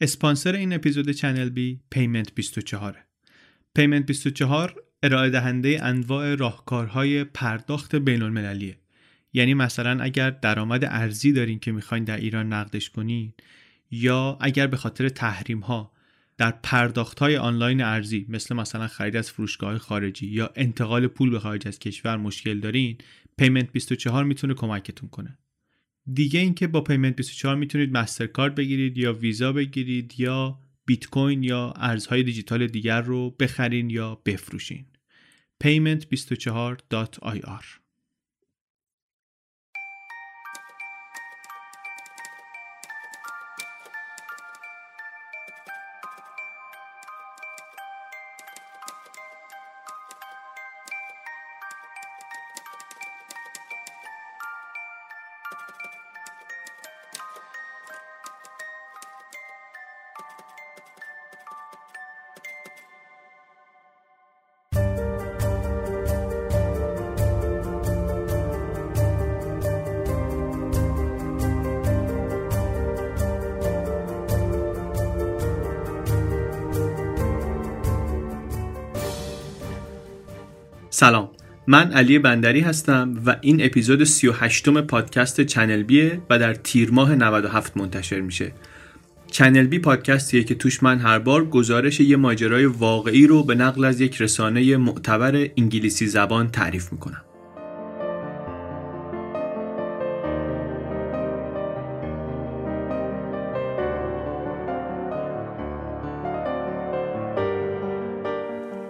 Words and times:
اسپانسر 0.00 0.54
این 0.54 0.72
اپیزود 0.72 1.10
Channel 1.10 1.48
B 1.48 1.80
Payment 1.90 2.34
24 2.34 3.04
Payment 3.74 4.06
24 4.06 4.74
ارائه 5.02 5.30
دهنده 5.30 5.78
انواع 5.82 6.34
راهکارهای 6.34 7.24
پرداخت 7.24 7.96
بین 7.96 8.22
المللیه 8.22 8.78
یعنی 9.32 9.54
مثلا 9.54 10.02
اگر 10.02 10.30
درآمد 10.30 10.84
ارزی 10.84 11.32
دارین 11.32 11.58
که 11.58 11.72
می‌خواین 11.72 12.04
در 12.04 12.16
ایران 12.16 12.52
نقدش 12.52 12.90
کنین 12.90 13.32
یا 13.90 14.38
اگر 14.40 14.66
به 14.66 14.76
خاطر 14.76 15.08
تحریم 15.08 15.60
ها 15.60 15.92
در 16.38 16.50
پرداخت 16.50 17.18
های 17.18 17.36
آنلاین 17.36 17.82
ارزی 17.82 18.26
مثل 18.28 18.54
مثلا 18.54 18.86
خرید 18.86 19.16
از 19.16 19.30
فروشگاه 19.30 19.78
خارجی 19.78 20.26
یا 20.26 20.50
انتقال 20.56 21.06
پول 21.06 21.30
به 21.30 21.40
خارج 21.40 21.68
از 21.68 21.78
کشور 21.78 22.16
مشکل 22.16 22.60
دارین 22.60 22.98
Payment 23.36 23.72
24 23.72 24.24
می‌تونه 24.24 24.54
کمکتون 24.54 25.08
کنه. 25.08 25.38
دیگه 26.12 26.40
اینکه 26.40 26.66
با 26.66 26.80
پیمنت 26.80 27.16
24 27.16 27.56
می‌تونید 27.56 27.96
مسترکارد 27.96 28.54
بگیرید 28.54 28.98
یا 28.98 29.12
ویزا 29.12 29.52
بگیرید 29.52 30.20
یا 30.20 30.58
بیت 30.86 31.06
کوین 31.06 31.42
یا 31.42 31.72
ارزهای 31.76 32.22
دیجیتال 32.22 32.66
دیگر 32.66 33.00
رو 33.00 33.30
بخرین 33.30 33.90
یا 33.90 34.14
بفروشین. 34.14 34.86
payment24.ir 35.64 37.85
من 81.68 81.92
علی 81.92 82.18
بندری 82.18 82.60
هستم 82.60 83.22
و 83.26 83.36
این 83.40 83.64
اپیزود 83.64 84.04
38 84.04 84.68
م 84.68 84.80
پادکست 84.80 85.40
چنل 85.40 85.82
بیه 85.82 86.20
و 86.30 86.38
در 86.38 86.54
تیر 86.54 86.90
ماه 86.90 87.14
97 87.14 87.76
منتشر 87.76 88.20
میشه. 88.20 88.52
چنل 89.30 89.66
بی 89.66 89.78
پادکستیه 89.78 90.44
که 90.44 90.54
توش 90.54 90.82
من 90.82 90.98
هر 90.98 91.18
بار 91.18 91.44
گزارش 91.44 92.00
یه 92.00 92.16
ماجرای 92.16 92.66
واقعی 92.66 93.26
رو 93.26 93.44
به 93.44 93.54
نقل 93.54 93.84
از 93.84 94.00
یک 94.00 94.22
رسانه 94.22 94.76
معتبر 94.76 95.48
انگلیسی 95.56 96.06
زبان 96.06 96.50
تعریف 96.50 96.92
می‌کنم. 96.92 97.22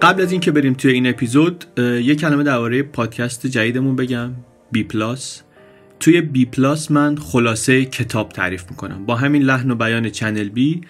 قبل 0.07 0.23
از 0.23 0.33
اینکه 0.33 0.51
بریم 0.51 0.73
توی 0.73 0.93
این 0.93 1.07
اپیزود 1.07 1.65
یه 1.79 2.15
کلمه 2.15 2.43
درباره 2.43 2.83
پادکست 2.83 3.47
جدیدمون 3.47 3.97
بگم 3.97 4.31
B 4.73 4.83
Plus 4.83 5.43
توی 6.01 6.21
B 6.21 6.45
Plus 6.45 6.91
من 6.91 7.17
خلاصه 7.17 7.85
کتاب 7.85 8.29
تعریف 8.29 8.65
می‌کنم. 8.71 9.07
با 9.07 9.15
همین 9.15 9.43
لحن 9.43 9.71
و 9.71 9.75
بیان 9.75 10.09
Channel 10.09 10.49
B 10.49 10.81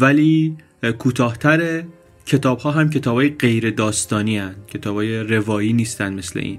ولی 0.00 0.56
کوتاهتر 0.98 1.82
کتاب 2.26 2.58
ها 2.58 2.70
هم 2.70 2.90
کتاب 2.90 3.14
های 3.16 3.28
غیر 3.28 3.70
داستانی 3.70 4.38
هن. 4.38 4.54
کتاب 4.68 4.96
های 4.96 5.18
روایی 5.18 5.72
نیستن 5.72 6.14
مثل 6.14 6.40
این. 6.40 6.58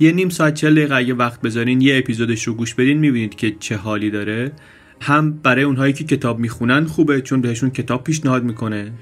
یه 0.00 0.12
نیم 0.12 0.28
ساعت 0.28 0.54
چل 0.54 0.74
دقیقه 0.74 0.94
اگه 0.94 1.14
وقت 1.14 1.40
بذارین 1.40 1.80
یه 1.80 1.98
اپیزودش 1.98 2.42
رو 2.42 2.54
گوش 2.54 2.74
بدین 2.74 2.98
می‌بینید 2.98 3.34
که 3.34 3.56
چه 3.60 3.76
حالی 3.76 4.10
داره. 4.10 4.52
هم 5.00 5.32
برای 5.32 5.64
اونهایی 5.64 5.92
که 5.92 6.04
کتاب 6.04 6.38
می‌خونن 6.38 6.84
خوبه 6.84 7.20
چون 7.20 7.40
بهشون 7.40 7.70
کتاب 7.70 8.04
پیشنهاد 8.04 8.44
می‌کنه. 8.44 8.92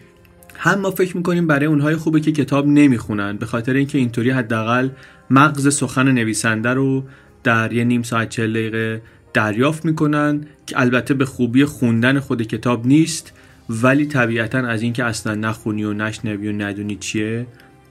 هم 0.56 0.80
ما 0.80 0.90
فکر 0.90 1.16
می‌کنیم 1.16 1.46
برای 1.46 1.66
اونهای 1.66 1.96
خوبه 1.96 2.20
که 2.20 2.32
کتاب 2.32 2.66
نمی‌خونن 2.66 3.36
به 3.36 3.46
خاطر 3.46 3.72
اینکه 3.72 3.98
اینطوری 3.98 4.30
حداقل 4.30 4.88
مغز 5.30 5.74
سخن 5.74 6.12
نویسنده 6.12 6.70
رو 6.70 7.04
در 7.44 7.72
یه 7.72 7.84
نیم 7.84 8.02
ساعت 8.02 8.28
چل 8.28 8.52
دقیقه 8.52 9.02
دریافت 9.34 9.84
می‌کنن 9.84 10.46
که 10.66 10.80
البته 10.80 11.14
به 11.14 11.24
خوبی 11.24 11.64
خوندن 11.64 12.20
خود 12.20 12.42
کتاب 12.42 12.86
نیست 12.86 13.32
ولی 13.70 14.06
طبیعتا 14.06 14.58
از 14.58 14.82
اینکه 14.82 15.04
اصلا 15.04 15.34
نخونی 15.34 15.84
و 15.84 15.92
نشنوی 15.92 16.48
و 16.48 16.52
ندونی 16.52 16.96
چیه 16.96 17.46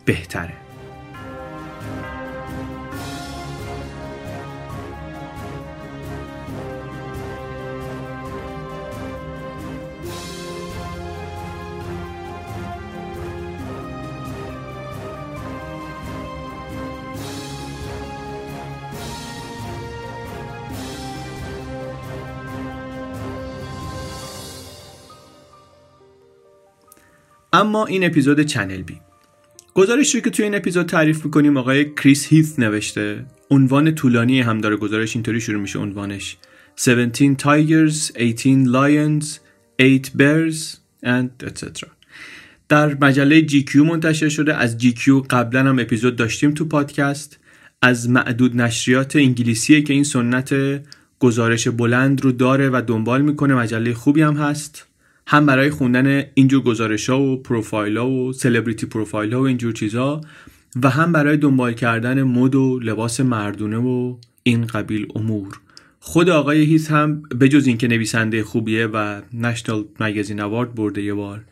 بهتره. 0.06 0.71
اما 27.62 27.86
این 27.86 28.04
اپیزود 28.04 28.42
چنل 28.42 28.82
بی. 28.82 28.98
گزارشی 29.74 30.22
که 30.22 30.30
توی 30.30 30.46
این 30.46 30.56
اپیزود 30.56 30.86
تعریف 30.86 31.26
می‌کنیم 31.26 31.58
آقای 31.58 31.86
کریس 31.86 32.26
هیث 32.26 32.60
نوشته 32.60 33.26
عنوان 33.50 33.96
طولانی 33.96 34.42
هم 34.42 34.62
داره 34.62 34.76
گزارش 34.76 35.16
اینطوری 35.16 35.42
شروع 35.42 35.62
میشه 35.62 35.80
عنوانش. 35.80 36.38
17 36.88 37.36
Tigers, 37.36 38.22
18 38.22 38.66
Lions, 38.66 39.26
8 39.82 40.12
Bears 40.18 40.78
and 41.06 41.48
etc. 41.48 41.86
در 42.70 42.98
مجله 43.02 43.48
GQ 43.48 43.76
منتشر 43.76 44.30
شده 44.30 44.56
از 44.56 44.78
GQ 44.78 45.10
قبلا 45.30 45.60
هم 45.60 45.80
اپیزود 45.80 46.16
داشتیم 46.16 46.52
تو 46.54 46.66
پادکست. 46.66 47.40
از 47.82 48.10
معدود 48.10 48.62
نشریات 48.62 49.16
انگلیسیه 49.16 49.82
که 49.82 49.94
این 49.94 50.04
سنت 50.04 50.54
گزارش 51.20 51.68
بلند 51.68 52.22
رو 52.22 52.32
داره 52.32 52.70
و 52.70 52.82
دنبال 52.88 53.22
می‌کنه 53.22 53.56
مجله 53.56 53.94
خوبی 53.94 54.22
هم 54.22 54.36
هست. 54.36 54.91
هم 55.32 55.46
برای 55.46 55.70
خوندن 55.70 56.24
اینجور 56.34 56.64
گزارش 56.64 57.10
ها 57.10 57.22
و 57.22 57.42
پروفایل 57.42 57.98
ها 57.98 58.10
و 58.10 58.34
celebrity 58.34 58.86
profile 58.86 59.34
ها 59.34 59.42
و 59.42 59.48
اینجور 59.48 59.74
چیزا 59.74 60.22
و 60.84 60.90
هم 60.90 61.12
برای 61.12 61.38
دنبال 61.38 61.74
کردن 61.74 62.24
مد 62.24 62.56
و 62.56 62.80
لباس 62.80 63.20
مردونه 63.20 63.78
و 63.78 64.18
این 64.44 64.66
قبیل 64.66 65.08
امور. 65.16 65.60
خود 66.00 66.30
آقای 66.30 66.62
هیس 66.64 66.92
هم 66.92 67.22
بجز 67.22 67.68
اینکه 67.68 67.88
نویسنده 67.88 68.44
خوبیه 68.44 68.88
و 68.88 69.22
National 69.34 69.86
Magazine 70.00 70.42
Award 70.42 70.76
برده 70.76 71.02
یه 71.02 71.14
بار 71.14 71.44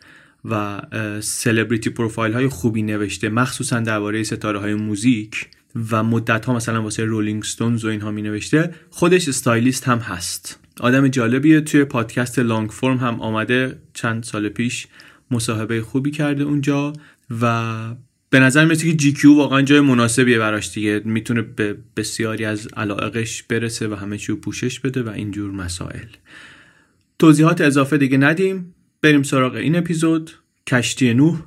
و 0.44 0.82
celebrity 1.20 1.90
profile 1.90 2.32
های 2.32 2.48
خوبی 2.48 2.82
نوشته 2.82 3.28
مخصوصا 3.28 3.80
درباره 3.80 4.22
ستاره 4.22 4.58
های 4.58 4.74
موزیک 4.74 5.48
و 5.90 6.02
مدت 6.04 6.44
ها 6.44 6.54
مثلا 6.54 6.82
واسه 6.82 7.04
Rolling 7.04 7.44
Stones 7.44 7.84
و 7.84 7.88
اینها 7.88 8.10
می 8.10 8.22
نوشته 8.22 8.74
خودش 8.90 9.28
stylist 9.28 9.88
هم 9.88 9.98
هست. 9.98 10.58
آدم 10.80 11.08
جالبیه. 11.08 11.60
توی 11.60 11.84
پادکست 11.84 12.38
Longform 12.38 12.96
هم 12.96 13.20
آمده 13.20 13.78
چند 13.94 14.22
سال 14.22 14.48
پیش 14.48 14.86
مصاحبه 15.30 15.82
خوبی 15.82 16.10
کرده 16.10 16.44
اونجا 16.44 16.92
و 17.40 17.74
به 18.30 18.40
نظر 18.40 18.64
میاد 18.64 18.82
که 18.82 18.92
جی 18.92 19.12
کیو 19.12 19.34
واقعا 19.34 19.62
جای 19.62 19.80
مناسبیه 19.80 20.38
براش 20.38 20.74
دیگه. 20.74 21.02
می‌تونه 21.04 21.42
به 21.42 21.76
بسیاری 21.96 22.44
از 22.44 22.68
علائقش 22.76 23.42
برسه 23.42 23.88
و 23.88 23.94
همه 23.94 24.18
چیو 24.18 24.36
پوشش 24.36 24.80
بده 24.80 25.02
و 25.02 25.08
اینجور 25.08 25.50
مسائل. 25.50 26.06
توضیحات 27.18 27.60
اضافه 27.60 27.98
دیگه 27.98 28.18
ندیم. 28.18 28.74
بریم 29.02 29.22
سراغ 29.22 29.54
این 29.54 29.76
اپیزود. 29.76 30.30
کشتی 30.66 31.14
نوح. 31.14 31.42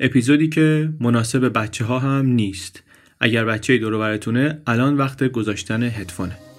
اپیزودی 0.00 0.48
که 0.48 0.92
مناسب 1.00 1.58
بچه 1.58 1.84
ها 1.84 1.98
هم 1.98 2.26
نیست. 2.26 2.82
اگر 3.20 3.44
بچه 3.44 3.78
دورو 3.78 3.98
براتونه 3.98 4.62
الان 4.66 4.96
وقت 4.96 5.24
گذاشتن 5.24 5.82
هدفونه 5.82 6.49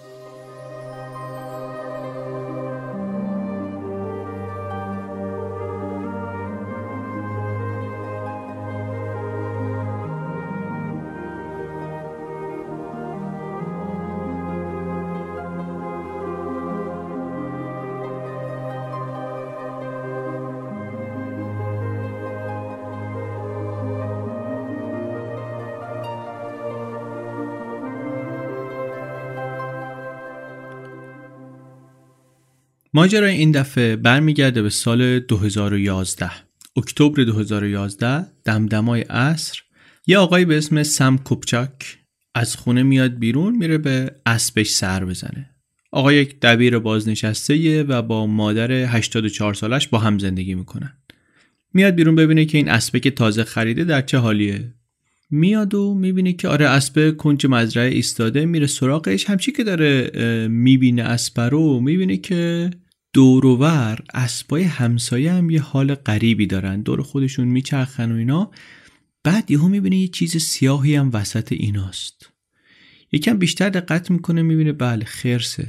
ماجرای 32.94 33.36
این 33.36 33.52
دفعه 33.52 33.96
برمیگرده 33.96 34.62
به 34.62 34.70
سال 34.70 35.20
2011 35.20 36.32
اکتبر 36.78 37.24
2011 37.24 38.26
دمدمای 38.46 39.02
عصر 39.02 39.62
یه 40.08 40.18
آقایی 40.18 40.46
به 40.46 40.58
اسم 40.58 40.84
سم 40.84 41.18
کوپچاک 41.18 41.98
از 42.36 42.56
خونه 42.56 42.84
میاد 42.84 43.20
بیرون 43.20 43.56
میره 43.56 43.78
به 43.78 44.16
اسبش 44.26 44.70
سر 44.70 45.06
بزنه. 45.06 45.50
آقا 45.92 46.14
یک 46.14 46.40
دبیر 46.40 46.80
بازنشسته 46.80 47.84
و 47.84 48.02
با 48.02 48.28
مادر 48.28 48.72
84 48.72 49.54
سالش 49.54 49.88
با 49.88 50.00
هم 50.00 50.20
زندگی 50.20 50.56
می‌کنن. 50.56 50.94
میاد 51.74 51.96
بیرون 51.96 52.16
ببینه 52.16 52.46
که 52.46 52.58
این 52.58 52.70
اسبه 52.70 53.00
که 53.00 53.12
تازه 53.12 53.44
خریده 53.44 53.84
در 53.84 54.02
چه 54.02 54.18
حالیه. 54.18 54.74
میاد 55.32 55.74
و 55.74 55.94
می‌بینه 55.94 56.34
که 56.34 56.48
آره 56.48 56.68
اسب 56.68 57.18
کنج 57.18 57.46
مزرعه 57.46 57.94
ایستاده 57.94 58.46
میره 58.46 58.68
سراغش. 58.68 59.30
همچی 59.30 59.52
که 59.52 59.64
داره 59.64 60.12
می‌بینه 60.48 61.04
اسب 61.04 61.40
رو 61.40 61.80
می‌بینه 61.80 62.18
که 62.18 62.70
دورور 63.14 64.00
اسبای 64.14 64.64
همسایه 64.64 65.32
هم 65.32 65.50
یه 65.50 65.62
حال 65.62 65.96
غریبی 65.96 66.48
دارن. 66.48 66.82
دور 66.82 67.02
خودشون 67.02 67.48
میچرخن 67.48 68.12
و 68.12 68.16
اینا. 68.16 68.52
بعد 69.24 69.52
یهو 69.52 69.68
می‌بینه 69.68 69.98
یه 69.98 70.08
چیز 70.08 70.38
سیاهی 70.38 70.96
هم 70.96 71.10
وسط 71.14 71.52
ایناست. 71.52 72.30
یکم 73.12 73.38
بیشتر 73.38 73.70
دقت 73.70 74.12
می‌کنه 74.12 74.42
می‌بینه 74.42 74.72
بله 74.72 75.06
خرسه. 75.06 75.68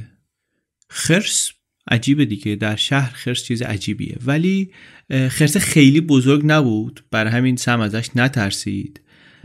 خرس 0.89 1.51
عجیبه 1.91 2.25
دیگه. 2.25 2.55
در 2.55 2.75
شهر 2.75 3.11
خرس 3.13 3.43
چیز 3.43 3.61
عجیبیه. 3.61 4.17
ولی 4.25 4.71
خرس 5.09 5.57
خیلی 5.57 6.01
بزرگ 6.01 6.41
نبود. 6.45 7.03
بر 7.11 7.27
همین 7.27 7.55
سم 7.55 7.79
ازش 7.79 8.09
نترسید. 8.15 8.99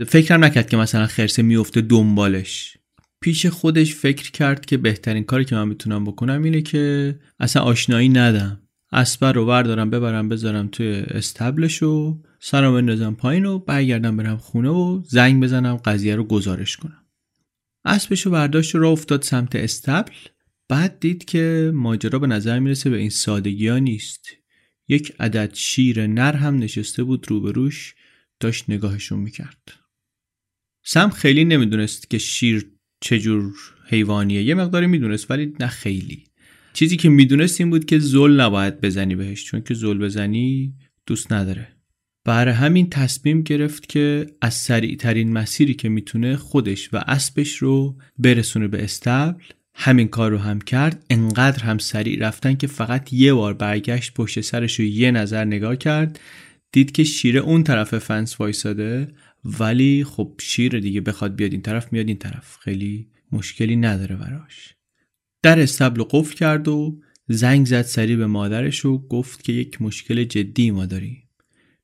فکرم 0.07 0.43
نکرد 0.45 0.69
که 0.69 0.77
مثلا 0.77 1.07
خرسه 1.07 1.41
میفته 1.41 1.81
دنبالش. 1.81 2.77
پیش 3.21 3.45
خودش 3.45 3.95
فکر 3.95 4.31
کرد 4.31 4.65
که 4.65 4.77
بهترین 4.77 5.23
کاری 5.23 5.45
که 5.45 5.55
من 5.55 5.67
می‌تونم 5.67 6.05
بکنم 6.05 6.43
اینه 6.43 6.61
که 6.61 7.15
اصلا 7.39 7.61
آشنایی 7.63 8.09
ندم. 8.09 8.61
اسبر 8.91 9.33
رو 9.33 9.45
بردارم 9.45 9.89
ببرم 9.89 10.29
بذارم 10.29 10.67
توی 10.67 10.87
استبلش 10.87 11.83
و 11.83 12.21
سرم 12.39 12.73
بندازم 12.73 13.13
پایین 13.13 13.45
و 13.45 13.59
برگردم 13.59 14.17
برم 14.17 14.37
خونه 14.37 14.69
و 14.69 15.01
زنگ 15.07 15.43
بزنم 15.43 15.75
قضیه 15.75 16.15
رو 16.15 16.23
گزارش 16.23 16.77
کنم. 16.77 17.03
اسبش 17.85 18.21
رو 18.21 18.31
برداشت 18.31 18.75
و 18.75 18.79
را 18.79 18.89
افتاد 18.89 19.21
سمت 19.21 19.55
استبل. 19.55 20.13
بعد 20.69 20.99
دید 20.99 21.25
که 21.25 21.71
ماجرا 21.73 22.19
به 22.19 22.27
نظر 22.27 22.59
می‌رسه 22.59 22.89
به 22.89 22.97
این 22.97 23.09
سادگی 23.09 23.67
ها 23.67 23.77
نیست. 23.77 24.27
یک 24.87 25.13
عدد 25.19 25.53
شیر 25.53 26.07
نر 26.07 26.35
هم 26.35 26.57
نشسته 26.57 27.03
بود 27.03 27.25
روبروش 27.29 27.95
داشت 28.39 28.65
نگاهشون 28.67 29.19
می‌کرد. 29.19 29.78
سم 30.83 31.09
خیلی 31.09 31.45
نمی‌دونست 31.45 32.09
که 32.09 32.17
شیر 32.17 32.65
چجور 33.01 33.53
حیوانیه. 33.87 34.43
یه 34.43 34.55
مقداری 34.55 34.87
می‌دونست 34.87 35.31
ولی 35.31 35.53
نه 35.59 35.67
خیلی. 35.67 36.23
چیزی 36.73 36.97
که 36.97 37.09
می‌دونست 37.09 37.61
این 37.61 37.69
بود 37.69 37.85
که 37.85 37.99
زل 37.99 38.41
نباید 38.41 38.81
بزنی 38.81 39.15
بهش 39.15 39.43
چون 39.43 39.61
که 39.61 39.73
زل 39.73 39.97
بزنی 39.97 40.73
دوست 41.05 41.33
نداره. 41.33 41.67
برای 42.25 42.53
همین 42.53 42.89
تصمیم 42.89 43.41
گرفت 43.41 43.89
که 43.89 44.25
از 44.41 44.53
سریع 44.53 44.95
ترین 44.95 45.33
مسیری 45.33 45.73
که 45.73 45.89
می‌تونه 45.89 46.35
خودش 46.35 46.93
و 46.93 46.97
اسبش 47.07 47.55
رو 47.55 47.97
برسونه 48.17 48.67
به 48.67 48.83
استبل 48.83 49.43
همین 49.75 50.07
کار 50.07 50.31
رو 50.31 50.37
هم 50.37 50.61
کرد. 50.61 51.05
انقدر 51.09 51.63
هم 51.63 51.77
سریع 51.77 52.27
رفتن 52.27 52.55
که 52.55 52.67
فقط 52.67 53.13
یه 53.13 53.33
بار 53.33 53.53
برگشت 53.53 54.13
پشت 54.13 54.41
سرش 54.41 54.79
رو 54.79 54.85
یه 54.85 55.11
نظر 55.11 55.45
نگاه 55.45 55.75
کرد 55.75 56.19
دید 56.71 56.91
که 56.91 57.03
شیر 57.03 57.37
اون 57.37 57.63
طرف 57.63 57.97
فنس 57.97 58.39
وایساده 58.41 59.07
ولی 59.43 60.03
خب 60.03 60.33
شیر 60.39 60.79
دیگه 60.79 61.01
بخواد 61.01 61.35
بیاد 61.35 61.51
این 61.51 61.61
طرف 61.61 61.93
میاد 61.93 62.07
این 62.07 62.17
طرف. 62.17 62.57
خیلی 62.57 63.07
مشکلی 63.31 63.75
نداره 63.75 64.15
براش. 64.15 64.75
در 65.43 65.59
استبل 65.59 66.03
قفل 66.03 66.35
کرد 66.35 66.67
و 66.67 66.99
زنگ 67.27 67.65
زد 67.65 67.81
سریع 67.81 68.15
به 68.15 68.27
مادرش 68.27 68.85
و 68.85 69.07
گفت 69.07 69.43
که 69.43 69.53
یک 69.53 69.81
مشکل 69.81 70.23
جدی 70.23 70.71
ما 70.71 70.85
داریم. 70.85 71.23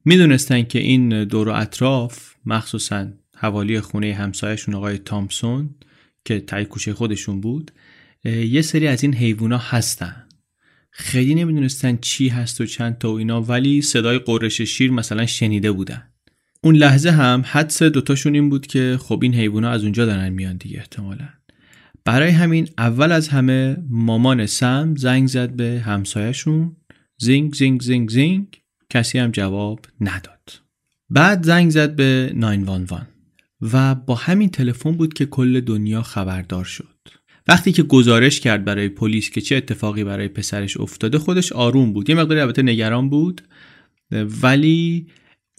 می‌دونستن 0.06 0.64
که 0.64 0.80
این 0.80 1.24
دور 1.24 1.50
و 1.50 1.52
اطراف 1.52 2.34
مخصوصا 2.46 3.08
حوالی 3.38 3.80
خونه 3.80 4.14
همسایشون 4.14 4.76
آقای 4.76 4.98
تامسون 4.98 5.76
که 6.26 6.40
تای 6.40 6.66
کوچه 6.66 6.94
خودشون 6.94 7.42
بود 7.42 7.72
یه 8.26 8.62
سری 8.62 8.88
از 8.88 9.04
این 9.04 9.14
حیوونا 9.14 9.58
هستن. 9.58 10.28
خیلی 10.92 11.36
نمی‌دونستن 11.36 11.98
چی 12.02 12.28
هست 12.28 12.62
و 12.62 12.66
چند 12.66 12.98
تا 12.98 13.12
و 13.12 13.18
اینا 13.18 13.42
ولی 13.42 13.82
صدای 13.82 14.20
قرش 14.20 14.62
شیر 14.62 14.92
مثلا 14.92 15.26
شنیده 15.26 15.72
بودن. 15.72 16.10
اون 16.66 16.76
لحظه 16.76 17.10
هم 17.10 17.44
حدس 17.46 17.84
دوتاشون 17.84 18.34
این 18.34 18.50
بود 18.50 18.68
که 18.68 18.98
خب 19.02 19.20
این 19.24 19.34
حیوونا 19.34 19.70
از 19.70 19.84
اونجا 19.84 20.06
دارن 20.06 20.30
میان 20.30 20.58
دیگه 20.58 20.78
احتمالا. 20.78 21.28
برای 22.06 22.30
همین 22.30 22.68
اول 22.78 23.12
از 23.12 23.28
همه 23.28 23.78
مامان 23.90 24.46
سم 24.46 24.96
زنگ 24.98 25.28
زد 25.28 25.50
به 25.50 25.82
همسایشون 25.86 26.76
زینگ 27.18 27.54
زینگ 27.54 27.82
زینگ 27.82 28.10
زینگ. 28.10 28.48
کسی 28.90 29.20
هم 29.20 29.32
جواب 29.32 29.80
نداد. 30.02 30.62
بعد 31.10 31.46
زنگ 31.46 31.70
زد 31.70 31.96
به 31.96 32.32
911 32.36 33.08
و 33.62 33.96
با 33.96 34.16
همین 34.16 34.50
تلفن 34.50 34.92
بود 34.92 35.14
که 35.14 35.26
کل 35.26 35.62
دنیا 35.62 36.02
خبردار 36.02 36.66
شد. 36.66 36.98
وقتی 37.48 37.72
که 37.72 37.84
گزارش 37.84 38.40
کرد 38.40 38.66
برای 38.66 38.90
پلیس 38.90 39.30
که 39.30 39.42
چه 39.42 39.56
اتفاقی 39.56 40.04
برای 40.04 40.28
پسرش 40.28 40.78
افتاده 40.78 41.18
خودش 41.18 41.52
آروم 41.52 41.94
بود. 41.94 42.10
یه 42.10 42.16
مقداری 42.16 42.40
البته 42.40 42.62
نگران 42.62 43.10
بود. 43.10 43.42
ولی 44.42 45.08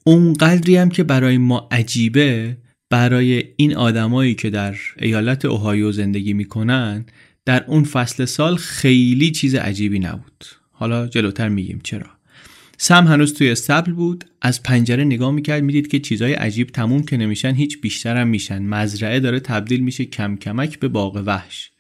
اونقدری 0.09 0.77
هم 0.77 0.89
که 0.89 1.05
برای 1.05 1.39
ما 1.39 1.69
عجیبه 1.71 2.57
برای 2.91 3.45
این 3.57 3.77
آدمایی 3.77 4.35
که 4.35 4.51
در 4.51 4.77
ایالت 4.99 5.45
اوهایو 5.45 5.93
زندگی 5.93 6.33
می‌کنن 6.33 7.07
در 7.45 7.65
اون 7.65 7.85
فصل 7.85 8.25
سال 8.25 8.57
خیلی 8.57 9.31
چیز 9.31 9.55
عجیبی 9.55 9.99
نبود. 9.99 10.45
حالا 10.71 11.09
جلوتر 11.09 11.49
میگیم 11.49 11.81
چرا. 11.83 12.07
سم 12.79 13.07
هنوز 13.07 13.35
توی 13.35 13.51
استبل 13.51 13.93
بود 13.93 14.25
از 14.43 14.63
پنجره 14.63 15.05
نگاه 15.05 15.31
می‌کرد 15.33 15.63
می‌دید 15.63 15.89
که 15.89 16.01
چیزای 16.01 16.33
عجیب 16.33 16.71
تموم 16.71 17.03
که 17.03 17.17
نمیشن 17.17 17.55
هیچ 17.55 17.81
بیشتر 17.81 18.17
هم 18.17 18.29
میشن. 18.29 18.63
مزرعه 18.63 19.21
داره 19.21 19.41
تبدیل 19.41 19.81
میشه 19.81 20.05
کم 20.05 20.37
کمک 20.37 20.79
به 20.79 20.89
باغ 20.89 21.23
وحش. 21.27 21.71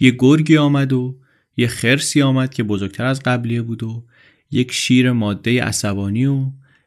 یه 0.00 0.14
گرگی 0.18 0.56
آمد 0.56 0.92
و 0.92 1.18
یه 1.56 1.66
خرسی 1.66 2.22
آمد 2.22 2.54
که 2.54 2.62
بزرگتر 2.62 3.04
از 3.04 3.20
قبلیه 3.22 3.62
بود 3.62 3.82
و 3.82 4.04
یک 4.50 4.72
شیر 4.72 5.12
ماده 5.12 5.62
عصبانی 5.62 6.26
و 6.26 6.46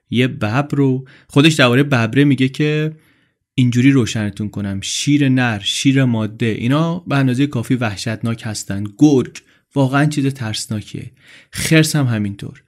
یه 0.09 0.27
ببر 0.27 0.67
رو 0.71 1.07
خودش 1.27 1.53
درباره 1.53 1.83
ببره 1.83 2.23
میگه 2.23 2.49
که 2.49 2.95
اینجوری 3.55 3.91
روشنتون 3.91 4.49
کنم. 4.49 4.81
شیر 4.81 5.29
نر 5.29 5.59
شیر 5.59 6.03
ماده 6.05 6.45
اینا 6.45 6.99
به 6.99 7.15
اندازه 7.15 7.47
کافی 7.47 7.75
وحشتناک 7.75 8.41
هستن. 8.45 8.83
گرگ 8.97 9.37
واقعا 9.75 10.05
چیز 10.05 10.25
ترسناکیه. 10.25 11.11
خرس 11.51 11.95
هم 11.95 12.05
همینطور. 12.05 12.63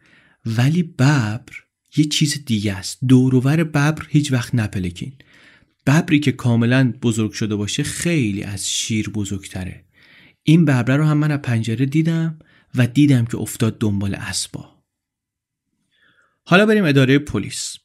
ولی 0.45 0.83
ببر 0.83 1.43
یه 1.97 2.05
چیز 2.05 2.45
دیگه 2.45 2.73
است. 2.73 2.97
دوروور 3.07 3.63
ببر 3.63 4.05
هیچ 4.09 4.31
وقت 4.31 4.55
نپلکین. 4.55 5.13
ببری 5.87 6.19
که 6.19 6.31
کاملا 6.31 6.93
بزرگ 7.01 7.31
شده 7.31 7.55
باشه 7.55 7.83
خیلی 7.83 8.43
از 8.43 8.69
شیر 8.69 9.09
بزرگتره. 9.09 9.83
این 10.43 10.65
ببره 10.65 10.97
رو 10.97 11.03
هم 11.03 11.17
من 11.17 11.31
از 11.31 11.39
پنجره 11.39 11.85
دیدم 11.85 12.39
و 12.75 12.87
دیدم 12.87 13.25
که 13.25 13.37
افتاد 13.37 13.79
دنبال 13.79 14.15
اسبا 14.15 14.80
حالا 16.45 16.65
بریم 16.65 16.85
اداره 16.85 17.19
پلیس. 17.19 17.75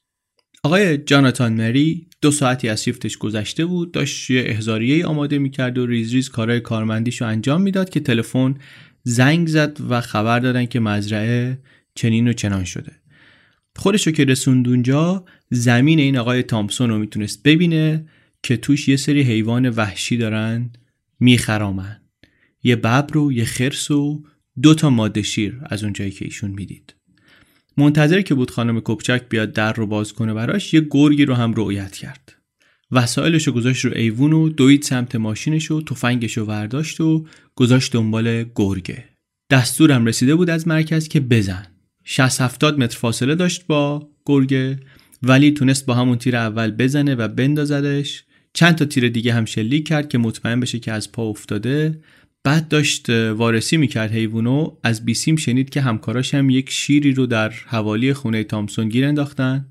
آقای 0.63 0.97
جاناتان 0.97 1.53
مری 1.53 2.07
دو 2.21 2.31
ساعتی 2.31 2.69
از 2.69 2.83
شیفتش 2.83 3.17
گذشته 3.17 3.65
بود 3.65 3.91
داشت 3.91 4.29
یه 4.29 4.43
احزاریه 4.45 5.05
آماده 5.05 5.39
می‌کرد 5.39 5.77
و 5.77 5.85
ریز 5.85 6.13
ریز 6.13 6.29
کارهای 6.29 6.59
کارمندیشو 6.59 7.25
انجام 7.25 7.61
می‌داد 7.61 7.89
که 7.89 7.99
تلفن 7.99 8.55
زنگ 9.03 9.47
زد 9.47 9.77
و 9.89 10.01
خبر 10.01 10.39
دادن 10.39 10.65
که 10.65 10.79
مزرعه 10.79 11.59
چنین 11.95 12.27
و 12.27 12.33
چنان 12.33 12.63
شده. 12.63 12.91
خودش 13.75 14.07
رو 14.07 14.13
که 14.13 14.25
رسوند 14.25 14.67
اونجا 14.67 15.25
زمین 15.49 15.99
این 15.99 16.17
آقای 16.17 16.43
تامسون 16.43 16.89
رو 16.89 16.97
می‌تونست 16.97 17.43
ببینه 17.43 18.09
که 18.43 18.57
توش 18.57 18.87
یه 18.87 18.95
سری 18.95 19.21
حیوان 19.21 19.69
وحشی 19.69 20.17
دارن 20.17 20.71
میخرامن. 21.19 22.01
یه 22.63 22.75
ببر 22.75 23.17
و 23.17 23.31
یه 23.31 23.45
خرس 23.45 23.91
و 23.91 24.23
دو 24.61 24.73
تا 24.73 24.89
ماده 24.89 25.21
شیر 25.21 25.59
از 25.65 25.83
اونجایی 25.83 26.11
که 26.11 26.25
ایشون 26.25 26.51
می‌دید. 26.51 26.96
منتظر 27.77 28.21
که 28.21 28.35
بود 28.35 28.51
خانم 28.51 28.81
کپچک 28.83 29.29
بیاد 29.29 29.53
در 29.53 29.73
رو 29.73 29.87
باز 29.87 30.13
کنه 30.13 30.33
براش 30.33 30.73
یه 30.73 30.87
گرگی 30.91 31.25
رو 31.25 31.33
هم 31.33 31.53
رؤیت 31.53 31.91
کرد. 31.91 32.33
وسایلش 32.91 33.47
رو 33.47 33.53
گذاشت 33.53 33.85
رو 33.85 33.91
ایوون 33.95 34.33
و 34.33 34.49
دوید 34.49 34.81
سمت 34.81 35.15
ماشینش 35.15 35.71
و 35.71 35.81
تفنگش 35.81 36.37
رو 36.37 36.45
ورداشت 36.45 37.01
و 37.01 37.25
گذاشت 37.55 37.93
دنبال 37.93 38.45
گرگه. 38.55 39.03
دستورم 39.51 40.05
رسیده 40.05 40.35
بود 40.35 40.49
از 40.49 40.67
مرکز 40.67 41.07
که 41.07 41.19
بزن. 41.19 41.67
60 42.03 42.41
70 42.41 42.79
متر 42.79 42.97
فاصله 42.97 43.35
داشت 43.35 43.67
با 43.67 44.09
گرگه 44.25 44.79
ولی 45.23 45.51
تونست 45.51 45.85
با 45.85 45.93
همون 45.93 46.17
تیر 46.17 46.35
اول 46.35 46.71
بزنه 46.71 47.15
و 47.15 47.27
بندازدش. 47.27 48.23
چند 48.53 48.75
تا 48.75 48.85
تیر 48.85 49.09
دیگه 49.09 49.33
هم 49.33 49.45
شلیک 49.45 49.87
کرد 49.87 50.09
که 50.09 50.17
مطمئن 50.17 50.59
بشه 50.59 50.79
که 50.79 50.91
از 50.91 51.11
پا 51.11 51.23
افتاده. 51.23 51.99
بعد 52.47 52.67
داشت 52.67 53.09
وارسی 53.09 53.77
می‌کرد 53.77 54.11
حیوانو. 54.11 54.71
از 54.83 55.05
بیسیم 55.05 55.35
شنید 55.35 55.69
که 55.69 55.81
همکاراش 55.81 56.33
هم 56.33 56.49
یک 56.49 56.69
شیری 56.69 57.13
رو 57.13 57.25
در 57.25 57.49
حوالی 57.49 58.13
خونه 58.13 58.43
تامسون 58.43 58.89
گیر 58.89 59.05
انداختن. 59.05 59.65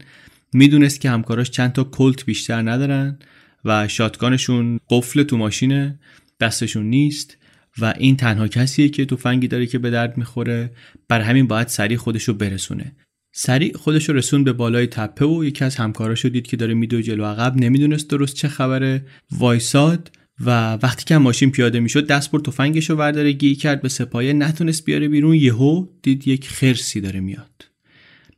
می‌دونست 0.52 1.00
که 1.00 1.10
همکاراش 1.10 1.50
چند 1.50 1.72
تا 1.72 1.84
کلت 1.84 2.24
بیشتر 2.24 2.62
ندارن 2.70 3.18
و 3.64 3.88
شاتگانشون 3.88 4.80
قفل 4.90 5.22
تو 5.22 5.36
ماشینه 5.36 5.98
دستشون 6.40 6.86
نیست 6.86 7.36
و 7.78 7.94
این 7.98 8.16
تنها 8.16 8.48
کسیه 8.48 8.88
که 8.88 9.04
تفنگی 9.04 9.48
داره 9.48 9.66
که 9.66 9.78
به 9.78 9.90
درد 9.90 10.18
می‌خوره. 10.18 10.70
بر 11.08 11.20
همین 11.20 11.46
باید 11.46 11.68
سریع 11.68 11.96
خودش 11.96 12.24
رو 12.24 12.34
برسونه. 12.34 12.92
سریع 13.34 13.76
خودش 13.76 14.08
رو 14.08 14.14
رسون 14.14 14.44
به 14.44 14.52
بالای 14.52 14.86
تپه 14.86 15.24
و 15.24 15.44
یکی 15.44 15.64
از 15.64 15.76
همکاراش 15.76 16.26
دید 16.26 16.46
که 16.46 16.56
داره 16.56 16.74
میدو 16.74 17.00
جلو 17.00 17.24
عقب. 17.24 17.56
نمی‌دونست 17.56 18.10
درست 18.10 18.34
چه 18.34 18.48
خبره. 18.48 19.06
وایساد. 19.30 20.10
و 20.40 20.74
وقتی 20.74 21.04
که 21.04 21.18
ماشین 21.18 21.50
پیاده 21.50 21.80
می‌شد 21.80 22.06
دست 22.06 22.30
بر 22.30 22.38
تفنگش 22.38 22.90
رو 22.90 22.96
ورداره 22.96 23.32
گی 23.32 23.54
کرد 23.54 23.82
به 23.82 23.88
سپایه 23.88 24.32
نتونست 24.32 24.84
بیاره 24.84 25.08
بیرون. 25.08 25.34
یهو 25.34 25.86
دید 26.02 26.28
یک 26.28 26.48
خرسی 26.48 27.00
داره 27.00 27.20
میاد. 27.20 27.66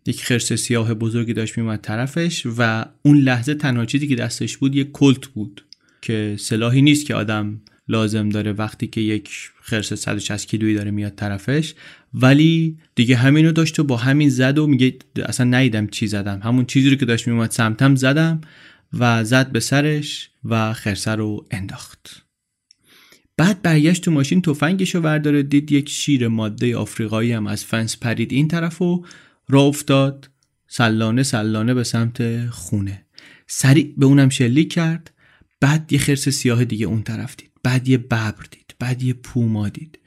یک 0.06 0.24
خرس 0.24 0.52
سیاه 0.52 0.94
بزرگی 0.94 1.32
داشت 1.32 1.58
میومد 1.58 1.80
طرفش 1.80 2.46
و 2.58 2.84
اون 3.02 3.18
لحظه 3.18 3.54
تنها 3.54 3.84
چیزی 3.84 4.06
که 4.06 4.16
دستش 4.16 4.56
بود 4.56 4.76
یک 4.76 4.92
کلت 4.92 5.26
بود 5.26 5.64
که 6.02 6.36
سلاحی 6.38 6.82
نیست 6.82 7.06
که 7.06 7.14
آدم 7.14 7.60
لازم 7.88 8.28
داره 8.28 8.52
وقتی 8.52 8.86
که 8.86 9.00
یک 9.00 9.30
خرس 9.62 9.92
160 9.92 10.48
کیلویی 10.48 10.74
داره 10.74 10.90
میاد 10.90 11.14
طرفش. 11.14 11.74
ولی 12.14 12.76
دیگه 12.94 13.16
همینو 13.16 13.52
داشت 13.52 13.78
و 13.78 13.84
با 13.84 13.96
همین 13.96 14.28
زد 14.28 14.58
و 14.58 14.66
میگه 14.66 14.94
اصلا 15.24 15.58
نیدم 15.60 15.86
چی 15.86 16.06
زدم. 16.06 16.40
همون 16.42 16.64
چیزی 16.64 16.90
رو 16.90 16.96
که 16.96 17.06
داشت 17.06 17.28
میومد 17.28 17.50
سمتم 17.50 17.94
زدم. 17.94 18.40
و 18.92 19.24
زد 19.24 19.52
به 19.52 19.60
سرش 19.60 20.30
و 20.44 20.72
خرسه 20.72 21.10
رو 21.10 21.46
انداخت. 21.50 22.28
بعد 23.36 23.62
برگشت 23.62 24.04
تو 24.04 24.10
ماشین 24.10 24.42
تفنگش 24.42 24.94
رو 24.94 25.00
ورداره 25.00 25.42
دید 25.42 25.72
یک 25.72 25.88
شیر 25.88 26.28
ماده 26.28 26.76
آفریقایی 26.76 27.32
هم 27.32 27.46
از 27.46 27.64
فنس 27.64 27.96
پرید 27.96 28.32
این 28.32 28.48
طرف 28.48 28.82
و 28.82 29.04
را 29.48 29.62
افتاد 29.62 30.30
سلانه 30.68 31.22
سلانه 31.22 31.74
به 31.74 31.84
سمت 31.84 32.46
خونه. 32.46 33.06
سریع 33.46 33.94
به 33.96 34.06
اونم 34.06 34.28
شلیک 34.28 34.72
کرد 34.72 35.10
بعد 35.60 35.92
یه 35.92 35.98
خرس 35.98 36.28
سیاه 36.28 36.64
دیگه 36.64 36.86
اون 36.86 37.02
طرف 37.02 37.36
دید 37.36 37.50
بعد 37.62 37.88
یه 37.88 37.98
ببر 37.98 38.44
دید 38.50 38.74
بعد 38.78 39.02
یه 39.02 39.12
پوما 39.12 39.68
دید. 39.68 39.98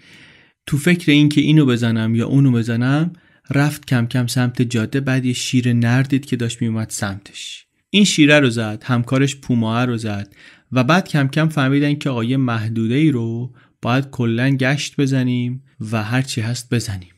تو 0.66 0.78
فکر 0.78 1.12
این 1.12 1.30
که 1.30 1.42
اینو 1.42 1.66
بزنم 1.66 2.16
یا 2.16 2.28
اونو 2.28 2.52
بزنم 2.52 3.14
رفت 3.50 3.86
کم 3.86 4.06
کم 4.06 4.28
سمت 4.28 4.62
جاده 4.62 5.00
بعد 5.00 5.26
یه 5.26 5.34
شیر 5.34 5.74
نردید 5.74 6.26
که 6.26 6.36
داشت 6.36 6.62
میومد 6.62 6.90
سمتش. 6.90 7.66
این 7.93 8.03
شیره 8.05 8.39
رو 8.39 8.50
زد 8.50 8.83
همکارش 8.86 9.36
پوماه 9.36 9.86
رو 9.86 9.98
زد 9.98 10.36
و 10.71 10.83
بعد 10.83 11.07
کم 11.07 11.27
کم 11.27 11.50
فهمیدن 11.50 11.95
که 11.95 12.10
آقای 12.10 12.38
محدوده 12.38 12.95
ای 12.95 13.12
رو 13.12 13.53
باید 13.81 14.10
کلا 14.10 14.50
گشت 14.50 14.95
بزنیم 15.01 15.63
و 15.91 16.03
هرچی 16.03 16.41
هست 16.41 16.74
بزنیم. 16.74 17.13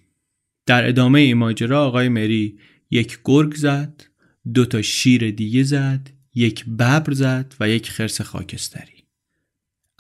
در 0.66 0.88
ادامه 0.88 1.20
این 1.20 1.38
ماجرا 1.38 1.86
آقای 1.86 2.10
مری 2.10 2.60
یک 2.92 3.20
گرگ 3.26 3.56
زد 3.56 4.04
دو 4.54 4.66
تا 4.66 4.82
شیر 4.82 5.32
دیگه 5.32 5.64
زد 5.64 6.10
یک 6.36 6.66
ببر 6.66 7.14
زد 7.14 7.56
و 7.60 7.70
یک 7.70 7.90
خرس 7.90 8.22
خاکستری. 8.22 8.93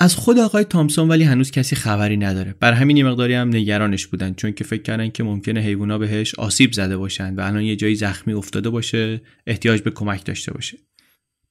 از 0.04 0.16
خود 0.16 0.40
آقای 0.40 0.64
تامسون 0.64 1.08
ولی 1.08 1.24
هنوز 1.24 1.52
کسی 1.52 1.76
خبری 1.76 2.18
نداره. 2.18 2.56
بر 2.60 2.74
همین 2.74 2.98
یه 2.98 3.04
مقداری 3.04 3.34
هم 3.34 3.48
نگرانش 3.48 4.08
بودن 4.08 4.34
چون 4.34 4.52
که 4.52 4.64
فکر 4.64 4.82
کردن 4.82 5.10
که 5.10 5.24
ممکنه 5.24 5.60
حیوونا 5.60 5.98
بهش 5.98 6.36
آسیب 6.36 6.74
زده 6.74 6.98
باشن 6.98 7.36
و 7.36 7.42
الان 7.42 7.62
یه 7.62 7.76
جایی 7.76 7.96
زخمی 7.96 8.34
افتاده 8.34 8.70
باشه 8.70 9.22
احتیاج 9.48 9.82
به 9.82 9.92
کمک 9.92 10.26
داشته 10.26 10.54
باشه. 10.54 10.78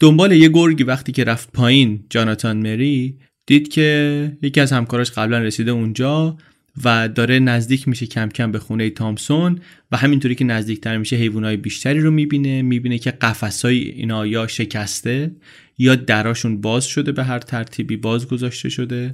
دنبال 0.00 0.32
یه 0.32 0.48
گرگی 0.48 0.84
وقتی 0.84 1.12
که 1.12 1.24
رفت 1.24 1.52
پایین 1.52 2.04
جاناتان 2.10 2.56
مری 2.56 3.18
دید 3.46 3.68
که 3.68 4.38
یکی 4.42 4.60
از 4.60 4.72
همکاراش 4.72 5.10
قبلا 5.10 5.38
رسیده 5.38 5.70
اونجا 5.70 6.36
و 6.84 7.08
داره 7.08 7.38
نزدیک 7.38 7.88
میشه 7.88 8.06
کم 8.06 8.28
کم 8.28 8.52
به 8.52 8.58
خونه 8.58 8.90
تامسون 8.90 9.58
و 9.92 9.96
همینطوری 9.96 10.34
که 10.34 10.44
نزدیکتر 10.44 10.98
میشه 10.98 11.16
حیوانات 11.16 11.54
بیشتری 11.54 12.00
رو 12.00 12.10
می‌بینه. 12.10 12.62
می‌بینه 12.62 12.98
که 12.98 13.10
قفسای 13.10 13.78
اینا 13.78 14.26
یا 14.26 14.46
شکسته 14.46 15.30
یا 15.78 15.94
دراشون 15.94 16.60
باز 16.60 16.84
شده 16.84 17.12
به 17.12 17.24
هر 17.24 17.38
ترتیبی 17.38 17.96
باز 17.96 18.28
گذاشته 18.28 18.68
شده. 18.68 19.10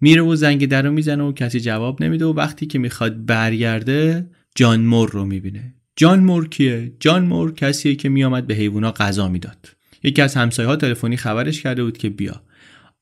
میره 0.00 0.22
و 0.22 0.36
زنگ 0.36 0.68
در 0.68 0.82
رو 0.82 0.92
می‌زنه 0.92 1.24
و 1.24 1.32
کسی 1.32 1.60
جواب 1.60 2.02
نمیده 2.02 2.24
و 2.24 2.32
وقتی 2.32 2.66
که 2.66 2.78
می‌خواد 2.78 3.26
برگرده 3.26 4.26
جان 4.54 4.80
مور 4.80 5.10
رو 5.10 5.24
می‌بینه. 5.24 5.74
جان 5.96 6.20
مور 6.20 6.48
کیه؟ 6.48 6.92
جان 7.00 7.24
مور 7.24 7.54
کسیه 7.54 7.94
که 7.94 8.08
میامد 8.08 8.46
به 8.46 8.54
حیوونا 8.54 8.92
غذا 8.92 9.28
می‌داد. 9.28 9.68
یکی 10.02 10.22
از 10.22 10.34
همسایه 10.34 10.68
ها 10.68 10.76
تلفنی 10.76 11.16
خبرش 11.16 11.62
کرده 11.62 11.84
بود 11.84 11.98
که 11.98 12.10
بیا. 12.10 12.42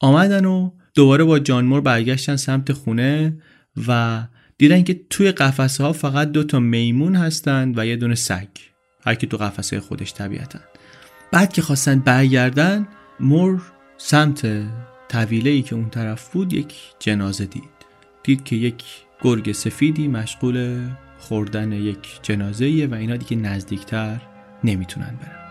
آمدن 0.01 0.45
و 0.45 0.71
دوباره 0.95 1.25
با 1.25 1.39
جان 1.39 1.65
مور 1.65 1.81
برگشتن 1.81 2.37
سمت 2.37 2.73
خونه 2.73 3.37
و 3.89 4.23
دیدن 4.59 4.83
که 4.83 5.01
توی 5.11 5.33
قفسه 5.33 5.85
ها 5.85 5.93
فقط 5.93 6.33
دو 6.33 6.45
تا 6.45 6.61
میمون 6.61 7.17
هستند 7.17 7.79
و 7.79 7.87
یه 7.87 7.97
دونه 7.97 8.15
سگ. 8.15 8.49
هر 9.05 9.15
کی 9.15 9.27
تو 9.27 9.37
قفسه 9.37 9.81
خودش 9.81 10.15
طبیعتا. 10.15 10.59
بعد 11.33 11.53
که 11.53 11.63
خواستن 11.63 11.99
برگردن 11.99 12.89
مور 13.21 13.63
سمت 13.97 14.47
طویله 15.09 15.51
ای 15.51 15.63
که 15.63 15.75
اون 15.75 15.91
طرف 15.91 16.33
بود 16.33 16.53
یک 16.53 16.75
جنازه 16.99 17.45
دید. 17.45 17.77
دید 18.23 18.45
که 18.45 18.57
یک 18.57 18.85
گرگ 19.23 19.53
سفیدی 19.53 20.09
مشغول 20.09 20.89
خوردن 21.19 21.73
یک 21.73 22.19
جنازه 22.23 22.89
و 22.91 22.95
اینا 22.95 23.17
دیگه 23.17 23.37
نزدیکتر 23.43 24.21
نمی‌تونن 24.65 25.19
برن. 25.23 25.46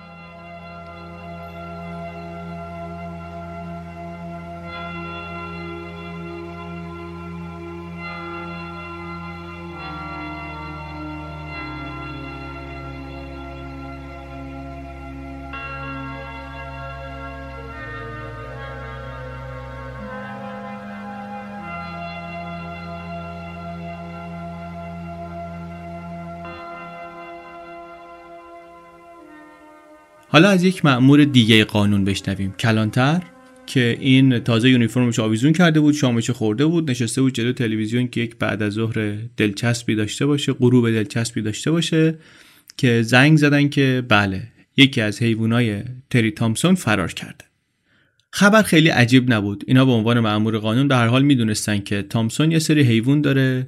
حالا 30.36 30.50
از 30.50 30.64
یک 30.64 30.86
مأمور 30.86 31.24
دیگه 31.24 31.64
قانون 31.64 32.06
بشنویم. 32.06 32.52
کلانتر 32.60 33.22
که 33.66 33.98
این 34.00 34.40
تازه 34.40 34.70
یونیفرمش 34.70 35.20
آویزون 35.20 35.54
کرده 35.54 35.80
بود 35.80 35.94
شامش 35.94 36.30
خورده 36.30 36.66
بود 36.66 36.92
نشسته 36.92 37.22
بود 37.22 37.34
جلو 37.34 37.52
تلویزیون 37.52 38.08
که 38.08 38.22
یک 38.22 38.36
بعد 38.36 38.64
از 38.64 38.74
ظهر 38.74 39.16
دلچسبی 39.38 39.96
داشته 39.96 40.26
باشه 40.26 40.54
غروب 40.54 40.92
دلچسبی 40.92 41.42
داشته 41.42 41.72
باشه 41.72 42.18
که 42.78 43.02
زنگ 43.02 43.38
زدن 43.38 43.70
که 43.70 44.04
بله 44.08 44.48
یکی 44.78 45.02
از 45.02 45.22
حیوانای 45.22 45.84
تری 46.10 46.32
تامسون 46.32 46.76
فرار 46.76 47.12
کرده. 47.12 47.46
خبر 48.32 48.62
خیلی 48.62 48.90
عجیب 48.90 49.34
نبود. 49.34 49.64
اینا 49.68 49.86
به 49.86 49.92
عنوان 49.92 50.20
مأمور 50.20 50.58
قانون 50.58 50.88
به 50.88 50.96
هر 50.96 51.08
حال 51.08 51.24
می‌دونستن 51.24 51.80
که 51.80 52.02
تامسون 52.02 52.52
یه 52.52 52.60
سری 52.60 52.84
حیوان 52.84 53.22
داره 53.22 53.68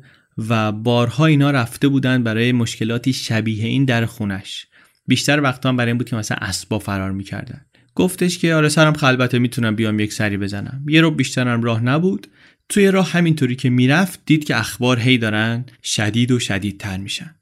و 0.50 0.72
بارها 0.72 1.26
اینا 1.26 1.52
رفته 1.52 1.88
بودن 1.88 2.24
برای 2.24 2.52
مشکلاتی 2.52 3.14
شبیه 3.14 3.66
این 3.66 3.86
در 3.86 4.06
خونش. 4.06 4.68
بیشتر 5.08 5.42
وقتا 5.42 5.74
برای 5.74 5.90
این 5.90 5.98
بود 5.98 6.10
که 6.10 6.16
مثلا 6.16 6.38
اسبا 6.42 6.80
فرار 6.80 7.12
می‌کردن. 7.12 7.66
گفتش 7.96 8.38
که 8.38 8.54
آره 8.54 8.70
سرم 8.70 8.94
خلبته 8.94 9.40
می‌تونم 9.40 9.76
بیام 9.76 10.00
یک 10.00 10.14
سری 10.14 10.38
بزنم. 10.38 10.86
یه 10.90 11.02
رو 11.02 11.12
بیشترم 11.12 11.64
راه 11.64 11.84
نبود. 11.84 12.28
توی 12.70 12.92
راه 12.92 13.12
همینطوری 13.12 13.56
که 13.56 13.70
می‌رفت 13.70 14.20
دید 14.26 14.46
که 14.46 14.58
اخبار 14.58 15.00
هی 15.00 15.18
دارن 15.18 15.66
شدید 15.84 16.32
و 16.32 16.40
شدیدتر 16.40 16.98
میشن. 16.98 17.36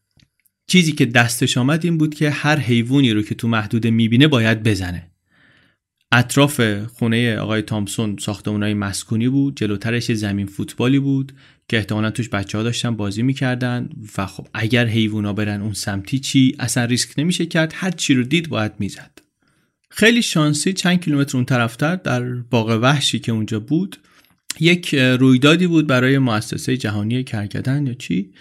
چیزی 0.67 0.91
که 0.91 1.05
دستش 1.05 1.57
آمد 1.57 1.85
این 1.85 1.97
بود 1.97 2.15
که 2.15 2.29
هر 2.29 2.59
حیوانی 2.59 3.11
رو 3.11 3.21
که 3.21 3.35
تو 3.35 3.47
محدوده 3.47 3.91
می‌بینه 3.91 4.27
باید 4.27 4.63
بزنه. 4.63 5.11
اطراف 6.11 6.61
خونه 6.85 7.37
آقای 7.37 7.61
تامسون 7.61 8.17
ساختمونای 8.19 8.73
مسکونی 8.73 9.29
بود 9.29 9.57
جلوترش 9.57 10.11
زمین 10.11 10.45
فوتبالی 10.45 10.99
بود. 10.99 11.33
که 11.69 11.77
احتمالا 11.77 12.11
توش 12.11 12.29
بچه 12.29 12.57
ها 12.57 12.63
داشتن 12.63 12.95
بازی 12.95 13.23
می‌کردن 13.23 13.89
و 14.17 14.25
خب 14.25 14.47
اگر 14.53 14.85
حیوونا 14.85 15.33
برن 15.33 15.61
اون 15.61 15.73
سمتی 15.73 16.19
چی؟ 16.19 16.55
اصلا 16.59 16.85
ریسک 16.85 17.19
نمیشه 17.19 17.45
کرد. 17.45 17.71
هر 17.75 17.91
چی 17.91 18.13
رو 18.13 18.23
دید 18.23 18.49
باید 18.49 18.71
می‌زد. 18.79 19.11
خیلی 19.89 20.21
شانسی 20.21 20.73
چند 20.73 21.01
کیلومتر 21.03 21.37
اون 21.37 21.45
طرفتر 21.45 21.95
در 21.95 22.23
باغ 22.33 22.79
وحشی 22.81 23.19
که 23.19 23.31
اونجا 23.31 23.59
بود 23.59 23.97
یک 24.59 24.95
رویدادی 24.95 25.67
بود 25.67 25.87
برای 25.87 26.17
مؤسسه 26.17 26.77
جهانی 26.77 27.23
کرکدن 27.23 27.87
یا 27.87 27.93
چی؟ 27.93 28.31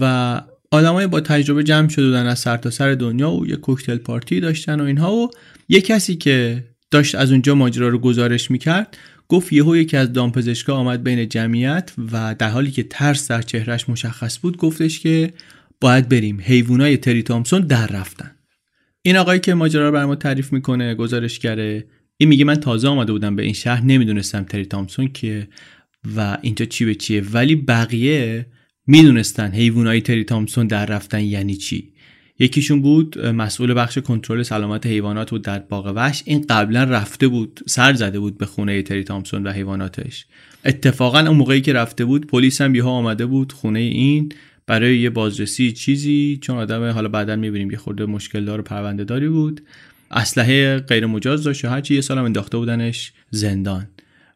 و 0.00 0.42
آدمای 0.70 1.06
با 1.06 1.20
تجربه 1.20 1.64
جمع 1.64 1.88
شده 1.88 2.06
بودن 2.06 2.26
از 2.26 2.38
سرتاسر 2.38 2.76
سر 2.76 2.94
دنیا 2.94 3.30
و 3.30 3.46
یک 3.46 3.54
کوکتل 3.54 3.96
پارتی 3.96 4.40
داشتن 4.40 4.80
و 4.80 4.84
اینها 4.84 5.14
و 5.14 5.30
یه 5.68 5.80
کسی 5.80 6.16
که 6.16 6.64
داشت 6.90 7.14
از 7.14 7.32
اونجا 7.32 7.54
ماجرا 7.54 7.88
رو 7.88 7.98
گزارش 7.98 8.50
می‌کرد 8.50 8.96
گفت 9.32 9.52
یهو 9.52 9.76
یکی 9.76 9.96
از 9.96 10.12
دامپزشکا 10.12 10.74
آمد 10.74 11.04
بین 11.04 11.28
جمعیت 11.28 11.92
و 12.12 12.34
در 12.38 12.48
حالی 12.48 12.70
که 12.70 12.82
ترس 12.82 13.30
در 13.30 13.42
چهرش 13.42 13.88
مشخص 13.88 14.38
بود 14.38 14.56
گفتش 14.56 15.00
که 15.00 15.32
باید 15.80 16.08
بریم. 16.08 16.40
حیوانای 16.40 16.96
تری 16.96 17.22
تامسون 17.22 17.60
در 17.60 17.86
رفتن. 17.86 18.30
این 19.02 19.16
آقایی 19.16 19.40
که 19.40 19.54
ماجرا 19.54 19.86
رو 19.86 19.92
بر 19.92 20.04
ما 20.04 20.14
تعریف 20.14 20.52
می‌کنه 20.52 20.94
گزارشگره 20.94 21.84
این 22.16 22.28
میگه 22.28 22.44
من 22.44 22.54
تازه 22.54 22.88
آمده 22.88 23.12
بودم 23.12 23.36
به 23.36 23.42
این 23.42 23.52
شهر 23.52 23.84
نمی‌دونستم 23.84 24.44
تری 24.44 24.64
تامسون 24.64 25.08
که 25.08 25.48
و 26.16 26.38
اینجا 26.42 26.64
چی 26.64 26.84
به 26.84 26.94
چیه. 26.94 27.22
ولی 27.32 27.56
بقیه 27.56 28.46
می‌دونستن 28.86 29.50
حیوانای 29.50 30.00
تری 30.00 30.24
تامسون 30.24 30.66
در 30.66 30.86
رفتن 30.86 31.20
یعنی 31.20 31.56
چی. 31.56 31.91
یکیشون 32.38 32.82
بود 32.82 33.26
مسئول 33.26 33.74
بخش 33.74 33.98
کنترل 33.98 34.42
سلامت 34.42 34.86
حیوانات 34.86 35.30
بود 35.30 35.42
در 35.42 35.58
باغ 35.58 35.92
وحش. 35.96 36.22
این 36.26 36.44
قبلا 36.48 36.84
رفته 36.84 37.28
بود 37.28 37.60
سر 37.66 37.92
زده 37.94 38.20
بود 38.20 38.38
به 38.38 38.46
خونه 38.46 38.82
تری 38.82 39.04
تامسون 39.04 39.46
و 39.46 39.50
حیواناتش. 39.50 40.26
اتفاقا 40.64 41.18
اون 41.18 41.36
موقعی 41.36 41.60
که 41.60 41.72
رفته 41.72 42.04
بود 42.04 42.26
پلیس 42.26 42.60
هم 42.60 42.74
یهو 42.74 42.88
آمده 42.88 43.26
بود 43.26 43.52
خونه 43.52 43.78
این 43.78 44.32
برای 44.66 44.98
یه 44.98 45.10
بازرسی 45.10 45.72
چیزی 45.72 46.38
چون 46.42 46.56
آدم 46.56 46.90
حالا 46.90 47.08
بعدا 47.08 47.36
می‌بینیم 47.36 47.70
یه 47.70 47.76
خورده 47.76 48.06
مشکل 48.06 48.44
دار 48.44 48.60
و 48.60 48.62
پرونده 48.62 49.04
داری 49.04 49.28
بود. 49.28 49.60
اسلحه 50.10 50.78
غیر 50.78 51.06
مجاز 51.06 51.42
داشت 51.42 51.64
و 51.64 51.68
هرچی 51.68 51.94
یه 51.94 52.00
سالم 52.00 52.24
انداخته 52.24 52.56
بودنش 52.58 53.12
زندان. 53.30 53.86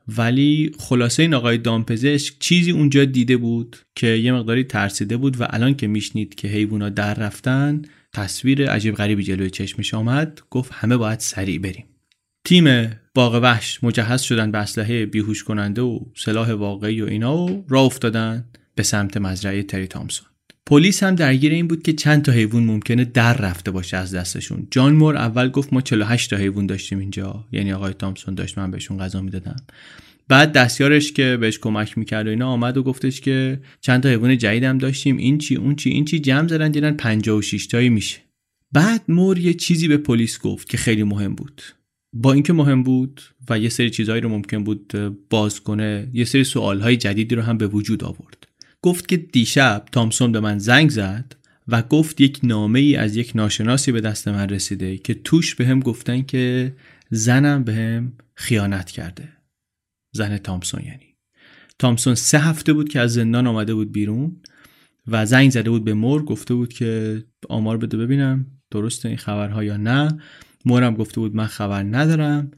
ولی 0.08 0.72
خلاصه 0.78 1.22
این 1.22 1.34
آقای 1.34 1.58
دامپزشک 1.58 2.34
چیزی 2.40 2.70
اونجا 2.70 3.04
دیده 3.04 3.36
بود 3.36 3.76
که 3.94 4.06
یه 4.06 4.32
مقداری 4.32 4.64
ترسیده 4.64 5.16
بود 5.16 5.40
و 5.40 5.46
الان 5.50 5.74
که 5.74 5.86
میشنید 5.86 6.34
که 6.34 6.48
حیوونا 6.48 6.88
در 6.88 7.14
رفتن 7.14 7.82
تصویر 8.12 8.70
عجیب 8.70 8.94
غریبی 8.94 9.22
جلوی 9.22 9.50
چشمش 9.50 9.94
آمد 9.94 10.40
گفت 10.50 10.72
همه 10.74 10.96
باید 10.96 11.20
سریع 11.20 11.58
بریم. 11.58 11.84
تیم 12.44 12.90
باغ 13.14 13.40
وحش 13.42 13.84
مجهز 13.84 14.22
شدن 14.22 14.50
به 14.50 14.58
اسلحه 14.58 15.06
بیهوش 15.06 15.44
کننده 15.44 15.82
و 15.82 16.00
سلاح 16.14 16.52
واقعی 16.52 17.02
و 17.02 17.06
اینا 17.06 17.36
و 17.36 17.64
راه 17.68 17.84
افتادن 17.84 18.44
به 18.74 18.82
سمت 18.82 19.16
مزرعه 19.16 19.62
تری 19.62 19.86
تامسون. 19.86 20.28
پلیس 20.66 21.02
هم 21.02 21.14
درگیر 21.14 21.52
این 21.52 21.68
بود 21.68 21.82
که 21.82 21.92
چند 21.92 22.22
تا 22.22 22.32
حیوان 22.32 22.64
ممکنه 22.64 23.04
در 23.04 23.36
رفته 23.36 23.70
باشه 23.70 23.96
از 23.96 24.14
دستشون. 24.14 24.68
جان 24.70 24.94
مور 24.94 25.16
اول 25.16 25.48
گفت 25.48 25.72
ما 25.72 25.80
48 25.80 26.30
تا 26.30 26.36
حیوان 26.36 26.66
داشتیم 26.66 26.98
اینجا. 26.98 27.44
یعنی 27.52 27.72
آقای 27.72 27.92
تامسون 27.92 28.34
داشت 28.34 28.58
من 28.58 28.70
بهشون 28.70 28.98
غذا 28.98 29.20
می‌دادم. 29.20 29.56
بعد 30.28 30.52
دستیارش 30.52 31.12
که 31.12 31.36
بهش 31.40 31.58
کمک 31.58 31.98
می‌کرد 31.98 32.26
و 32.26 32.30
اینا 32.30 32.48
آمد 32.48 32.76
و 32.76 32.82
گفتش 32.82 33.20
که 33.20 33.60
چند 33.80 34.02
تا 34.02 34.08
حیوان 34.08 34.38
جدیدم 34.38 34.78
داشتیم. 34.78 35.16
این 35.16 35.38
چی 35.38 35.56
اون 35.56 35.76
چی 35.76 35.90
این 35.90 36.04
چی 36.04 36.18
جمع 36.18 36.48
زدن 36.48 36.70
دیدن 36.70 36.92
56 36.92 37.66
تایی 37.66 37.88
میشه. 37.88 38.18
بعد 38.72 39.02
مور 39.08 39.38
یه 39.38 39.54
چیزی 39.54 39.88
به 39.88 39.96
پلیس 39.96 40.40
گفت 40.40 40.68
که 40.68 40.76
خیلی 40.76 41.02
مهم 41.02 41.34
بود. 41.34 41.62
با 42.12 42.32
اینکه 42.32 42.52
مهم 42.52 42.82
بود 42.82 43.20
و 43.50 43.58
یه 43.58 43.68
سری 43.68 43.90
چیزهایی 43.90 44.20
رو 44.20 44.28
ممکن 44.28 44.64
بود 44.64 44.92
باز 45.30 45.60
کنه 45.60 46.08
یه 46.12 46.24
سری 46.24 46.44
سوالهای 46.44 46.96
جدیدی 46.96 47.34
رو 47.34 47.42
هم 47.42 47.58
به 47.58 47.66
وجود 47.66 48.04
آورد. 48.04 48.45
گفت 48.86 49.08
که 49.08 49.16
دیشب 49.16 49.84
تامسون 49.92 50.32
به 50.32 50.40
من 50.40 50.58
زنگ 50.58 50.90
زد 50.90 51.36
و 51.68 51.82
گفت 51.82 52.20
یک 52.20 52.40
نامه 52.42 52.80
ای 52.80 52.96
از 52.96 53.16
یک 53.16 53.32
ناشناسی 53.34 53.92
به 53.92 54.00
دست 54.00 54.28
من 54.28 54.48
رسیده 54.48 54.98
که 54.98 55.14
توش 55.14 55.54
به 55.54 55.66
هم 55.66 55.80
گفتن 55.80 56.22
که 56.22 56.74
زنم 57.10 57.64
به 57.64 57.74
هم 57.74 58.12
خیانت 58.34 58.90
کرده. 58.90 59.28
زن 60.12 60.38
تامسون 60.38 60.82
یعنی. 60.84 61.14
تامسون 61.78 62.14
سه 62.14 62.38
هفته 62.38 62.72
بود 62.72 62.88
که 62.88 63.00
از 63.00 63.14
زندان 63.14 63.46
آمده 63.46 63.74
بود 63.74 63.92
بیرون 63.92 64.36
و 65.06 65.26
زنگ 65.26 65.50
زده 65.50 65.70
بود 65.70 65.84
به 65.84 65.94
مور 65.94 66.24
گفته 66.24 66.54
بود 66.54 66.72
که 66.72 67.22
آمار 67.48 67.76
بده 67.76 67.96
ببینم 67.96 68.46
درسته 68.70 69.08
این 69.08 69.18
خبرها 69.18 69.64
یا 69.64 69.76
نه؟ 69.76 70.18
مورم 70.64 70.94
گفته 70.94 71.20
بود 71.20 71.34
من 71.34 71.46
خبر 71.46 71.82
ندارم 71.82 72.50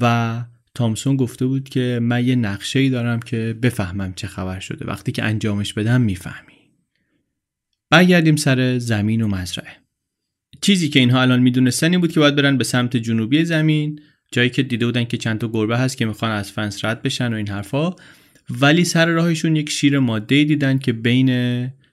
و 0.00 0.44
تامسون 0.74 1.16
گفته 1.16 1.46
بود 1.46 1.68
که 1.68 1.98
من 2.02 2.26
یه 2.26 2.36
نقشه 2.36 2.78
ای 2.78 2.90
دارم 2.90 3.20
که 3.20 3.56
بفهمم 3.62 4.12
چه 4.16 4.26
خبر 4.26 4.60
شده. 4.60 4.86
وقتی 4.86 5.12
که 5.12 5.22
انجامش 5.22 5.72
بدم 5.72 6.00
می‌فهمی. 6.00 6.52
برگردیم 7.90 8.36
سر 8.36 8.78
زمین 8.78 9.22
و 9.22 9.28
مزرعه. 9.28 9.76
چیزی 10.60 10.88
که 10.88 10.98
اینها 11.00 11.22
الان 11.22 11.40
می‌دونستن 11.40 11.90
این 11.90 12.00
بود 12.00 12.12
که 12.12 12.20
باید 12.20 12.36
برن 12.36 12.56
به 12.56 12.64
سمت 12.64 12.96
جنوبی 12.96 13.44
زمین 13.44 14.00
جایی 14.32 14.50
که 14.50 14.62
دیده 14.62 14.86
بودن 14.86 15.04
که 15.04 15.16
چند 15.16 15.38
تا 15.38 15.48
گربه 15.48 15.78
هست 15.78 15.96
که 15.96 16.06
می‌خوان 16.06 16.30
از 16.30 16.52
فنس 16.52 16.84
رد 16.84 17.02
بشن 17.02 17.32
و 17.32 17.36
این 17.36 17.48
حرفا. 17.48 17.94
ولی 18.50 18.84
سر 18.84 19.06
راهشون 19.06 19.56
یک 19.56 19.70
شیر 19.70 19.98
ماده 19.98 20.44
دیدن 20.44 20.78
که 20.78 20.92
بین 20.92 21.28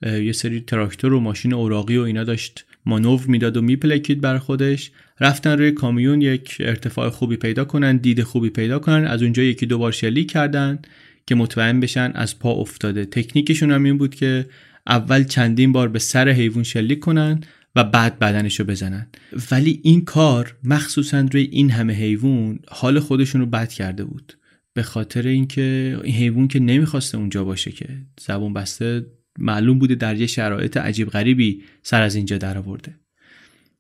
یه 0.04 0.32
سری 0.32 0.62
تراکتور 0.62 1.14
و 1.14 1.20
ماشین 1.20 1.54
اوراقی 1.54 1.98
و 1.98 2.02
اینا 2.02 2.24
داشت 2.24 2.66
مانور 2.86 3.26
می‌داد 3.28 3.58
و 3.58 3.62
میپلکید 3.62 4.22
بر 4.22 4.38
خودش. 4.38 4.92
رفتن 5.22 5.58
روی 5.58 5.72
کامیون 5.72 6.22
یک 6.22 6.58
ارتفاع 6.60 7.10
خوبی 7.10 7.36
پیدا 7.36 7.66
کنن 7.66 7.98
دید 7.98 8.24
خوبی 8.24 8.50
پیدا 8.50 8.80
کنن. 8.80 9.06
از 9.06 9.22
اونجا 9.24 9.44
یکی 9.44 9.66
دو 9.66 9.78
بار 9.78 9.92
شلیک 9.92 10.32
کردن 10.32 10.80
که 11.28 11.36
مطمئن 11.36 11.80
بشن 11.80 12.12
از 12.16 12.40
پا 12.40 12.52
افتاده. 12.52 13.06
تکنیکشون 13.06 13.72
هم 13.72 13.84
این 13.84 13.98
بود 13.98 14.16
که 14.16 14.46
اول 14.88 15.24
چندین 15.24 15.72
بار 15.72 15.88
به 15.88 16.00
سر 16.00 16.30
حیوان 16.30 16.64
شلیک 16.64 17.00
کنن 17.00 17.42
و 17.76 17.84
بعد 17.84 18.20
بدنشو 18.20 18.64
بزنن. 18.64 19.08
ولی 19.52 19.80
این 19.84 20.06
کار 20.06 20.56
مخصوصا 20.64 21.28
روی 21.32 21.42
این 21.52 21.72
همه 21.72 21.94
حیوان 21.94 22.60
حال 22.68 23.00
خودشون 23.00 23.42
رو 23.42 23.48
بد 23.48 23.70
کرده 23.70 24.04
بود. 24.04 24.34
به 24.74 24.84
خاطر 24.84 25.28
اینکه 25.28 25.98
این 26.04 26.16
حیوان 26.16 26.48
که 26.48 26.60
نمی‌خواسته 26.60 27.18
اونجا 27.18 27.44
باشه 27.44 27.72
که 27.72 27.88
زبون 28.20 28.54
بسته 28.54 29.06
معلوم 29.40 29.80
بوده 29.80 29.96
در 29.96 30.16
یه 30.16 30.28
شرایط 30.28 30.78
عجیب 30.78 31.10
غریبی 31.10 31.64
سر 31.84 32.02
از 32.02 32.16
اینجا 32.16 32.38
در 32.38 32.58
آورده 32.58 32.96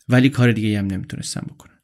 ولی 0.10 0.30
کار 0.30 0.52
دیگه 0.52 0.80
هم 0.80 0.88
نمی‌تونستن 0.88 1.42
بکنن. 1.42 1.80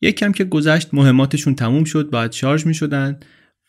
یک 0.00 0.16
کم 0.16 0.32
که 0.32 0.44
گذشت 0.44 0.94
مهماتشون 0.94 1.54
تموم 1.54 1.84
شد 1.84 2.10
باید 2.10 2.32
شارژ 2.32 2.66
می 2.66 2.74
شدن 2.74 3.20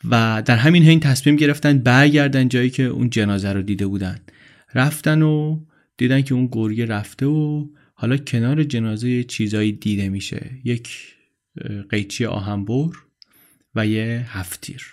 و 0.10 0.44
در 0.46 0.58
همین 0.58 0.84
حین 0.84 1.00
تصمیم 1.00 1.36
گرفتن 1.36 1.78
برگردن 1.78 2.50
جایی 2.50 2.70
که 2.70 2.84
اون 2.84 3.10
جنازه 3.10 3.54
رو 3.54 3.62
دیده 3.62 3.88
بودن. 3.88 4.20
رفتن 4.74 5.22
و 5.22 5.66
دیدن 5.98 6.22
که 6.22 6.34
اون 6.34 6.50
گرگه 6.52 6.86
رفته 6.86 7.26
و 7.26 7.68
حالا 7.94 8.18
کنار 8.18 8.64
جنازه 8.64 9.24
چیزایی 9.24 9.72
دیده 9.72 10.10
میشه. 10.10 10.52
یک 10.64 11.16
قیچی 11.90 12.26
آهنبر 12.26 12.90
و 13.76 13.88
یه 13.88 14.26
هفتیر. 14.30 14.84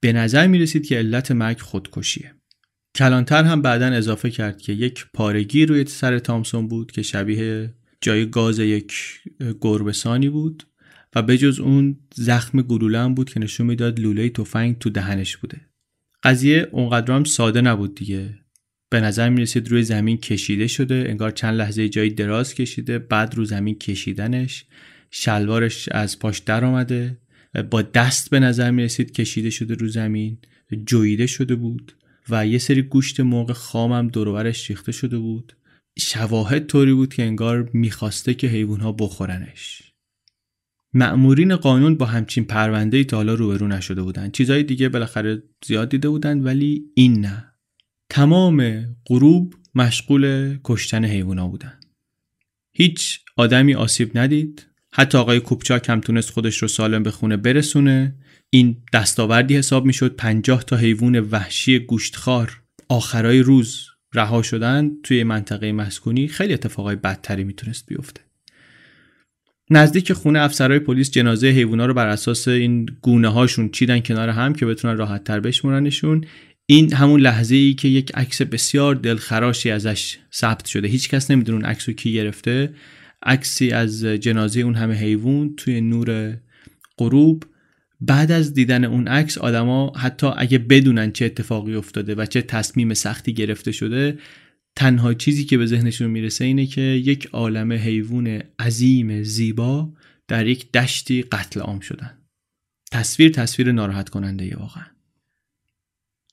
به 0.00 0.12
نظر 0.12 0.46
می 0.46 0.58
رسید 0.58 0.86
که 0.86 0.98
علت 0.98 1.32
مرگ 1.32 1.60
خودکشیه. 1.60 2.35
کلانتر 2.96 3.44
هم 3.44 3.62
بعدا 3.62 3.86
اضافه 3.86 4.30
کرد 4.30 4.62
که 4.62 4.72
یک 4.72 5.06
پارگی 5.14 5.66
روی 5.66 5.84
سر 5.84 6.18
تامسون 6.18 6.68
بود 6.68 6.92
که 6.92 7.02
شبیه 7.02 7.74
جای 8.00 8.30
گاز 8.30 8.58
یک 8.58 8.94
گربسانی 9.60 10.28
بود 10.28 10.66
و 11.14 11.22
بجز 11.22 11.60
اون 11.60 11.98
زخم 12.14 12.62
گلوله 12.62 12.98
هم 12.98 13.14
بود 13.14 13.30
که 13.30 13.40
نشون 13.40 13.66
می‌داد 13.66 14.00
لوله 14.00 14.28
تفنگ 14.28 14.78
تو 14.78 14.90
دهنش 14.90 15.36
بوده. 15.36 15.60
قضیه 16.22 16.68
اونقدر 16.72 17.14
هم 17.14 17.24
ساده 17.24 17.60
نبود 17.60 17.94
دیگه. 17.94 18.38
به 18.90 19.00
نظر 19.00 19.28
می 19.28 19.40
رسید 19.40 19.68
روی 19.68 19.82
زمین 19.82 20.16
کشیده 20.16 20.66
شده 20.66 21.04
انگار 21.08 21.30
چند 21.30 21.54
لحظه 21.54 21.88
جایی 21.88 22.10
دراز 22.10 22.54
کشیده 22.54 22.98
بعد 22.98 23.34
رو 23.34 23.44
زمین 23.44 23.78
کشیدنش 23.78 24.64
شلوارش 25.10 25.88
از 25.92 26.18
پاش 26.18 26.38
در 26.38 26.64
آمده 26.64 27.18
با 27.70 27.82
دست 27.82 28.30
به 28.30 28.40
نظر 28.40 28.70
می 28.70 28.82
رسید 28.82 29.12
کشیده 29.12 29.50
شده 29.50 29.74
رو 29.74 29.88
زمین 29.88 30.38
جویده 30.86 31.26
شده 31.26 31.54
بود. 31.54 31.92
و 32.30 32.46
یه 32.46 32.58
سری 32.58 32.82
گوشت 32.82 33.20
مرغ 33.20 33.52
خامم 33.52 34.08
دورورش 34.08 34.70
ریخته 34.70 34.92
شده 34.92 35.18
بود. 35.18 35.56
شواهد 35.98 36.66
طوری 36.66 36.92
بود 36.92 37.14
که 37.14 37.22
انگار 37.22 37.70
می‌خواسته 37.72 38.34
که 38.34 38.46
حیوانها 38.46 38.92
بخورنش. 38.92 39.82
مأمورین 40.94 41.56
قانون 41.56 41.94
با 41.94 42.06
همچین 42.06 42.44
پرونده 42.44 42.96
ای 42.96 43.04
تا 43.04 43.16
حالا 43.16 43.34
روبرو 43.34 43.68
نشده 43.68 44.02
بودن 44.02 44.30
چیزهای 44.30 44.62
دیگه 44.62 44.88
بالاخره 44.88 45.42
زیاد 45.64 45.88
دیده 45.88 46.08
بودن 46.08 46.40
ولی 46.40 46.84
این 46.94 47.20
نه. 47.20 47.52
تمام 48.10 48.86
غروب 49.06 49.54
مشغول 49.74 50.56
کشتن 50.64 51.04
حیوونا 51.04 51.48
بودن 51.48 51.80
هیچ 52.72 53.20
آدمی 53.36 53.74
آسیب 53.74 54.18
ندید. 54.18 54.66
حتی 54.92 55.18
آقای 55.18 55.40
کوپچاک 55.40 55.88
هم 55.88 56.00
تونست 56.00 56.30
خودش 56.30 56.56
رو 56.56 56.68
سالم 56.68 57.02
به 57.02 57.10
خونه 57.10 57.36
برسونه. 57.36 58.14
این 58.56 58.76
دستاوردی 58.92 59.56
حساب 59.56 59.86
می‌شد 59.86 60.16
50 60.16 60.64
تا 60.64 60.76
حیوان 60.76 61.20
وحشی 61.20 61.78
گوشتخوار 61.78 62.62
آخرای 62.88 63.40
روز 63.40 63.86
رها 64.14 64.42
شدن 64.42 64.90
توی 65.02 65.24
منطقه 65.24 65.72
مسکونی. 65.72 66.28
خیلی 66.28 66.52
اتفاقای 66.52 66.96
بدتری 66.96 67.44
می‌تونست 67.44 67.86
بیفته. 67.86 68.20
نزدیک 69.70 70.12
خونه 70.12 70.40
افسرهای 70.40 70.78
پلیس 70.78 71.10
جنازه 71.10 71.46
حیوونا 71.46 71.86
رو 71.86 71.94
بر 71.94 72.06
اساس 72.06 72.48
این 72.48 72.86
گونه 73.02 73.28
هاشون 73.28 73.68
چیدن 73.68 74.00
کنار 74.00 74.28
هم 74.28 74.52
که 74.52 74.66
بتونن 74.66 74.96
راحت 74.96 75.24
تر 75.24 75.40
بشمرنشون. 75.40 76.24
این 76.66 76.92
همون 76.92 77.20
لحظه 77.20 77.54
ای 77.54 77.74
که 77.74 77.88
یک 77.88 78.12
عکس 78.14 78.42
بسیار 78.42 78.94
دلخراشی 78.94 79.70
ازش 79.70 80.18
ثبت 80.32 80.66
شده. 80.66 80.88
هیچ 80.88 81.08
کس 81.08 81.30
نمی‌دونه 81.30 81.58
اون 81.58 81.66
عکس 81.66 81.88
رو 81.88 81.94
کی 81.94 82.12
گرفته. 82.12 82.74
عکسی 83.22 83.70
از 83.70 84.04
جنازه 84.04 84.60
اون 84.60 84.74
همه 84.74 84.94
حیوان 84.94 85.54
توی 85.56 85.80
نور 85.80 86.36
غروب. 86.98 87.44
بعد 88.00 88.32
از 88.32 88.54
دیدن 88.54 88.84
اون 88.84 89.08
عکس 89.08 89.38
آدما 89.38 89.92
حتی 89.96 90.26
اگه 90.36 90.58
بدونن 90.58 91.12
چه 91.12 91.24
اتفاقی 91.24 91.74
افتاده 91.74 92.14
و 92.14 92.26
چه 92.26 92.42
تصمیم 92.42 92.94
سختی 92.94 93.32
گرفته 93.32 93.72
شده 93.72 94.18
تنها 94.76 95.14
چیزی 95.14 95.44
که 95.44 95.58
به 95.58 95.66
ذهنشون 95.66 96.10
می‌رسه 96.10 96.44
اینه 96.44 96.66
که 96.66 96.80
یک 96.80 97.26
عالم 97.26 97.72
حیوان 97.72 98.42
عظیم 98.58 99.22
زیبا 99.22 99.92
در 100.28 100.46
یک 100.46 100.72
دشتی 100.72 101.22
قتل 101.22 101.60
عام 101.60 101.80
شدن. 101.80 102.18
تصویر 102.92 103.30
تصویر 103.30 103.72
ناراحت 103.72 104.08
کننده 104.08 104.56
واقعا. 104.56 104.84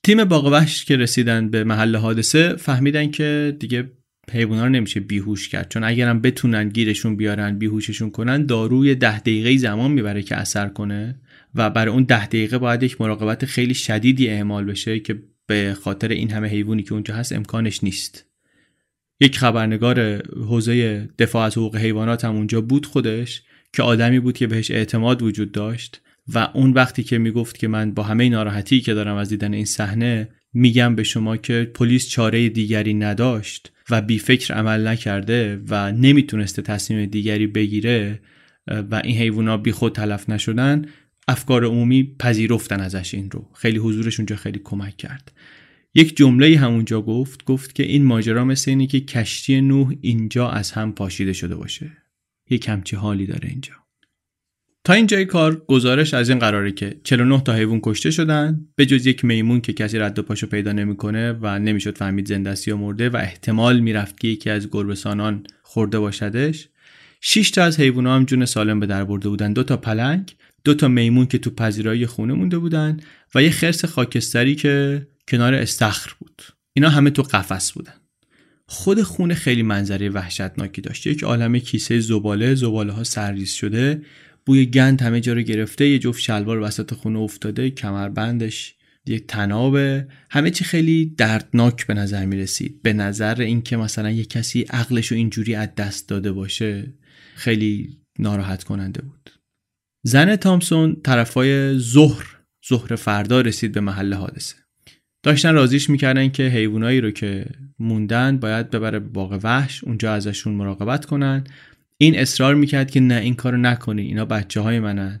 تیم 0.02 0.24
باغ 0.24 0.66
که 0.66 0.96
رسیدن 0.96 1.50
به 1.50 1.64
محل 1.64 1.96
حادثه 1.96 2.56
فهمیدن 2.56 3.10
که 3.10 3.56
دیگه 3.60 3.90
حیوونا 4.32 4.64
رو 4.64 4.68
نمیشه 4.68 5.00
بیهوش 5.00 5.48
کرد. 5.48 5.68
چون 5.68 5.84
اگرم 5.84 6.20
بتونن 6.20 6.68
گیرشون 6.68 7.16
بیارن 7.16 7.58
بیهوششون 7.58 8.10
کنن 8.10 8.46
داروی 8.46 8.94
ده 8.94 9.20
دقیقه 9.20 9.56
زمان 9.56 9.90
می‌بره 9.90 10.22
که 10.22 10.36
اثر 10.36 10.68
کنه. 10.68 11.20
و 11.54 11.70
برای 11.70 11.94
اون 11.94 12.02
ده 12.02 12.26
دقیقه 12.26 12.58
باید 12.58 12.82
یک 12.82 13.00
مراقبت 13.00 13.44
خیلی 13.44 13.74
شدیدی 13.74 14.28
اعمال 14.28 14.64
بشه 14.64 15.00
که 15.00 15.22
به 15.46 15.76
خاطر 15.80 16.08
این 16.08 16.30
همه 16.30 16.48
حیوانی 16.48 16.82
که 16.82 16.92
اونجا 16.92 17.14
هست 17.14 17.32
امکانش 17.32 17.84
نیست. 17.84 18.26
یک 19.20 19.38
خبرنگار 19.38 20.22
حوزه 20.36 21.08
دفاع 21.18 21.46
از 21.46 21.56
حقوق 21.56 21.76
حیوانات 21.76 22.24
هم 22.24 22.36
اونجا 22.36 22.60
بود 22.60 22.86
خودش 22.86 23.42
که 23.72 23.82
آدمی 23.82 24.20
بود 24.20 24.36
که 24.36 24.46
بهش 24.46 24.70
اعتماد 24.70 25.22
وجود 25.22 25.52
داشت 25.52 26.00
و 26.34 26.48
اون 26.54 26.72
وقتی 26.72 27.02
که 27.02 27.18
می‌گفت 27.18 27.58
که 27.58 27.68
من 27.68 27.92
با 27.92 28.02
همه 28.02 28.28
ناراحتی 28.28 28.80
که 28.80 28.94
دارم 28.94 29.16
از 29.16 29.28
دیدن 29.28 29.54
این 29.54 29.64
صحنه 29.64 30.28
میگم 30.54 30.94
به 30.94 31.02
شما 31.02 31.36
که 31.36 31.70
پلیس 31.74 32.08
چاره 32.08 32.48
دیگری 32.48 32.94
نداشت 32.94 33.72
و 33.90 34.02
بی 34.02 34.18
فکر 34.18 34.54
عمل 34.54 34.88
نکرده 34.88 35.60
و 35.68 35.92
نمی‌تونسته 35.92 36.62
تصمیم 36.62 37.06
دیگری 37.06 37.46
بگیره 37.46 38.20
و 38.66 39.00
این 39.04 39.16
حیوونا 39.16 39.56
بی 39.56 39.72
خود 39.72 39.94
تلف 39.94 40.30
نشدن 40.30 40.86
افکار 41.28 41.64
عمومی 41.64 42.14
پذیرفتن 42.18 42.80
ازش 42.80 43.14
این 43.14 43.30
رو. 43.30 43.48
خیلی 43.54 43.78
حضورش 43.78 44.20
اونجا 44.20 44.36
خیلی 44.36 44.60
کمک 44.64 44.96
کرد. 44.96 45.32
یک 45.94 46.16
جمله 46.16 46.58
همونجا 46.58 47.02
گفت 47.02 47.44
گفت 47.44 47.74
که 47.74 47.82
این 47.82 48.04
ماجرا 48.04 48.44
مثل 48.44 48.70
اینه 48.70 48.86
که 48.86 49.00
کشتی 49.00 49.60
نوح 49.60 49.94
اینجا 50.00 50.48
از 50.48 50.72
هم 50.72 50.92
پاشیده 50.92 51.32
شده 51.32 51.56
باشه. 51.56 51.90
یک 52.50 52.68
همچی 52.68 52.96
حالی 52.96 53.26
داره 53.26 53.48
اینجا. 53.48 53.72
تا 54.84 54.92
اینجای 54.92 55.24
کار 55.24 55.64
گزارش 55.68 56.14
از 56.14 56.28
این 56.28 56.38
قراره 56.38 56.72
که 56.72 56.96
49 57.04 57.40
تا 57.40 57.54
حیوان 57.54 57.80
کشته 57.82 58.10
شدن 58.10 58.68
به 58.76 58.86
جز 58.86 59.06
یک 59.06 59.24
میمون 59.24 59.60
که 59.60 59.72
کسی 59.72 59.98
رد 59.98 60.18
و 60.18 60.22
پاشو 60.22 60.46
پیدا 60.46 60.72
نمی‌کنه 60.72 61.32
و 61.32 61.58
نمی‌شد 61.58 61.98
فهمید 61.98 62.28
زنده 62.28 62.54
یا 62.66 62.76
مرده 62.76 63.08
و 63.08 63.16
احتمال 63.16 63.80
می‌رفت 63.80 64.20
که 64.20 64.28
یکی 64.28 64.50
از 64.50 64.70
گربسانان 64.70 65.46
خورده 65.62 65.98
باشدش 65.98 66.68
6 67.20 67.50
تا 67.50 67.64
از 67.64 67.80
حیوونا 67.80 68.14
هم 68.14 68.24
جون 68.24 68.44
سالم 68.44 68.80
به 68.80 68.86
در 68.86 69.04
برده 69.04 69.28
بودن. 69.28 69.52
دو 69.52 69.62
تا 69.62 69.76
پلنگ 69.76 70.34
دو 70.64 70.74
تا 70.74 70.88
میمون 70.88 71.26
که 71.26 71.38
تو 71.38 71.50
پذیرایی 71.50 72.06
خونه 72.06 72.34
مونده 72.34 72.58
بودن 72.58 73.00
و 73.34 73.42
یه 73.42 73.50
خرس 73.50 73.84
خاکستری 73.84 74.54
که 74.54 75.06
کنار 75.28 75.54
استخر 75.54 76.12
بود. 76.18 76.42
اینا 76.72 76.88
همه 76.88 77.10
تو 77.10 77.22
قفس 77.22 77.72
بودن. 77.72 77.94
خود 78.66 79.02
خونه 79.02 79.34
خیلی 79.34 79.62
منظره 79.62 80.08
وحشتناکی 80.08 80.80
داشت 80.80 81.06
یک 81.06 81.24
عالمه 81.24 81.60
کیسه 81.60 82.00
زباله 82.00 82.54
زباله 82.54 82.92
ها 82.92 83.04
سرریز 83.04 83.52
شده. 83.52 84.02
بوی 84.46 84.66
گند 84.66 85.02
همه 85.02 85.20
جا 85.20 85.32
رو 85.32 85.40
گرفته. 85.42 85.88
یه 85.88 85.98
جفت 85.98 86.20
شلوار 86.20 86.58
وسط 86.58 86.94
خونه 86.94 87.18
افتاده. 87.18 87.70
کمربندش 87.70 88.74
یک 89.06 89.26
تنابه. 89.26 90.08
همه 90.30 90.50
چی 90.50 90.64
خیلی 90.64 91.14
دردناک 91.18 91.86
به 91.86 91.94
نظر 91.94 92.26
می 92.26 92.36
رسید 92.36 92.82
به 92.82 92.92
نظر 92.92 93.40
اینکه 93.40 93.76
مثلا 93.76 94.10
یه 94.10 94.24
کسی 94.24 94.62
عقلش 94.62 95.06
رو 95.06 95.16
اینجوری 95.16 95.54
از 95.54 95.68
دست 95.76 96.08
داده 96.08 96.32
باشه 96.32 96.94
خیلی 97.34 97.98
ناراحت 98.18 98.64
کننده 98.64 99.02
بود. 99.02 99.30
زن 100.06 100.36
تامسون 100.36 100.96
طرفای 101.04 101.78
ظهر 101.78 102.24
ظهر 102.68 102.96
فردا 102.96 103.40
رسید 103.40 103.72
به 103.72 103.80
محل 103.80 104.14
حادثه. 104.14 104.54
داشتن 105.22 105.54
رازیش 105.54 105.90
می‌کردن 105.90 106.28
که 106.28 106.42
حیوانایی 106.42 107.00
رو 107.00 107.10
که 107.10 107.46
موندن 107.78 108.38
باید 108.38 108.70
ببره 108.70 108.98
به 108.98 109.08
باغ 109.08 109.40
وحش 109.42 109.84
اونجا 109.84 110.12
ازشون 110.12 110.54
مراقبت 110.54 111.04
کنن. 111.04 111.44
این 111.98 112.18
اصرار 112.18 112.54
می‌کرد 112.54 112.90
که 112.90 113.00
نه 113.00 113.14
این 113.14 113.34
کارو 113.34 113.56
نکنی 113.56 114.02
اینا 114.02 114.24
بچه 114.24 114.60
های 114.60 114.80
منن. 114.80 115.20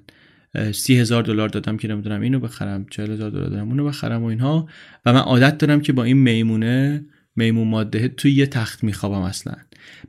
سی 0.72 0.98
هزار 0.98 1.22
دلار 1.22 1.48
دادم 1.48 1.76
که 1.76 1.88
نمی‌دونم 1.88 2.20
اینو 2.20 2.40
بخرم 2.40 2.86
چهل 2.90 3.10
هزار 3.10 3.30
دلار 3.30 3.48
دادم 3.48 3.68
اونو 3.68 3.84
بخرم 3.84 4.22
و 4.22 4.26
اینها. 4.26 4.68
و 5.06 5.12
من 5.12 5.20
عادت 5.20 5.58
دارم 5.58 5.80
که 5.80 5.92
با 5.92 6.04
این 6.04 6.16
میمونه 6.16 7.04
میمون 7.36 7.68
ماده 7.68 8.08
توی 8.08 8.32
یه 8.32 8.46
تخت 8.46 8.84
میخوابم 8.84 9.22
اصلا. 9.22 9.54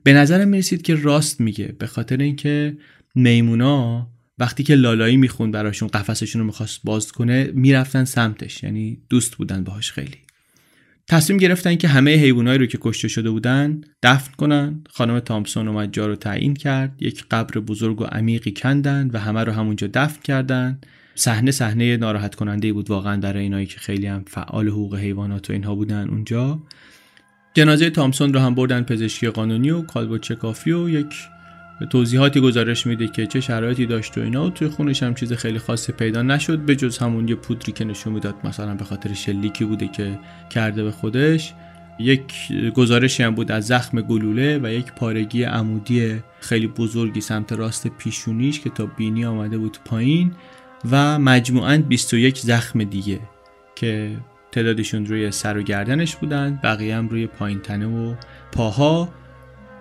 به 0.04 0.14
نظرم 0.14 0.48
می‌رسید 0.48 0.82
که 0.82 0.96
راست 0.96 1.42
میگه 1.42 1.76
به 1.80 1.88
خاطر 1.88 2.18
اینکه 2.18 2.78
میمونا 3.16 4.08
وقتی 4.40 4.64
که 4.64 4.76
لالایی 4.76 5.18
می‌خوند 5.18 5.54
براشون 5.54 5.88
قفسشون 5.88 6.40
رو 6.40 6.46
می‌خواست 6.46 6.82
باز 6.84 7.12
کنه 7.12 7.52
می‌رفتن 7.54 8.06
سمتش. 8.06 8.64
یعنی 8.64 8.98
دوست 9.10 9.36
بودن 9.36 9.64
باهاش 9.64 9.92
خیلی. 9.92 10.18
تصمیم 11.08 11.40
گرفتن 11.40 11.76
که 11.76 11.88
همه 11.88 12.16
حیوانایی 12.16 12.60
رو 12.60 12.66
که 12.66 12.78
کشته 12.82 13.08
شده 13.08 13.30
بودن 13.30 13.82
دفن 14.04 14.32
کنن. 14.38 14.84
خانم 14.90 15.20
تامسون 15.20 15.68
اومد 15.68 15.94
جا 15.94 16.08
رو 16.08 16.16
تعیین 16.16 16.54
کرد. 16.54 17.02
یک 17.02 17.26
قبر 17.32 17.60
بزرگ 17.60 18.02
و 18.02 18.04
عمیقی 18.04 18.52
کندن 18.52 19.10
و 19.14 19.20
همه 19.20 19.44
رو 19.44 19.52
همونجا 19.52 19.90
دفن 19.94 20.22
کردن. 20.22 20.80
صحنه 21.16 21.52
صحنه 21.52 21.98
ناراحت 21.98 22.36
کننده 22.36 22.74
بود 22.74 22.90
واقعا 22.90 23.20
برای 23.20 23.44
اینایی 23.44 23.66
که 23.66 23.80
خیلی 23.80 24.08
هم 24.08 24.24
فعال 24.28 24.68
حقوق 24.68 24.96
حیوانات 24.96 25.50
و 25.50 25.54
اینها 25.54 25.76
بودن 25.76 26.10
اونجا. 26.10 26.62
جنازه 27.54 27.90
تامسون 27.90 28.34
رو 28.34 28.40
هم 28.40 28.56
بردن 28.56 28.84
پزشکی 28.84 29.28
قانونی 29.28 29.70
و 29.70 29.82
کالبد 29.82 30.22
چکافی 30.22 30.72
و 30.72 30.90
یک 30.90 31.14
توضیحاتی 31.90 32.40
گزارش 32.40 32.88
میده 32.88 33.08
که 33.08 33.28
چه 33.28 33.40
شرایطی 33.42 33.86
داشت 33.86 34.18
و 34.18 34.22
اینا. 34.22 34.46
و 34.46 34.50
توی 34.50 34.68
خونش 34.68 35.04
هم 35.04 35.14
چیز 35.14 35.34
خیلی 35.34 35.60
خاصی 35.60 35.92
پیدا 35.92 36.22
نشد. 36.22 36.60
به 36.60 36.76
جز 36.76 36.98
همون 36.98 37.28
یه 37.28 37.36
پودری 37.36 37.72
که 37.72 37.86
نشون 37.86 38.14
می‌داد 38.14 38.36
مثلا 38.44 38.76
به 38.76 38.84
خاطر 38.84 39.14
شلیکی 39.14 39.66
بوده 39.66 39.88
که 39.88 40.20
کرده 40.50 40.84
به 40.84 40.92
خودش. 40.92 41.54
یک 42.00 42.34
گزارشی 42.76 43.24
هم 43.24 43.36
بود 43.36 43.52
از 43.52 43.68
زخم 43.68 44.02
گلوله 44.02 44.60
و 44.64 44.72
یک 44.72 44.92
پارگی 44.92 45.44
عمودی 45.44 46.20
خیلی 46.40 46.68
بزرگی 46.68 47.22
سمت 47.22 47.54
راست 47.54 47.88
پیشونیش 47.88 48.60
که 48.60 48.70
تا 48.70 48.86
بینی 48.86 49.26
آمده 49.26 49.58
بود 49.58 49.78
پایین. 49.86 50.32
و 50.92 51.20
مجموعاً 51.20 51.78
21 51.78 52.38
زخم 52.38 52.84
دیگه 52.84 53.20
که 53.76 54.18
تعدادشون 54.52 55.06
روی 55.06 55.32
سر 55.32 55.58
و 55.58 55.62
گردنش 55.62 56.16
بودن. 56.16 56.60
بقیه 56.64 56.96
هم 56.96 57.08
روی 57.10 57.28
پایین 57.28 57.60
تنه 57.60 57.88
و 57.88 58.16
پاها. 58.52 59.10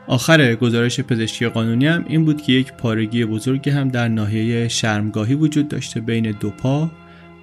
آخر 0.06 0.54
گزارش 0.54 1.00
پزشکی 1.00 1.46
قانونی 1.46 1.86
هم 1.86 2.04
این 2.08 2.24
بود 2.24 2.42
که 2.42 2.52
یک 2.52 2.72
پارگی 2.72 3.24
بزرگی 3.24 3.70
هم 3.70 3.88
در 3.88 4.08
ناحیه 4.08 4.68
شرمگاهی 4.68 5.34
وجود 5.34 5.68
داشته 5.68 6.00
بین 6.00 6.30
دو 6.30 6.50
پا 6.50 6.90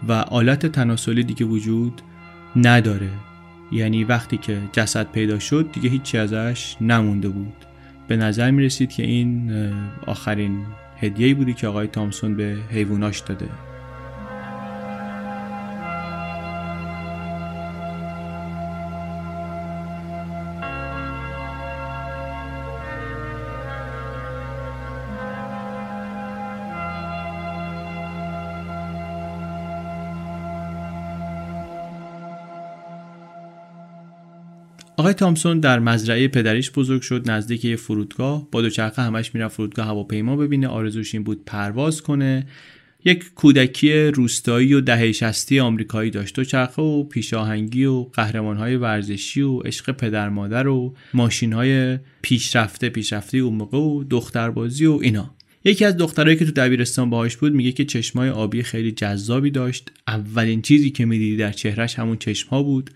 و 0.08 0.12
آلت 0.12 0.65
تناسلی 0.65 1.24
دیگه 1.24 1.45
وجود 1.45 2.02
نداره. 2.56 3.10
یعنی 3.71 4.04
وقتی 4.04 4.38
که 4.38 4.58
جسد 4.71 5.12
پیدا 5.12 5.39
شد 5.39 5.71
دیگه 5.71 5.89
هیچی 5.89 6.17
ازش 6.17 6.76
نمونده 6.82 7.30
بود. 7.30 7.54
به 8.08 8.17
نظر 8.17 8.52
می 8.52 8.63
رسید 8.63 8.91
که 8.91 9.04
این 9.04 9.52
آخرین 10.08 10.65
هدیه‌ای 10.97 11.34
بودی 11.34 11.54
که 11.54 11.67
آقای 11.67 11.88
تامسون 11.88 12.36
به 12.36 12.58
حیواناش 12.71 13.19
داده. 13.19 13.45
آقای 35.12 35.19
تامسون 35.19 35.60
در 35.60 35.80
مزرعه 35.80 36.28
پدریش 36.28 36.71
بزرگ 36.71 37.02
شد 37.02 37.32
نزدیک 37.32 37.65
یه 37.65 37.76
فرودگاه. 37.76 38.47
با 38.52 38.62
دوچرخه 38.62 39.02
همش 39.02 39.36
می‌رفت 39.36 39.56
فرودگاه 39.56 39.86
هواپیما 39.86 40.36
ببینه 40.36 40.67
آرزوش 40.67 41.15
این 41.15 41.24
بود 41.24 41.45
پرواز 41.45 42.02
کنه. 42.02 42.47
یک 43.06 43.34
کودکی 43.36 43.93
روستایی 43.93 44.74
و 44.74 44.82
دهه 44.82 45.12
شستی 45.12 45.60
آمریکایی 45.60 46.12
داشت. 46.12 46.36
دوچرخه 46.36 46.82
و 46.82 47.04
پیشاهنگی 47.04 47.86
و 47.86 48.04
قهرمانهای 48.04 48.76
ورزشی 48.76 49.41
و 49.41 49.60
عشق 49.60 49.91
پدر 49.91 50.30
مادر 50.30 50.67
و 50.67 50.95
ماشینهای 51.13 52.00
پیشرفته 52.21 52.89
پیشرفته 52.89 53.38
اون 53.38 53.54
موقع 53.54 53.78
و 53.78 54.04
دختربازی 54.04 54.86
و 54.86 55.00
اینا. 55.02 55.36
یکی 55.63 55.86
از 55.86 55.97
دخترایی 55.97 56.38
که 56.38 56.45
تو 56.45 56.52
دبیرستان 56.52 57.10
باهاش 57.10 57.38
بود 57.38 57.54
میگه 57.54 57.71
که 57.71 57.86
چشمای 57.86 58.30
آبی 58.30 58.63
خیلی 58.63 58.91
جذابی 58.91 59.52
داشت. 59.52 59.91
اولین 60.08 60.62
چیزی 60.62 60.89
که 60.89 61.06
می‌دیدی 61.06 61.38
در 61.38 61.52
چهرش 61.52 62.00
همون 62.00 62.17
چشمها 62.17 62.63
بود. 62.63 62.89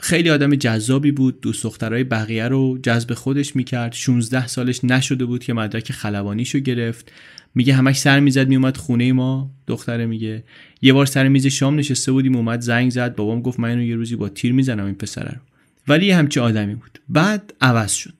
خیلی 0.00 0.30
آدم 0.30 0.54
جذابی 0.54 1.12
بود 1.12 1.40
دوست 1.40 1.62
دخترای 1.62 2.04
بقیه 2.04 2.48
رو 2.48 2.78
جذب 2.82 3.14
خودش 3.14 3.56
می‌کرد. 3.56 3.92
16 3.92 4.46
سالش 4.46 4.84
نشده 4.84 5.24
بود 5.24 5.44
که 5.44 5.52
مدرک 5.52 5.92
خلبانیشو 5.92 6.58
گرفت. 6.58 7.12
میگه 7.54 7.74
همش 7.74 7.98
سر 7.98 8.20
می‌زد 8.20 8.48
میومد 8.48 8.76
خونه 8.76 9.12
ما. 9.12 9.50
دختره 9.66 10.06
میگه 10.06 10.44
یه 10.82 10.92
بار 10.92 11.06
سر 11.06 11.28
میز 11.28 11.46
شام 11.46 11.78
نشسته 11.78 12.12
بودیم 12.12 12.36
اومد 12.36 12.60
زنگ 12.60 12.90
زد. 12.90 13.14
بابام 13.14 13.42
گفت 13.42 13.60
من 13.60 13.68
اینو 13.68 13.82
یه 13.82 13.96
روزی 13.96 14.16
با 14.16 14.28
تیر 14.28 14.52
می‌زنم 14.52 14.84
این 14.84 14.94
پسره 14.94 15.30
رو. 15.30 15.40
ولی 15.88 16.10
همچی 16.10 16.40
آدمی 16.40 16.74
بود. 16.74 16.98
بعد 17.08 17.54
عوض 17.60 17.92
شد. 17.92 18.14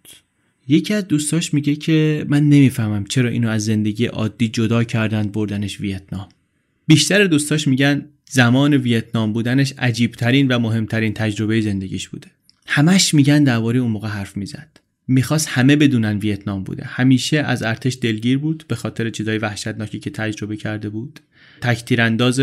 یکی 0.68 0.94
از 0.94 1.08
دوستاش 1.08 1.54
میگه 1.54 1.76
که 1.76 2.26
من 2.28 2.42
نمی‌فهمم 2.42 3.04
چرا 3.04 3.28
اینو 3.28 3.48
از 3.48 3.64
زندگی 3.64 4.06
عادی 4.06 4.48
جدا 4.48 4.84
کردن 4.84 5.22
بردنش 5.22 5.80
ویتنام. 5.80 6.28
بیشتر 6.86 7.24
دوستاش 7.24 7.68
میگن 7.68 8.04
زمان 8.30 8.74
ویتنام 8.74 9.32
بودنش 9.32 9.72
عجیبترین 9.78 10.48
و 10.48 10.58
مهمترین 10.58 11.14
تجربه 11.14 11.60
زندگیش 11.60 12.08
بوده. 12.08 12.28
همش 12.66 13.14
میگن 13.14 13.44
درباره 13.44 13.78
اون 13.78 13.90
موقع 13.90 14.08
حرف 14.08 14.36
می‌زد. 14.36 14.80
می‌خواست 15.08 15.48
همه 15.48 15.76
بدونن 15.76 16.18
ویتنام 16.18 16.64
بوده. 16.64 16.84
همیشه 16.84 17.36
از 17.36 17.62
ارتش 17.62 17.98
دلگیر 18.00 18.38
بود 18.38 18.64
به 18.68 18.74
خاطر 18.74 19.10
چیزای 19.10 19.38
وحشتناکی 19.38 19.98
که 19.98 20.10
تجربه 20.10 20.56
کرده 20.56 20.88
بود. 20.88 21.20
تکتیرانداز 21.60 22.40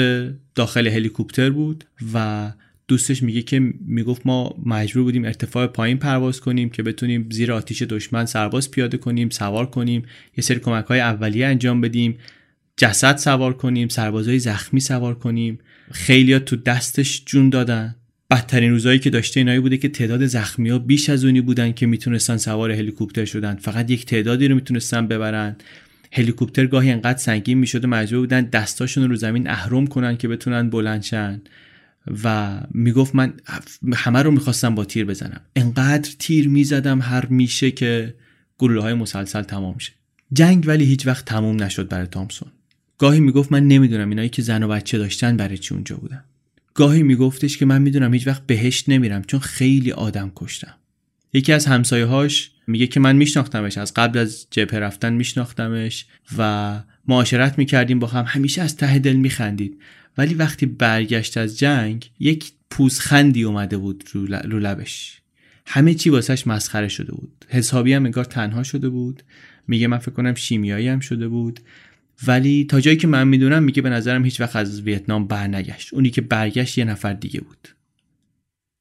داخل 0.56 0.88
هلیکوپتر 0.88 1.50
بود 1.50 1.84
و 2.14 2.52
دوستش 2.88 3.24
میگه 3.24 3.42
که 3.42 3.74
می‌گفت 3.86 4.22
ما 4.26 4.56
مجبور 4.66 5.04
بودیم 5.04 5.26
ارتفاع 5.26 5.68
پایین 5.68 5.98
پرواز 5.98 6.42
کنیم 6.42 6.70
که 6.70 6.84
بتونیم 6.84 7.28
زیر 7.32 7.52
آتیش 7.52 7.82
دشمن 7.82 8.26
سرباز 8.26 8.72
پیاده 8.72 8.98
کنیم 8.98 9.30
سوار 9.30 9.70
کنیم 9.70 10.04
یه 10.38 10.42
سری 10.42 10.60
کمک 10.60 10.86
های 10.86 11.00
اولیه 11.00 11.46
انجام 11.46 11.82
بدیم. 11.82 12.18
جسد 12.78 13.18
سوار 13.18 13.54
کنیم 13.54 13.88
سربازای 13.88 14.40
زخمی 14.40 14.80
سوار 14.80 15.16
کنیم. 15.16 15.60
خیلیا 15.92 16.40
تو 16.40 16.56
دستش 16.56 17.24
جون 17.26 17.50
دادن. 17.50 17.96
بدترین 18.32 18.72
روزایی 18.72 19.00
که 19.00 19.10
داشته 19.10 19.40
اینایی 19.40 19.60
بوده 19.60 19.78
که 19.78 19.90
تعداد 19.90 20.26
زخمی 20.26 20.70
ها 20.70 20.80
بیش 20.80 21.10
از 21.10 21.26
اونی 21.26 21.42
بودن 21.42 21.72
که 21.72 21.86
می‌تونستن 21.86 22.38
سوار 22.38 22.72
هلیکوپتر 22.72 23.26
شدن. 23.26 23.56
فقط 23.56 23.92
یک 23.92 24.06
تعدادی 24.06 24.48
رو 24.48 24.56
می‌تونستن 24.56 25.08
ببرن. 25.08 25.56
هلیکوپتر 26.12 26.66
گاهی 26.66 26.92
انقدر 26.92 27.18
سنگین 27.18 27.58
می‌شد 27.58 27.86
و 27.86 27.88
مجبور 27.88 28.20
بودن 28.20 28.42
دستاشون 28.42 29.10
رو 29.10 29.16
زمین 29.16 29.50
اهرم 29.50 29.88
کنن 29.88 30.18
که 30.18 30.28
بتونن 30.28 30.70
بلندشن 30.70 31.42
و 32.24 32.58
می‌گفت 32.72 33.16
من 33.16 33.34
همه 33.96 34.22
رو 34.22 34.32
می‌خواستم 34.32 34.76
با 34.76 34.86
تیر 34.86 35.06
بزنم. 35.06 35.42
انقدر 35.56 36.12
تیر 36.20 36.48
می‌زدم 36.50 37.02
هر 37.02 37.26
میشه 37.26 37.72
که 37.72 38.16
گلوله 38.58 38.82
های 38.82 38.94
مسلسل 38.94 39.42
تمام 39.42 39.78
شه. 39.78 39.92
جنگ 40.34 40.64
ولی 40.68 40.86
هیچ 40.86 41.08
وقت 41.08 41.26
تموم 41.26 41.64
نشد 41.64 41.88
برای 41.88 42.08
تامسون. 42.08 42.52
گاهی 42.98 43.20
می‌گفت 43.20 43.52
من 43.52 43.68
نمی‌دونم 43.68 44.10
اینایی 44.10 44.30
که 44.30 44.42
زن 44.42 44.64
و 44.64 44.68
بچه 44.68 44.98
داشتن 44.98 45.38
برای 45.38 45.58
چی 45.58 45.74
اونجا 45.74 45.96
بودن. 45.96 46.24
گاهی 46.74 47.04
میگفتش 47.04 47.58
که 47.58 47.66
من 47.66 47.82
می‌دونم 47.82 48.14
هیچ 48.14 48.28
وقت 48.28 48.48
بهشت 48.48 48.90
نمیرم 48.90 49.24
چون 49.24 49.40
خیلی 49.40 49.92
آدم 49.92 50.32
کشتم. 50.36 50.74
یکی 51.34 51.54
از 51.54 51.66
همسایه‌هاش 51.66 52.52
میگه 52.68 52.88
که 52.88 53.00
من 53.00 53.16
میشناختمش 53.16 53.78
از 53.78 53.94
قبل 53.94 54.20
از 54.20 54.48
جبهه 54.52 54.80
رفتن 54.80 55.14
میشناختمش 55.14 56.06
و 56.38 56.82
معاشرت 57.08 57.58
می‌کردیم 57.58 58.00
با 58.00 58.08
هم. 58.08 58.26
همیشه 58.28 58.62
از 58.62 58.78
ته 58.78 59.00
دل 59.00 59.16
میخندید. 59.16 59.80
ولی 60.18 60.34
وقتی 60.34 60.66
برگشت 60.66 61.38
از 61.38 61.60
جنگ 61.60 62.12
یک 62.20 62.52
پوزخندی 62.70 63.44
اومده 63.44 63.78
بود 63.78 64.04
رو 64.14 64.60
لبش. 64.60 65.22
همه 65.68 65.94
چی 65.94 66.10
واسش 66.10 66.48
مسخره 66.48 66.88
شده 66.88 67.12
بود. 67.12 67.46
حسابی 67.50 67.94
هم 67.94 68.06
انگار 68.06 68.26
تنها 68.26 68.64
شده 68.64 68.90
بود. 68.90 69.24
میگه 69.68 69.88
من 69.88 69.98
فکر 69.98 70.12
کنم 70.12 70.34
شیمیایی 70.34 70.88
هم 70.88 71.00
شده 71.00 71.28
بود. 71.28 71.60
ولی 72.28 72.66
تا 72.66 72.80
جایی 72.80 72.98
که 72.98 73.08
من 73.08 73.28
می‌دونم 73.28 73.64
میگه 73.64 73.82
به 73.82 73.90
نظرم 73.90 74.26
هیچ 74.26 74.42
وقت 74.42 74.56
از 74.56 74.82
ویتنام 74.82 75.28
برنگشت. 75.28 75.94
اونی 75.94 76.10
که 76.10 76.22
برگشت 76.22 76.78
یه 76.78 76.86
نفر 76.86 77.14
دیگه 77.14 77.42
بود. 77.42 77.68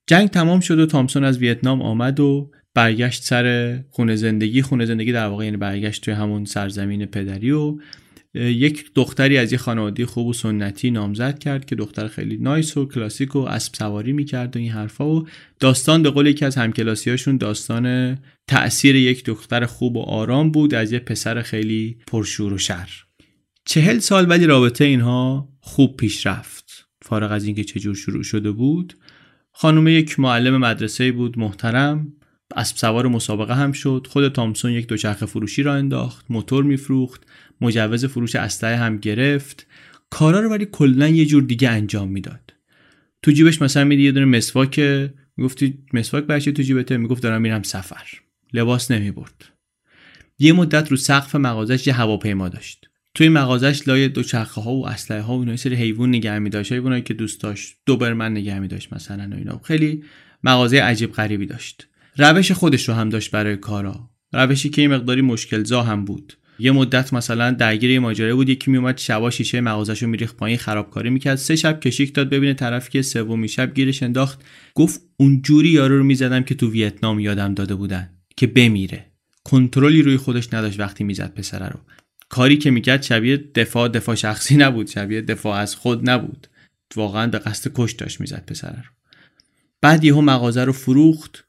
جنگ 0.06 0.28
تمام 0.28 0.60
شد 0.60 0.78
و 0.78 0.86
تامسون 0.86 1.24
از 1.24 1.38
ویتنام 1.38 1.82
آمد 1.82 2.20
و 2.20 2.50
برگشت 2.74 3.22
سر 3.22 3.78
خونه 3.90 4.16
زندگی. 4.16 4.62
خونه 4.62 4.86
زندگی 4.86 5.12
در 5.12 5.26
واقع 5.26 5.44
یعنی 5.44 5.56
برگشت 5.56 6.04
توی 6.04 6.14
همون 6.14 6.44
سرزمین 6.44 7.06
پدری 7.06 7.50
و 7.50 7.78
یک 8.34 8.90
دختری 8.94 9.38
از 9.38 9.52
یه 9.52 9.58
خانواده 9.58 10.06
خوب 10.06 10.26
و 10.26 10.32
سنتی 10.32 10.90
نامزد 10.90 11.38
کرد 11.38 11.64
که 11.64 11.76
دختر 11.76 12.08
خیلی 12.08 12.36
نایس 12.36 12.76
و 12.76 12.88
کلاسیک 12.88 13.36
و 13.36 13.38
اسب 13.38 13.74
سواری 13.74 14.12
می‌کرد 14.12 14.56
و 14.56 14.58
این 14.58 14.70
حرفا 14.70 15.10
و 15.10 15.26
داستان 15.60 16.02
به 16.02 16.10
قول 16.10 16.26
یکی 16.26 16.44
از 16.44 16.56
همکلاسیاشون 16.56 17.36
داستان 17.36 18.18
تأثیر 18.48 18.96
یک 18.96 19.24
دختر 19.24 19.66
خوب 19.66 19.96
و 19.96 20.00
آرام 20.00 20.50
بود 20.50 20.74
از 20.74 20.92
یه 20.92 20.98
پسر 20.98 21.42
خیلی 21.42 21.96
پرشور 22.06 22.52
و 22.52 22.58
شر. 22.58 23.03
چهل 23.64 23.98
سال 23.98 24.30
ولی 24.30 24.46
رابطه 24.46 24.84
اینها 24.84 25.48
خوب 25.60 25.96
پیش 25.96 26.26
رفت. 26.26 26.88
فارغ 27.02 27.32
از 27.32 27.44
اینکه 27.44 27.64
چجور 27.64 27.94
شروع 27.94 28.22
شده 28.22 28.50
بود 28.50 28.94
خانم 29.52 29.88
یک 29.88 30.20
معلم 30.20 30.56
مدرسه 30.56 31.12
بود 31.12 31.38
محترم. 31.38 32.12
اسب 32.56 32.76
سوار 32.76 33.08
مسابقه 33.08 33.54
هم 33.54 33.72
شد. 33.72 34.06
خود 34.10 34.28
تامسون 34.28 34.72
یک 34.72 34.86
دوچرخه 34.86 35.26
فروشی 35.26 35.62
را 35.62 35.74
انداخت 35.74 36.26
موتور 36.28 36.64
میفروخت 36.64 37.22
مجوز 37.60 38.04
فروش 38.04 38.36
اسلحه 38.36 38.76
هم 38.76 38.98
گرفت. 38.98 39.66
کارا 40.10 40.40
رو 40.40 40.50
ولی 40.50 40.66
کلا 40.72 41.08
یه 41.08 41.26
جور 41.26 41.42
دیگه 41.42 41.70
انجام 41.70 42.08
می‌داد. 42.08 42.54
تو 43.22 43.30
جیبش 43.30 43.62
مثلا 43.62 43.84
میدی 43.84 44.02
یه 44.02 44.12
دونه 44.12 44.26
مسواک 44.26 44.80
می‌گفتی 45.36 45.78
مسواک 45.92 46.24
برچه 46.24 46.52
تو 46.52 46.62
جیبته؟ 46.62 46.96
می‌گفت 46.96 47.22
دارم 47.22 47.42
میرم 47.42 47.62
سفر. 47.62 48.06
لباس 48.52 48.90
نمی‌برد. 48.90 49.44
یه 50.38 50.52
مدت 50.52 50.90
رو 50.90 50.96
سقف 50.96 51.34
مغازش 51.34 51.86
یه 51.86 51.94
هواپیما 51.94 52.48
داشت. 52.48 52.88
توی 53.14 53.28
مغازش 53.28 53.88
لای 53.88 54.08
دو 54.08 54.22
چرخه 54.22 54.60
ها 54.60 54.72
و 54.72 54.88
اسلحه 54.88 55.20
ها 55.20 55.36
و 55.36 55.40
اینا 55.40 55.56
سری 55.56 55.74
حیوان 55.74 56.08
نگه 56.08 56.38
می 56.38 56.50
داشت 56.50 56.72
حیوانایی 56.72 57.02
که 57.02 57.14
دوست 57.14 57.40
داشت 57.40 57.76
دوبرمن 57.86 58.32
نگه 58.32 58.58
می 58.58 58.68
داشت 58.68 58.92
مثلا 58.92 59.28
و 59.32 59.34
اینا. 59.34 59.60
خیلی 59.64 60.04
مغازه 60.44 60.80
عجیب 60.80 61.12
غریبی 61.12 61.46
داشت. 61.46 61.88
روش 62.16 62.52
خودش 62.52 62.88
رو 62.88 62.94
هم 62.94 63.08
داشت 63.08 63.30
برای 63.30 63.56
کارا. 63.56 64.10
روشی 64.32 64.68
که 64.68 64.82
یه 64.82 64.88
مقداری 64.88 65.22
مشکل 65.22 65.64
زا 65.64 65.82
هم 65.82 66.04
بود. 66.04 66.32
یه 66.58 66.72
مدت 66.72 67.12
مثلا 67.12 67.50
درگیر 67.50 67.98
ماجرا 67.98 68.36
بود 68.36 68.48
یکی 68.48 68.70
میومد 68.70 68.98
شبا 68.98 69.30
شیشه 69.30 69.60
مغازش 69.60 70.02
رو 70.02 70.08
میریخت 70.08 70.36
پایین 70.36 70.58
خرابکاری 70.58 71.10
می‌کرد. 71.10 71.36
سه 71.36 71.56
شب 71.56 71.80
کشیک 71.80 72.14
داد 72.14 72.30
ببینه 72.30 72.54
طرفی 72.54 72.90
که 72.90 73.02
سومی 73.02 73.48
شب 73.48 73.74
گیرش 73.74 74.02
انداخت. 74.02 74.44
گفت 74.74 75.00
اونجوری 75.16 75.68
یارو 75.68 75.98
رو 75.98 76.04
می‌زدم 76.04 76.42
که 76.42 76.54
تو 76.54 76.70
ویتنام 76.70 77.20
یادم 77.20 77.54
داده 77.54 77.74
بودن 77.74 78.10
که 78.36 78.46
بمیره. 78.46 79.06
کنترلی 79.44 80.02
روی 80.02 80.16
خودش 80.16 80.54
نداشت 80.54 80.80
وقتی 80.80 81.04
می‌زد 81.04 81.34
پسره 81.34 81.68
رو. 81.68 81.80
کاری 82.34 82.56
که 82.56 82.70
می‌کرد 82.70 83.02
شبیه 83.02 83.36
دفاع 83.36 83.88
دفاع 83.88 84.14
شخصی 84.14 84.56
نبود 84.64 84.86
شبیه 84.86 85.20
دفاع 85.20 85.56
از 85.56 85.74
خود 85.74 86.10
نبود. 86.10 86.46
واقعا 86.96 87.26
به 87.26 87.38
قصد 87.38 87.70
کش 87.74 87.92
داشت 87.92 88.20
می‌زد 88.20 88.44
پسره 88.46 88.76
رو. 88.76 88.90
بعد 89.80 90.04
یهو 90.04 90.20
مغازه 90.20 90.64
رو 90.64 90.72
فروخت 90.72 91.44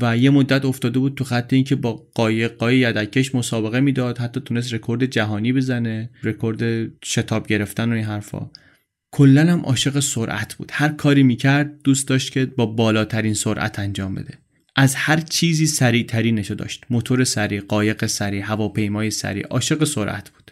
و 0.00 0.16
یه 0.16 0.30
مدت 0.30 0.64
افتاده 0.64 0.98
بود 0.98 1.14
تو 1.14 1.24
خط 1.24 1.52
اینکه 1.52 1.76
با 1.76 2.06
قایقای 2.14 2.78
یدکش 2.78 3.34
مسابقه 3.34 3.80
می‌داد. 3.80 4.18
حتی 4.18 4.40
تونست 4.40 4.74
رکورد 4.74 5.04
جهانی 5.04 5.52
بزنه 5.52 6.10
رکورد 6.22 6.90
شتاب 7.04 7.46
گرفتن 7.46 7.92
و 7.92 7.94
این 7.94 8.04
حرفا. 8.04 8.50
کلا 9.10 9.52
هم 9.52 9.60
عاشق 9.60 10.00
سرعت 10.00 10.54
بود. 10.54 10.70
هر 10.74 10.88
کاری 10.88 11.22
می‌کرد 11.22 11.82
دوست 11.82 12.08
داشت 12.08 12.32
که 12.32 12.46
با 12.46 12.66
بالاترین 12.66 13.34
سرعت 13.34 13.78
انجام 13.78 14.14
بده. 14.14 14.34
از 14.76 14.94
هر 14.94 15.20
چیزی 15.20 15.66
سریع 15.66 16.06
ترینشو 16.06 16.54
داشت. 16.54 16.84
موتور 16.90 17.24
سریع 17.24 17.60
قایق 17.60 18.06
سریع 18.06 18.42
هواپیمای 18.42 19.10
سریع 19.10 19.46
عاشق 19.46 19.84
سرعت 19.84 20.30
بود. 20.30 20.50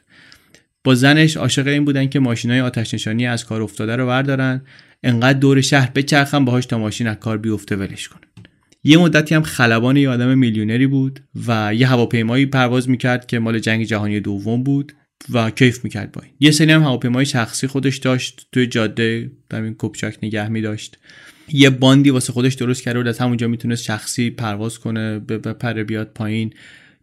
با 0.84 0.94
زنش 0.94 1.36
عاشق 1.36 1.66
این 1.66 1.84
بودن 1.84 2.08
که 2.08 2.20
ماشینای 2.20 2.60
آتش 2.60 2.94
نشانی 2.94 3.26
از 3.26 3.44
کار 3.44 3.62
افتاده 3.62 3.96
رو 3.96 4.06
بردارن. 4.06 4.62
انقدر 5.02 5.38
دور 5.38 5.60
شهر 5.60 5.90
بچرخن 5.90 6.44
باهاش 6.44 6.66
تا 6.66 6.78
ماشین 6.78 7.06
از 7.06 7.16
کار 7.16 7.38
بیفته 7.38 7.76
ولش 7.76 8.08
کنن. 8.08 8.20
یه 8.84 8.98
مدتی 8.98 9.34
هم 9.34 9.42
خلبان 9.42 9.96
یه 9.96 10.08
آدم 10.08 10.38
میلیونری 10.38 10.86
بود 10.86 11.20
و 11.46 11.74
یه 11.74 11.86
هواپیمایی 11.86 12.46
پرواز 12.46 12.88
می‌کرد 12.88 13.26
که 13.26 13.38
مال 13.38 13.58
جنگ 13.58 13.84
جهانی 13.84 14.20
دوم 14.20 14.62
بود 14.62 14.92
و 15.30 15.50
کیف 15.50 15.84
می‌کرد 15.84 16.12
با 16.12 16.22
این. 16.22 16.32
یه 16.40 16.50
سری 16.50 16.72
هم 16.72 16.82
هواپیمای 16.82 17.26
شخصی 17.26 17.66
خودش 17.66 17.96
داشت 17.96 18.48
توی 18.52 18.66
جاده 18.66 19.30
این 19.52 19.74
کپچاک 19.78 20.18
نگه 20.22 20.48
میداشت. 20.48 20.98
یه 21.52 21.70
باندی 21.70 22.10
واسه 22.10 22.32
خودش 22.32 22.54
درست 22.54 22.82
کرده 22.82 22.98
بود 22.98 23.08
از 23.08 23.18
همونجا 23.18 23.48
می‌تونست 23.48 23.82
شخصی 23.82 24.30
پرواز 24.30 24.78
کنه 24.78 25.18
به 25.18 25.38
پر 25.38 25.82
بیاد 25.82 26.10
پایین. 26.14 26.52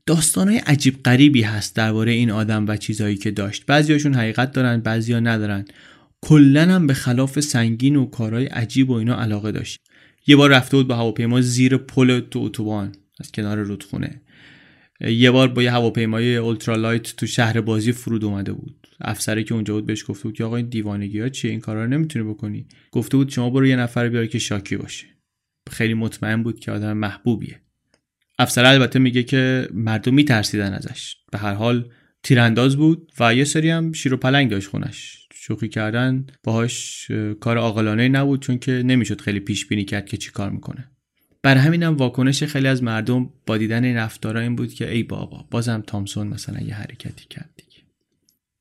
داستانهای 0.05 0.57
عجیب 0.57 1.03
غریبی 1.03 1.41
هست 1.41 1.75
درباره 1.75 2.11
این 2.11 2.31
آدم 2.31 2.67
و 2.67 2.77
چیزهایی 2.77 3.15
که 3.17 3.31
داشت. 3.31 3.65
بعضیاشون 3.65 4.13
حقیقت 4.13 4.51
دارن 4.51 4.79
بعضیا 4.79 5.19
ندارن. 5.19 5.65
کلا 6.21 6.61
هم 6.61 6.87
به 6.87 6.93
خلاف 6.93 7.39
سنگین 7.39 7.95
و 7.95 8.05
کارهای 8.05 8.45
عجیب 8.45 8.89
و 8.89 8.93
اینا 8.93 9.21
علاقه 9.21 9.51
داشت. 9.51 9.79
یه 10.27 10.35
بار 10.35 10.49
رفته 10.49 10.77
بود 10.77 10.87
با 10.87 10.95
هواپیما 10.95 11.41
زیر 11.41 11.77
پل 11.77 12.19
تو 12.19 12.39
اتوبان 12.39 12.91
از 13.19 13.31
کنار 13.31 13.57
رودخونه. 13.57 14.21
یه 15.01 15.31
بار 15.31 15.47
با 15.47 15.63
یه 15.63 15.71
هواپیمای 15.71 16.37
اولترالایت 16.37 17.15
تو 17.15 17.27
شهر 17.27 17.61
بازی 17.61 17.91
فرود 17.91 18.25
اومده 18.25 18.53
بود. 18.53 18.86
افسری 19.01 19.43
که 19.43 19.53
اونجا 19.53 19.73
بود 19.73 19.85
بهش 19.85 20.05
گفته 20.07 20.23
بود 20.23 20.33
که 20.33 20.43
آقا 20.43 20.55
این 20.55 20.69
دیوانگی 20.69 21.19
ها 21.19 21.29
چیه؟ 21.29 21.51
این 21.51 21.59
کارا 21.59 21.83
رو 21.83 21.89
نمی‌تونی 21.89 22.25
بکنی. 22.25 22.67
گفته 22.91 23.17
بود 23.17 23.29
شما 23.29 23.49
برو 23.49 23.67
یه 23.67 23.75
نفر 23.75 24.09
بیار 24.09 24.25
که 24.25 24.39
شاکی 24.39 24.77
باشه. 24.77 25.07
خیلی 25.71 25.93
مطمئن 25.93 26.43
بود 26.43 26.59
که 26.59 26.71
آدم 26.71 26.97
محبوبیه. 26.97 27.61
افسر 28.39 28.65
البته 28.65 28.99
میگه 28.99 29.23
که 29.23 29.67
مردم 29.73 30.13
میترسیدن 30.13 30.73
ازش. 30.73 31.15
به 31.31 31.37
هر 31.37 31.53
حال 31.53 31.89
تیرانداز 32.23 32.77
بود 32.77 33.11
و 33.19 33.35
یه 33.35 33.43
سری 33.43 33.69
هم 33.69 33.91
شیر 33.91 34.13
و 34.13 34.17
پلنگ 34.17 34.51
داشت 34.51 34.67
خونش. 34.67 35.27
شوخی 35.33 35.69
کردن 35.69 36.25
باهاش 36.43 37.07
کار 37.39 37.57
عاقلانه 37.57 38.07
نبود 38.09 38.41
چون 38.41 38.57
که 38.57 38.71
نمی‌شد 38.71 39.21
خیلی 39.21 39.39
پیش 39.39 39.65
بینی 39.65 39.85
کرد 39.85 40.05
که 40.05 40.17
چی 40.17 40.31
کار 40.31 40.49
می‌کنه. 40.49 40.91
بر 41.43 41.57
همینم 41.57 41.97
واکنش 41.97 42.43
خیلی 42.43 42.67
از 42.67 42.83
مردم 42.83 43.29
با 43.45 43.57
دیدن 43.57 43.83
این 43.83 43.95
رفتارا 43.95 44.39
این 44.39 44.55
بود 44.55 44.73
که 44.73 44.91
ای 44.91 45.03
بابا 45.03 45.47
بازم 45.51 45.83
تامسون 45.87 46.27
مثلا 46.27 46.59
یه 46.59 46.73
حرکتی 46.73 47.25
کرد 47.29 47.49
دیگه 47.57 47.66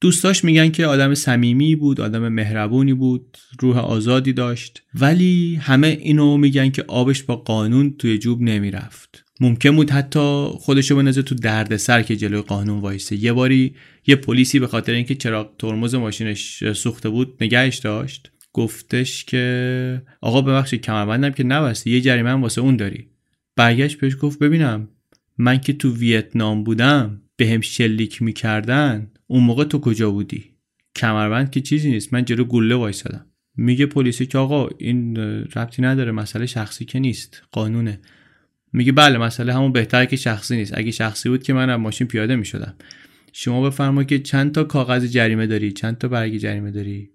دوستاش 0.07 0.45
میگن 0.45 0.69
که 0.69 0.87
آدم 0.87 1.15
صمیمی 1.15 1.77
بود 1.77 2.01
آدم 2.01 2.29
مهربونی 2.29 2.95
بود 2.95 3.39
روح 3.61 3.79
آزادی 3.79 4.33
داشت. 4.33 4.83
ولی 4.95 5.55
همه 5.55 5.87
اینو 6.01 6.37
میگن 6.37 6.71
که 6.71 6.85
آبش 6.89 7.23
با 7.23 7.37
قانون 7.37 7.95
توی 7.99 8.19
جوب 8.19 8.43
نمی‌رفت. 8.43 9.25
ممکن 9.41 9.77
بود 9.77 9.91
حتی 9.91 10.47
خودشو 10.59 10.97
بنازه 10.97 11.23
تو 11.23 11.35
دردسر 11.35 12.03
که 12.03 12.17
جلوی 12.17 12.43
قانون 12.43 12.81
وایسه. 12.81 13.17
یه 13.17 13.33
باری 13.33 13.75
یه 14.07 14.17
پلیسی 14.17 14.59
به 14.59 14.67
خاطر 14.67 14.93
اینکه 14.93 15.15
چراغ 15.15 15.57
ترمز 15.59 15.95
ماشینش 15.95 16.73
سوخته 16.73 17.09
بود 17.09 17.37
نگهش 17.41 17.77
داشت. 17.77 18.31
گفتش 18.53 19.25
که 19.25 20.03
آقا 20.21 20.41
ببخشید 20.41 20.81
کمربندم 20.81 21.31
که 21.31 21.45
نبسته 21.45 21.91
یه 21.91 22.01
جریمه 22.01 22.31
هم 22.31 22.43
واسه 22.43 22.61
اون 22.61 22.77
داری. 22.77 23.07
برگشت 23.57 24.01
بهش 24.01 24.17
گفت 24.21 24.39
ببینم 24.39 24.89
من 25.39 25.59
که 25.59 25.73
تو 25.73 25.97
ویتنام 25.97 26.65
بودم 26.65 27.21
به 27.37 27.51
هم 27.51 27.61
شلیک 27.61 28.23
می‌کردن. 28.23 29.11
اون 29.27 29.43
موقع 29.43 29.65
تو 29.65 29.81
کجا 29.81 30.11
بودی؟ 30.11 30.45
کمربند 30.97 31.51
که 31.51 31.61
چیزی 31.61 31.91
نیست. 31.91 32.13
من 32.13 32.25
جلو 32.25 32.45
گله 32.45 32.75
وایسادم. 32.75 33.27
میگه 33.57 33.87
پلیسی 33.87 34.27
که 34.27 34.39
آقا 34.39 34.69
این 34.79 35.17
ربطی 35.57 35.83
نداره 35.83 36.13
مسئله 36.13 36.47
شخصی 36.47 36.85
که 36.85 36.99
نیست 36.99 37.43
قانونه. 37.53 38.01
میگه 38.73 38.93
بله 38.93 39.19
مسئله 39.19 39.55
همون 39.55 39.73
بهتره 39.73 40.07
که 40.07 40.17
شخصی 40.17 40.57
نیست. 40.57 40.79
اگه 40.79 40.91
شخصی 40.91 41.29
بود 41.29 41.43
که 41.43 41.53
من 41.53 41.71
از 41.71 41.81
ماشین 41.81 42.07
پیاده 42.07 42.37
می‌شدم. 42.37 42.75
شما 43.33 43.63
بفرما 43.63 44.05
که 44.05 44.19
چند 44.19 44.53
تا 44.53 44.65
کاغذ 44.65 45.05
جریمه 45.05 45.47
داری؟ 45.47 45.73
چند 45.73 45.99
تا 45.99 46.09
برگ 46.09 46.37
جریمه 46.37 46.71
داری؟ 46.71 47.11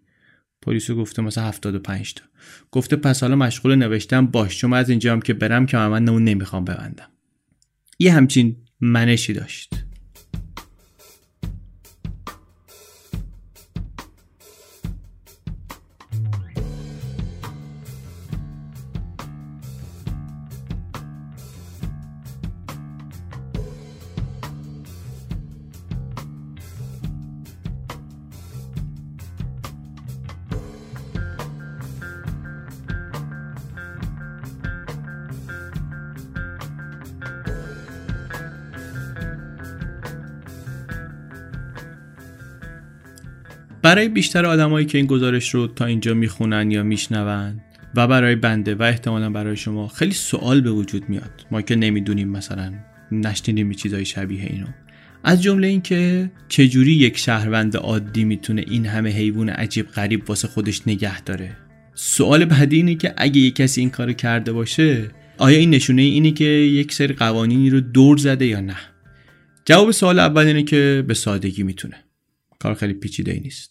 پلیس 0.61 0.91
گفته 0.91 1.21
مثلا 1.21 1.43
75 1.43 2.13
تا. 2.13 2.23
گفته 2.71 2.95
پس 2.95 3.21
حالا 3.21 3.35
مشغول 3.35 3.75
نوشتم 3.75 4.25
باش. 4.25 4.57
چون 4.57 4.73
از 4.73 4.89
اینجا 4.89 5.13
هم 5.13 5.21
که 5.21 5.33
برم 5.33 5.65
که 5.65 5.77
من 5.77 6.05
نمی‌خوام 6.05 6.65
ببندم. 6.65 7.07
یه 7.99 8.13
همچین 8.13 8.55
منشی 8.81 9.33
داشت. 9.33 9.73
برای 43.91 44.09
بیشتر 44.09 44.45
آدمایی 44.45 44.85
که 44.85 44.97
این 44.97 45.07
گزارش 45.07 45.49
رو 45.49 45.67
تا 45.67 45.85
اینجا 45.85 46.13
می‌خونن 46.13 46.71
یا 46.71 46.83
میشنون 46.83 47.61
و 47.95 48.07
برای 48.07 48.35
بنده 48.35 48.75
و 48.75 48.83
احتمالا 48.83 49.29
برای 49.29 49.57
شما 49.57 49.87
خیلی 49.87 50.13
سوال 50.13 50.61
به 50.61 50.71
وجود 50.71 51.09
میاد. 51.09 51.45
ما 51.51 51.61
که 51.61 51.75
نمی‌دونیم 51.75 52.29
مثلا 52.29 52.73
نشنیدیم 53.11 53.71
چیزای 53.71 54.05
شبیه 54.05 54.43
اینو. 54.43 54.65
از 55.23 55.41
جمله 55.41 55.67
اینکه 55.67 56.31
چجوری 56.47 56.91
یک 56.91 57.17
شهروند 57.17 57.77
عادی 57.77 58.23
می‌تونه 58.23 58.65
این 58.67 58.85
همه 58.85 59.09
حیوان 59.09 59.49
عجیب 59.49 59.87
غریب 59.87 60.29
واسه 60.29 60.47
خودش 60.47 60.87
نگه 60.87 61.21
داره؟ 61.21 61.57
سوال 61.95 62.45
بعدی 62.45 62.75
اینه 62.75 62.95
که 62.95 63.13
اگه 63.17 63.39
یک 63.41 63.55
کسی 63.55 63.81
این 63.81 63.89
کارو 63.89 64.13
کرده 64.13 64.53
باشه 64.53 65.07
آیا 65.37 65.57
این 65.57 65.69
نشونه 65.69 66.01
اینه 66.01 66.31
که 66.31 66.45
یک 66.45 66.93
سری 66.93 67.13
قوانینی 67.13 67.69
رو 67.69 67.81
دور 67.81 68.17
زده 68.17 68.45
یا 68.45 68.61
نه؟ 68.61 68.77
جواب 69.65 69.91
سوال 69.91 70.19
اول 70.19 70.45
اینه 70.45 70.63
که 70.63 71.03
به 71.07 71.13
سادگی 71.13 71.63
می‌تونه. 71.63 71.95
کار 72.59 72.73
خیلی 72.73 72.93
پیچیده 72.93 73.31
ای 73.31 73.39
نیست. 73.39 73.70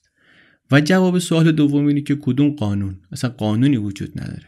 و 0.72 0.80
جواب 0.80 1.18
سوال 1.18 1.52
دوم 1.52 1.87
اینه 1.87 2.00
که 2.00 2.14
کدوم 2.14 2.50
قانون؟ 2.50 2.96
اصلا 3.12 3.30
قانونی 3.30 3.76
وجود 3.76 4.20
نداره. 4.20 4.46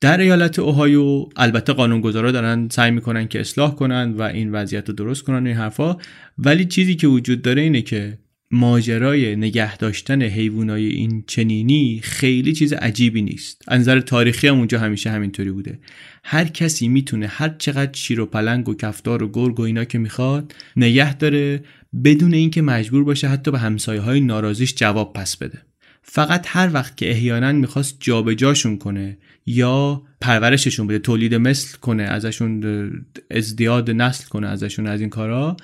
در 0.00 0.20
ایالت 0.20 0.58
اوهایو 0.58 1.26
البته 1.36 1.72
قانونگذارا 1.72 2.32
دارن 2.32 2.68
سعی 2.68 2.90
می‌کنن 2.90 3.28
که 3.28 3.40
اصلاح 3.40 3.74
کنن 3.74 4.12
و 4.12 4.22
این 4.22 4.52
وضعیت 4.52 4.88
رو 4.88 4.94
درست 4.94 5.22
کنن 5.22 5.46
این 5.46 5.56
حرفا 5.56 5.96
ولی 6.38 6.64
چیزی 6.64 6.94
که 6.94 7.06
وجود 7.06 7.42
داره 7.42 7.62
اینه 7.62 7.82
که 7.82 8.18
ماجرای 8.50 9.36
نگه 9.36 9.76
داشتن 9.76 10.22
حیوانای 10.22 10.86
این 10.86 11.24
چنینی 11.26 12.00
خیلی 12.02 12.52
چیز 12.52 12.72
عجیبی 12.72 13.22
نیست. 13.22 13.62
از 13.68 13.80
نظر 13.80 14.00
تاریخی 14.00 14.48
هم 14.48 14.58
اونجا 14.58 14.78
همیشه 14.78 15.10
همینطوری 15.10 15.50
بوده. 15.50 15.78
هر 16.24 16.44
کسی 16.44 16.88
می‌تونه 16.88 17.26
هر 17.26 17.54
چقدر 17.58 17.92
شیر 17.92 18.20
و 18.20 18.26
پلنگ 18.26 18.68
و 18.68 18.74
کفتار 18.74 19.22
و 19.22 19.28
گرگ 19.28 19.60
و 19.60 19.62
اینا 19.62 19.84
که 19.84 19.98
می‌خواد 19.98 20.54
نگه 20.76 21.14
داره 21.14 21.62
بدون 22.04 22.34
اینکه 22.34 22.62
مجبور 22.62 23.04
باشه 23.04 23.28
حتی 23.28 23.50
به 23.50 23.58
همسایه 23.58 24.00
های 24.00 24.20
ناراضیش 24.20 24.74
جواب 24.74 25.12
پس 25.12 25.36
بده. 25.36 25.62
فقط 26.02 26.46
هر 26.48 26.70
وقت 26.72 26.96
که 26.96 27.10
احیانا 27.10 27.52
می‌خواست 27.52 27.96
جابجاشون 28.00 28.78
کنه 28.78 29.18
یا 29.46 30.02
پرورششون 30.20 30.86
بده 30.86 30.98
تولید 30.98 31.34
مثل 31.34 31.78
کنه 31.78 32.02
ازشون 32.02 32.90
ازدیاد 33.30 33.90
نسل 33.90 34.28
کنه 34.28 34.46
ازشون 34.46 34.86
از 34.86 35.00
این 35.00 35.10
کارا 35.10 35.56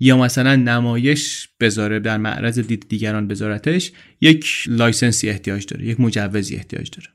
یا 0.00 0.16
مثلا 0.18 0.56
نمایش 0.56 1.48
بذاره 1.60 2.00
در 2.00 2.18
معرض 2.18 2.58
دید 2.58 2.86
دیگران 2.88 3.28
بذارتش 3.28 3.92
یک 4.20 4.46
license 4.66 5.20
ی 5.20 5.28
احتیاج 5.28 5.66
داره 5.66 5.86
یک 5.86 6.00
مجوزی 6.00 6.56
احتیاج 6.56 6.90
داره. 6.90 7.08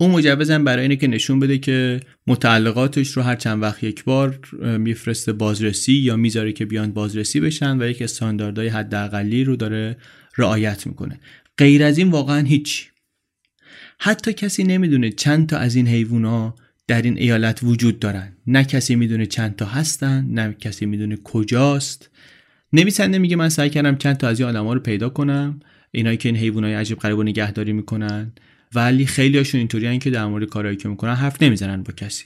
اون 0.00 0.10
مجوز 0.10 0.50
هم 0.50 0.64
برای 0.64 0.82
اینه 0.82 0.96
که 0.96 1.06
نشون 1.06 1.40
بده 1.40 1.58
که 1.58 2.00
متعلقاتش 2.26 3.08
رو 3.08 3.22
هر 3.22 3.36
چند 3.36 3.62
وقت 3.62 3.84
یک 3.84 4.04
بار 4.04 4.38
میفرسته 4.78 5.32
بازرسی 5.32 5.92
یا 5.92 6.16
می‌ذاره 6.16 6.52
که 6.52 6.64
بیان 6.64 6.92
بازرسی 6.92 7.40
بشن 7.40 7.82
و 7.82 7.88
یک 7.88 8.02
استانداردهای 8.02 8.68
حداقلی 8.68 9.44
رو 9.44 9.56
داره 9.56 9.96
رعایت 10.38 10.86
می‌کنه. 10.86 11.20
غیر 11.58 11.84
از 11.84 11.98
این 11.98 12.10
واقعا 12.10 12.46
هیچ. 12.46 12.90
حتی 13.98 14.32
کسی 14.32 14.64
نمی‌دونه 14.64 15.10
چند 15.10 15.48
تا 15.48 15.56
از 15.56 15.76
این 15.76 15.88
حیوونا 15.88 16.54
در 16.86 17.02
این 17.02 17.18
ایالت 17.18 17.60
وجود 17.62 17.98
دارن. 17.98 18.36
نه 18.46 18.64
کسی 18.64 18.94
می‌دونه 18.94 19.26
چند 19.26 19.56
تا 19.56 19.66
هستن 19.66 20.26
نه 20.30 20.52
کسی 20.60 20.86
می‌دونه 20.86 21.16
کجاست. 21.16 22.10
نویسنده 22.72 23.18
میگه 23.18 23.36
من 23.36 23.48
سعی 23.48 23.70
کردم 23.70 23.96
چند 23.96 24.16
تا 24.16 24.28
از 24.28 24.40
این 24.40 24.48
آدما 24.48 24.74
رو 24.74 24.80
پیدا 24.80 25.08
کنم. 25.08 25.60
اینایی 25.90 26.16
که 26.16 26.28
این 26.28 26.36
حیوانای 26.36 26.74
عجیب 26.74 26.98
غریب 26.98 27.20
نگهداری 27.20 27.72
می‌کنن. 27.72 28.32
ولی 28.74 29.06
خیلی 29.06 29.38
هاشون 29.38 29.58
اینطوری 29.58 29.98
که 29.98 30.10
در 30.10 30.26
مورد 30.26 30.44
کارهایی 30.44 30.76
که 30.76 30.88
می‌کنن 30.88 31.14
حرف 31.14 31.42
نمی‌زنن 31.42 31.82
با 31.82 31.92
کسی. 31.92 32.24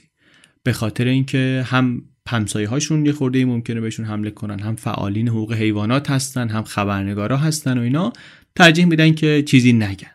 به 0.63 0.73
خاطر 0.73 1.07
اینکه 1.07 1.63
هم 1.67 2.01
همسایه 2.29 2.67
هاشون 2.67 3.05
یه 3.05 3.11
خورده 3.11 3.45
ممکنه 3.45 3.81
بهشون 3.81 4.05
حمله 4.05 4.31
کنن 4.31 4.59
هم 4.59 4.75
فعالین 4.75 5.27
حقوق 5.27 5.53
حیوانات 5.53 6.09
هستن 6.09 6.49
هم 6.49 6.63
خبرنگارا 6.63 7.37
هستن 7.37 7.77
و 7.77 7.81
اینا 7.81 8.13
ترجیح 8.55 8.85
میدن 8.85 9.13
که 9.13 9.43
چیزی 9.43 9.73
نگن. 9.73 10.11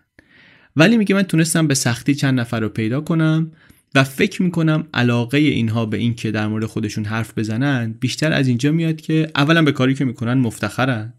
ولی 0.76 0.96
میگه 0.96 1.14
من 1.14 1.22
تونستم 1.22 1.66
به 1.66 1.74
سختی 1.74 2.14
چند 2.14 2.40
نفر 2.40 2.60
رو 2.60 2.68
پیدا 2.68 3.00
کنم 3.00 3.52
و 3.94 4.04
فکر 4.04 4.42
می‌کنم 4.42 4.86
علاقه 4.94 5.38
اینها 5.38 5.86
به 5.86 5.96
این 5.96 6.14
که 6.14 6.30
در 6.30 6.46
مورد 6.46 6.66
خودشون 6.66 7.04
حرف 7.04 7.38
بزنن 7.38 7.94
بیشتر 8.00 8.32
از 8.32 8.48
اینجا 8.48 8.72
میاد 8.72 9.00
که 9.00 9.30
اولا 9.36 9.62
به 9.62 9.72
کاری 9.72 9.94
که 9.94 10.04
می‌کنن 10.04 10.34
مفتخرن 10.34 11.12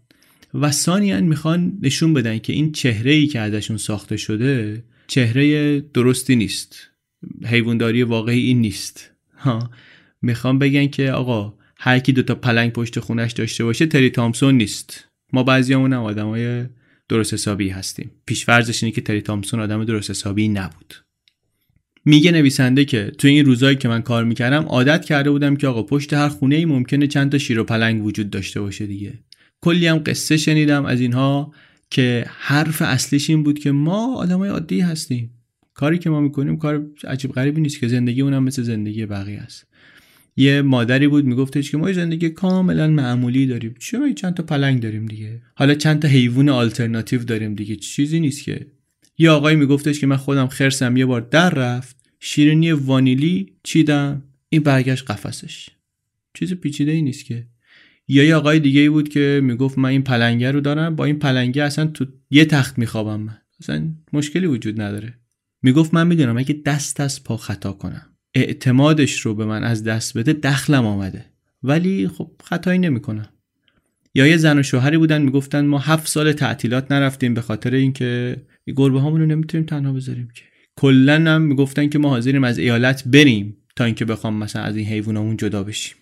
و 0.54 0.70
ثانیا 0.70 1.20
می‌خوان 1.20 1.78
نشون 1.82 2.14
بدن 2.14 2.38
که 2.38 2.52
این 2.52 2.72
چهره 2.72 3.12
ای 3.12 3.26
که 3.26 3.40
ازشون 3.40 3.76
ساخته 3.76 4.16
شده 4.16 4.84
چهره 5.06 5.80
درستی 5.80 6.36
نیست. 6.36 6.76
حیونداری 7.44 8.02
واقعی 8.02 8.40
این 8.40 8.60
نیست. 8.60 9.10
ها. 9.38 9.70
می‌خوام 10.22 10.58
بگن 10.58 10.86
که 10.86 11.10
آقا 11.10 11.54
هر 11.78 11.98
کی 11.98 12.12
دو 12.12 12.22
تا 12.22 12.34
پلنگ 12.34 12.72
پشت 12.72 13.00
خونش 13.00 13.32
داشته 13.32 13.64
باشه 13.64 13.86
تری 13.86 14.10
تامسون 14.10 14.54
نیست. 14.54 15.08
ما 15.32 15.42
بعضیامون 15.42 15.92
هم 15.92 16.02
آدمای 16.02 16.66
درست 17.08 17.34
حسابی 17.34 17.68
هستیم. 17.68 18.10
پیشفرزش 18.26 18.82
اینه 18.82 18.94
که 18.94 19.00
تری 19.00 19.20
تامسون 19.20 19.60
آدم 19.60 19.84
درست 19.84 20.10
حسابی 20.10 20.48
نبود. 20.48 20.94
میگه 22.04 22.32
نویسنده 22.32 22.84
که 22.84 23.12
تو 23.18 23.28
این 23.28 23.44
روزایی 23.44 23.76
که 23.76 23.88
من 23.88 24.02
کار 24.02 24.24
می‌کردم 24.24 24.62
عادت 24.62 25.04
کرده 25.04 25.30
بودم 25.30 25.56
که 25.56 25.66
آقا 25.66 25.82
پشت 25.82 26.14
هر 26.14 26.28
خونه 26.28 26.56
ای 26.56 26.64
ممکنه 26.64 27.06
چند 27.06 27.32
تا 27.32 27.38
شیر 27.38 27.58
و 27.58 27.64
پلنگ 27.64 28.04
وجود 28.04 28.30
داشته 28.30 28.60
باشه 28.60 28.86
دیگه. 28.86 29.18
کلی 29.60 29.86
هم 29.86 30.02
قصه 30.06 30.36
شنیدم 30.36 30.84
از 30.84 31.00
اینها 31.00 31.54
که 31.92 32.24
حرف 32.28 32.82
اصلیش 32.82 33.30
این 33.30 33.42
بود 33.42 33.58
که 33.58 33.72
ما 33.72 34.16
آدمای 34.16 34.50
عادی 34.50 34.80
هستیم. 34.80 35.30
کاری 35.74 35.98
که 35.98 36.10
ما 36.10 36.20
می‌کنیم 36.20 36.56
کار 36.56 36.86
عجیب 37.04 37.32
غریبی 37.32 37.60
نیست 37.60 37.80
که 37.80 37.88
زندگی 37.88 38.22
اونم 38.22 38.44
مثل 38.44 38.62
زندگی 38.62 39.06
بقیه 39.06 39.40
است. 39.40 39.66
یه 40.36 40.62
مادری 40.62 41.08
بود 41.08 41.24
میگفتش 41.24 41.70
که 41.70 41.76
ما 41.76 41.92
زندگی 41.92 42.28
کاملا 42.28 42.88
معمولی 42.88 43.46
داریم. 43.46 43.74
چرا 43.78 44.12
چند 44.12 44.34
تا 44.34 44.42
پلنگ 44.42 44.80
داریم 44.80 45.06
دیگه. 45.06 45.42
حالا 45.54 45.74
چند 45.74 46.02
تا 46.02 46.08
حیوان 46.08 46.48
آلترناتیو 46.48 47.24
داریم 47.24 47.54
دیگه. 47.54 47.76
چیزی 47.76 48.20
نیست 48.20 48.44
که. 48.44 48.66
یه 49.18 49.30
آقای 49.30 49.56
میگفتش 49.56 50.00
که 50.00 50.06
من 50.06 50.16
خودم 50.16 50.46
خرسم 50.46 50.96
یه 50.96 51.06
بار 51.06 51.20
در 51.20 51.50
رفت 51.50 51.96
شیرینی 52.20 52.72
وانیلی 52.72 53.52
چیدم. 53.62 54.22
این 54.48 54.62
برگشت 54.62 55.10
قفسش. 55.10 55.68
چیز 56.34 56.52
پیچیده 56.52 56.92
ای 56.92 57.02
نیست 57.02 57.24
که. 57.24 57.46
یا 58.08 58.24
یه 58.24 58.34
آقای 58.34 58.60
دیگه 58.60 58.80
ای 58.80 58.88
بود 58.88 59.08
که 59.08 59.40
می‌گفت 59.42 59.78
من 59.78 59.88
این 59.88 60.02
پلنگه 60.02 60.50
رو 60.50 60.60
دارم 60.60 60.96
با 60.96 61.04
این 61.04 61.18
پلنگه 61.18 61.62
اصلا 61.62 61.86
تو 61.86 62.06
یه 62.30 62.44
تخت 62.44 62.78
میخوابم 62.78 63.20
من. 63.20 63.38
اصلا 63.60 63.88
مشکلی 64.12 64.46
وجود 64.46 64.80
نداره. 64.80 65.14
می‌گفت 65.62 65.94
من 65.94 66.06
می‌دونم 66.06 66.38
اگه 66.38 66.60
دست 66.66 67.00
از 67.00 67.24
پا 67.24 67.36
خطا 67.36 67.72
کنم 67.72 68.06
اعتمادش 68.34 69.20
رو 69.20 69.34
به 69.34 69.44
من 69.44 69.64
از 69.64 69.84
دست 69.84 70.18
بده 70.18 70.32
دخلم 70.32 70.86
آمده. 70.86 71.24
ولی 71.62 72.08
خب 72.08 72.30
خطایی 72.44 72.78
نمی‌کنم. 72.78 73.28
یا 74.14 74.26
یه 74.26 74.36
زن 74.36 74.58
و 74.58 74.62
شوهری 74.62 74.98
بودن 74.98 75.22
می‌گفتن 75.22 75.64
ما 75.64 75.78
هفت 75.78 76.08
سال 76.08 76.32
تعطیلات 76.32 76.92
نرفتیم 76.92 77.34
به 77.34 77.40
خاطر 77.40 77.74
اینکه 77.74 78.36
گربه 78.76 79.00
هامون 79.00 79.20
رو 79.20 79.26
نمی‌تونیم 79.26 79.66
تنها 79.66 79.92
بذاریم 79.92 80.28
که. 80.34 80.42
کلا 80.76 81.14
هم 81.14 81.42
می‌گفتن 81.42 81.88
که 81.88 81.98
ما 81.98 82.08
حاضریم 82.08 82.44
از 82.44 82.58
ایالت 82.58 83.08
بریم 83.08 83.56
تا 83.76 83.84
اینکه 83.84 84.04
بخوام 84.04 84.36
مثلا 84.36 84.62
از 84.62 84.76
این 84.76 84.86
حیوانمون 84.86 85.36
جدا 85.36 85.62
بشیم. 85.62 85.96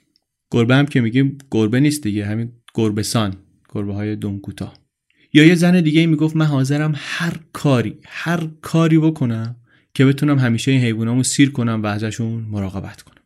گربه 0.50 0.76
هم 0.76 0.86
که 0.86 1.00
میگیم 1.00 1.38
گربه 1.50 1.80
نیست 1.80 2.02
دیگه 2.02 2.26
همین 2.26 2.52
گربهسان 2.74 3.36
گربه 3.68 3.94
های 3.94 4.16
دم 4.16 4.40
یا 5.32 5.44
یه 5.44 5.54
زن 5.54 5.80
دیگه 5.80 6.06
می‌گفت 6.06 6.36
من 6.36 6.46
حاضرم 6.46 6.92
هر 6.96 7.40
کاری 7.52 7.98
هر 8.06 8.48
کاری 8.62 8.98
بکنم 8.98 9.56
که 9.94 10.06
بتونم 10.06 10.38
همیشه 10.38 10.70
این 10.70 10.80
حیوانامو 10.80 11.22
سیر 11.22 11.50
کنم 11.50 11.82
و 11.82 11.86
ازشون 11.86 12.46
مراقبت 12.50 13.02
کنم. 13.02 13.24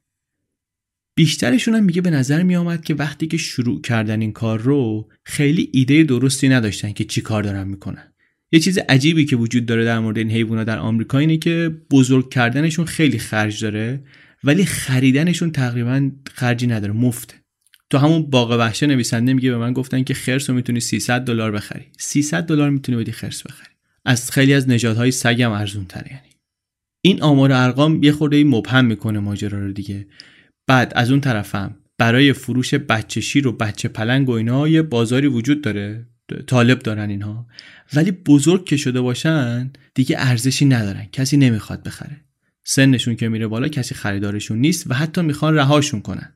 بیشترشون 1.17 1.75
هم 1.75 1.85
میگه 1.85 2.01
به 2.01 2.11
نظر 2.11 2.43
میآمد 2.43 2.85
که 2.85 2.95
وقتی 2.95 3.27
که 3.27 3.37
شروع 3.37 3.81
کردن 3.81 4.21
این 4.21 4.33
کار 4.33 4.61
رو 4.61 5.11
خیلی 5.25 5.71
ایده 5.73 6.03
درستی 6.03 6.49
نداشتن 6.49 6.93
که 6.93 7.05
چی 7.05 7.21
کار 7.21 7.43
دارن 7.43 7.69
می‌کنن. 7.69 8.13
یه 8.53 8.61
چیز 8.61 8.79
عجیبی 8.79 9.25
که 9.25 9.37
وجود 9.37 9.67
داره 9.67 9.85
در 9.85 9.99
مورد 9.99 10.19
این 10.19 10.31
حیوانات 10.31 10.67
در 10.67 10.79
آمریکا 10.79 11.19
اینه 11.19 11.37
که 11.37 11.77
بزرگ 11.91 12.31
کردنشون 12.31 12.85
خیلی 12.85 13.19
خرج 13.19 13.63
داره 13.63 14.05
ولی 14.45 14.65
خریدنشون 14.65 15.51
تقریبا 15.51 16.11
خرجی 16.35 16.67
نداره 16.67 16.93
مفته 16.93 17.35
تو 17.91 17.99
همون 17.99 18.31
باغ 18.31 18.51
وحشه 18.51 18.87
نویسنده 18.87 19.35
میگه 19.35 19.51
به 19.51 19.57
من 19.57 19.73
گفتن 19.73 20.05
که 20.05 20.15
خرس 20.15 20.51
رو 20.51 20.57
می‌تونی 20.57 20.81
300 20.81 21.21
دلار 21.25 21.53
بخری. 21.53 21.85
300 21.99 22.47
دلار 22.47 22.71
می‌تونی 22.71 22.99
بدی 22.99 23.13
خرس 23.13 23.43
بخری. 23.43 23.75
از 24.05 24.31
خیلی 24.31 24.55
از 24.55 24.69
نژادهای 24.69 25.11
سگ 25.11 25.43
هم 25.43 25.53
ارزون 25.53 25.85
تره 25.85 26.13
یعنی. 26.13 26.29
این 27.05 27.23
آمار 27.23 27.53
ارقام 27.53 28.03
یه 28.03 28.13
خورده 28.13 28.45
مبهم 28.45 28.85
می‌کنه 28.85 29.19
ماجرا 29.19 29.61
رو 29.61 29.73
دیگه. 29.73 30.07
بعد 30.67 30.93
از 30.97 31.11
اون 31.11 31.21
طرفم 31.21 31.77
برای 31.99 32.33
فروش 32.33 32.75
بچه 32.75 33.21
شیر 33.21 33.47
و 33.47 33.53
بچه 33.53 33.89
پلنگ 33.89 34.29
و 34.29 34.33
اینا 34.33 34.69
یه 34.69 34.83
بازاری 34.83 35.27
وجود 35.27 35.63
داره. 35.63 36.07
طالب 36.47 36.79
دارن 36.79 37.11
اینها. 37.11 37.47
ولی 37.95 38.11
بزرگ 38.11 38.65
که 38.65 38.77
شده 38.77 39.01
باشن 39.01 39.71
دیگه 39.95 40.17
ارزشی 40.19 40.65
ندارن. 40.65 41.07
کسی 41.13 41.37
نمی‌خواد 41.37 41.83
بخره. 41.83 42.24
سنشون 42.65 43.17
که 43.17 43.29
میره 43.29 43.47
بالا 43.47 43.69
کسی 43.69 43.95
خریدارشون 43.95 44.59
نیست 44.59 44.91
و 44.91 44.95
حتی 44.95 45.23
می‌خوان 45.23 45.55
رهاشون 45.55 46.01
کنن. 46.01 46.35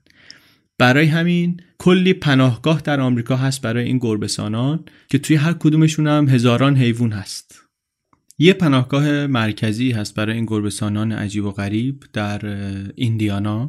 برای 0.78 1.06
همین 1.06 1.60
کلی 1.78 2.12
پناهگاه 2.12 2.80
در 2.80 3.00
آمریکا 3.00 3.36
هست 3.36 3.62
برای 3.62 3.84
این 3.84 3.98
گربسانان 3.98 4.84
که 5.08 5.18
توی 5.18 5.36
هر 5.36 5.52
کدومشون 5.52 6.06
هم 6.06 6.28
هزاران 6.28 6.76
حیوان 6.76 7.12
هست. 7.12 7.64
یه 8.38 8.52
پناهگاه 8.52 9.26
مرکزی 9.26 9.90
هست 9.90 10.14
برای 10.14 10.36
این 10.36 10.46
گربسانان 10.46 11.12
عجیب 11.12 11.44
و 11.44 11.50
غریب 11.50 12.04
در 12.12 12.46
ایندیانا. 12.94 13.68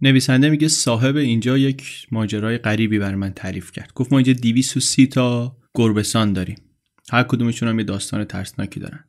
نویسنده 0.00 0.50
میگه 0.50 0.68
صاحب 0.68 1.16
اینجا 1.16 1.58
یک 1.58 2.06
ماجرای 2.12 2.58
غریبی 2.58 2.98
بر 2.98 3.14
من 3.14 3.32
تعریف 3.32 3.72
کرد. 3.72 3.92
گفت 3.94 4.12
ما 4.12 4.18
اینجا 4.18 4.32
230 4.32 5.06
تا 5.06 5.56
گربسان 5.74 6.32
داریم. 6.32 6.56
هر 7.10 7.22
کدومشون 7.22 7.68
هم 7.68 7.78
یه 7.78 7.84
داستان 7.84 8.24
ترسناکی 8.24 8.80
دارن. 8.80 9.04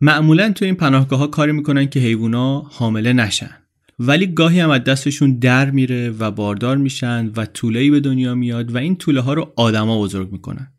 معمولا 0.00 0.52
تو 0.52 0.64
این 0.64 0.74
پناهگاه 0.74 1.18
ها 1.18 1.26
کاری 1.26 1.52
می‌کنن 1.52 1.86
که 1.86 2.00
حیوونا 2.00 2.60
حامله 2.60 3.12
نشن. 3.12 3.50
ولی 3.98 4.26
گاهی 4.26 4.60
هم 4.60 4.70
از 4.70 4.84
دستشون 4.84 5.38
در 5.38 5.70
میره 5.70 6.10
و 6.10 6.30
باردار 6.30 6.76
میشن 6.76 7.32
و 7.36 7.46
طوله 7.46 7.90
به 7.90 8.00
دنیا 8.00 8.34
میاد 8.34 8.74
و 8.74 8.78
این 8.78 8.96
طوله 8.96 9.20
ها 9.20 9.34
رو 9.34 9.52
آدما 9.56 10.00
بزرگ 10.00 10.32
می‌کنن. 10.32 10.72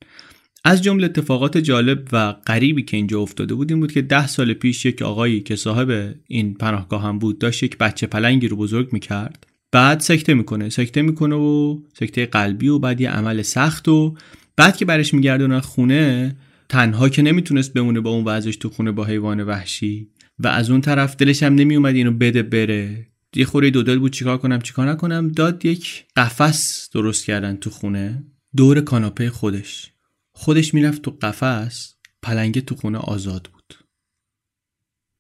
از 0.66 0.84
جمله 0.84 1.06
اتفاقات 1.06 1.58
جالب 1.58 2.08
و 2.12 2.34
غریبی 2.34 2.84
که 2.84 2.98
اینجا 2.98 3.22
افتاده 3.22 3.54
بود 3.54 3.72
این 3.72 3.80
بود 3.80 3.92
که 3.92 4.02
ده 4.02 4.28
سال 4.28 4.54
پیش 4.54 4.86
یک 4.86 5.02
آقایی 5.02 5.42
که 5.42 5.56
صاحب 5.56 6.16
این 6.28 6.54
پناهگاه 6.54 7.04
هم 7.04 7.20
بود 7.20 7.40
داشت 7.40 7.64
یک 7.64 7.78
بچه 7.78 8.08
پلنگی 8.08 8.48
رو 8.48 8.58
بزرگ 8.58 8.94
می‌کرد. 8.94 9.48
بعد 9.72 10.00
سکته 10.00 10.34
می‌کنه 10.34 10.70
سکته 10.70 11.02
می‌کنه 11.02 11.36
و 11.36 11.80
سکته 12.00 12.26
قلبی 12.26 12.68
و 12.68 12.80
بعد 12.80 13.02
یه 13.02 13.10
عمل 13.10 13.42
سخت 13.42 13.88
و 13.88 14.16
بعد 14.58 14.78
که 14.78 14.86
برش 14.86 15.14
میگردونن 15.14 15.60
خونه 15.60 16.36
تنها 16.70 17.10
که 17.10 17.22
نمی‌تونست 17.22 17.74
بمونه 17.74 18.00
با 18.00 18.10
اون 18.10 18.26
وضعش 18.26 18.56
تو 18.56 18.70
خونه 18.70 18.92
با 18.92 19.06
حیوان 19.06 19.44
وحشی 19.44 20.10
و 20.40 20.48
از 20.48 20.70
اون 20.70 20.82
طرف 20.82 21.16
دلش 21.16 21.44
هم 21.44 21.56
نمیومد 21.56 21.96
اینو 21.96 22.12
بده 22.12 22.44
بره. 22.44 23.08
یه 23.36 23.46
خوره 23.46 23.70
دو 23.70 23.84
دل 23.84 24.00
بود 24.00 24.12
چیکار 24.12 24.38
کنم 24.38 24.62
چیکار 24.62 24.90
نکنم؟ 24.90 25.28
داد 25.28 25.66
یک 25.66 26.06
قفس 26.16 26.90
درست 26.94 27.26
کردن 27.26 27.56
تو 27.56 27.70
خونه 27.70 28.24
دور 28.56 28.82
کاناپه 28.82 29.30
خودش. 29.30 29.92
خودش 30.32 30.74
می‌رفت 30.74 31.02
تو 31.02 31.18
قفس 31.22 31.96
پلنگه 32.22 32.62
تو 32.62 32.76
خونه 32.76 32.98
آزاد 32.98 33.50
بود. 33.54 33.59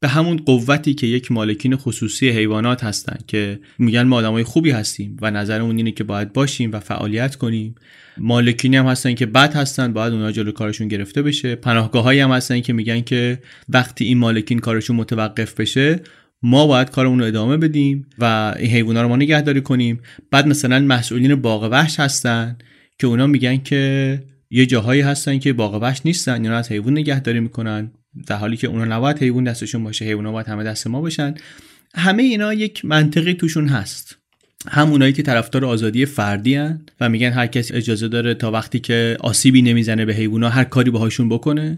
به 0.01 0.07
همون 0.07 0.37
قوتی 0.37 0.93
که 0.93 1.07
یک 1.07 1.31
مالکین 1.31 1.75
خصوصی 1.75 2.29
حیوانات 2.29 2.83
هستن 2.83 3.17
که 3.27 3.59
میگن 3.79 4.03
ما 4.03 4.15
آدمای 4.15 4.43
خوبی 4.43 4.71
هستیم 4.71 5.17
و 5.21 5.31
نظرمون 5.31 5.77
اینه 5.77 5.91
که 5.91 6.03
باید 6.03 6.33
باشیم 6.33 6.71
و 6.71 6.79
فعالیت 6.79 7.35
کنیم. 7.35 7.75
مالکینی 8.17 8.77
هم 8.77 8.85
هستن 8.85 9.13
که 9.13 9.25
بد 9.25 9.55
هستن 9.55 9.93
باید 9.93 10.13
اونا 10.13 10.31
جلو 10.31 10.51
کارشون 10.51 10.87
گرفته 10.87 11.21
بشه. 11.21 11.55
پناهگاه 11.55 12.03
هایی 12.03 12.19
هم 12.19 12.31
هستن 12.31 12.59
که 12.59 12.73
میگن 12.73 13.01
که 13.01 13.39
وقتی 13.69 14.05
این 14.05 14.17
مالکین 14.17 14.59
کارشون 14.59 14.95
متوقف 14.95 15.53
بشه 15.53 15.99
ما 16.43 16.67
باید 16.67 16.89
کارمون 16.89 17.19
رو 17.19 17.25
ادامه 17.25 17.57
بدیم 17.57 18.05
و 18.19 18.55
این 18.59 18.71
حیونا 18.71 19.01
رو 19.01 19.07
ما 19.07 19.15
نگهداری 19.15 19.61
کنیم. 19.61 19.99
بعد 20.31 20.47
مثلا 20.47 20.79
مسئولین 20.79 21.35
باغ 21.35 21.63
وحش 21.71 21.99
هستن 21.99 22.57
که 22.99 23.07
اونا 23.07 23.27
میگن 23.27 23.57
که 23.57 24.23
یه 24.49 24.65
جاهایی 24.65 25.01
هستن 25.01 25.39
که 25.39 25.53
باغ 25.53 25.81
وحش 25.81 26.01
نیستن 26.05 26.43
اینا 26.43 26.57
از 26.57 26.71
حیوان 26.71 26.97
نگهداری 26.97 27.39
می‌کنن. 27.39 27.91
در 28.27 28.35
حالی 28.35 28.57
که 28.57 28.67
اونا 28.67 28.85
نباید 28.85 29.17
حیوان 29.17 29.43
دستشون 29.43 29.83
باشه 29.83 30.05
حیونا 30.05 30.31
باید 30.31 30.47
همه 30.47 30.63
دست 30.63 30.87
ما 30.87 31.01
باشن. 31.01 31.33
همه 31.95 32.23
اینا 32.23 32.53
یک 32.53 32.85
منطقی 32.85 33.33
توشون 33.33 33.67
هست. 33.67 34.17
هم 34.67 34.91
اونایی 34.91 35.13
که 35.13 35.23
طرفدار 35.23 35.65
آزادی 35.65 36.05
فردی 36.05 36.55
هن 36.55 36.81
و 36.99 37.09
میگن 37.09 37.31
هر 37.31 37.47
کسی 37.47 37.73
اجازه 37.73 38.07
داره 38.07 38.33
تا 38.33 38.51
وقتی 38.51 38.79
که 38.79 39.17
آسیبی 39.19 39.61
نمی‌زنه 39.61 40.05
به 40.05 40.13
حیونا 40.13 40.49
هر 40.49 40.63
کاری 40.63 40.91
باهاشون 40.91 41.29
بکنه. 41.29 41.75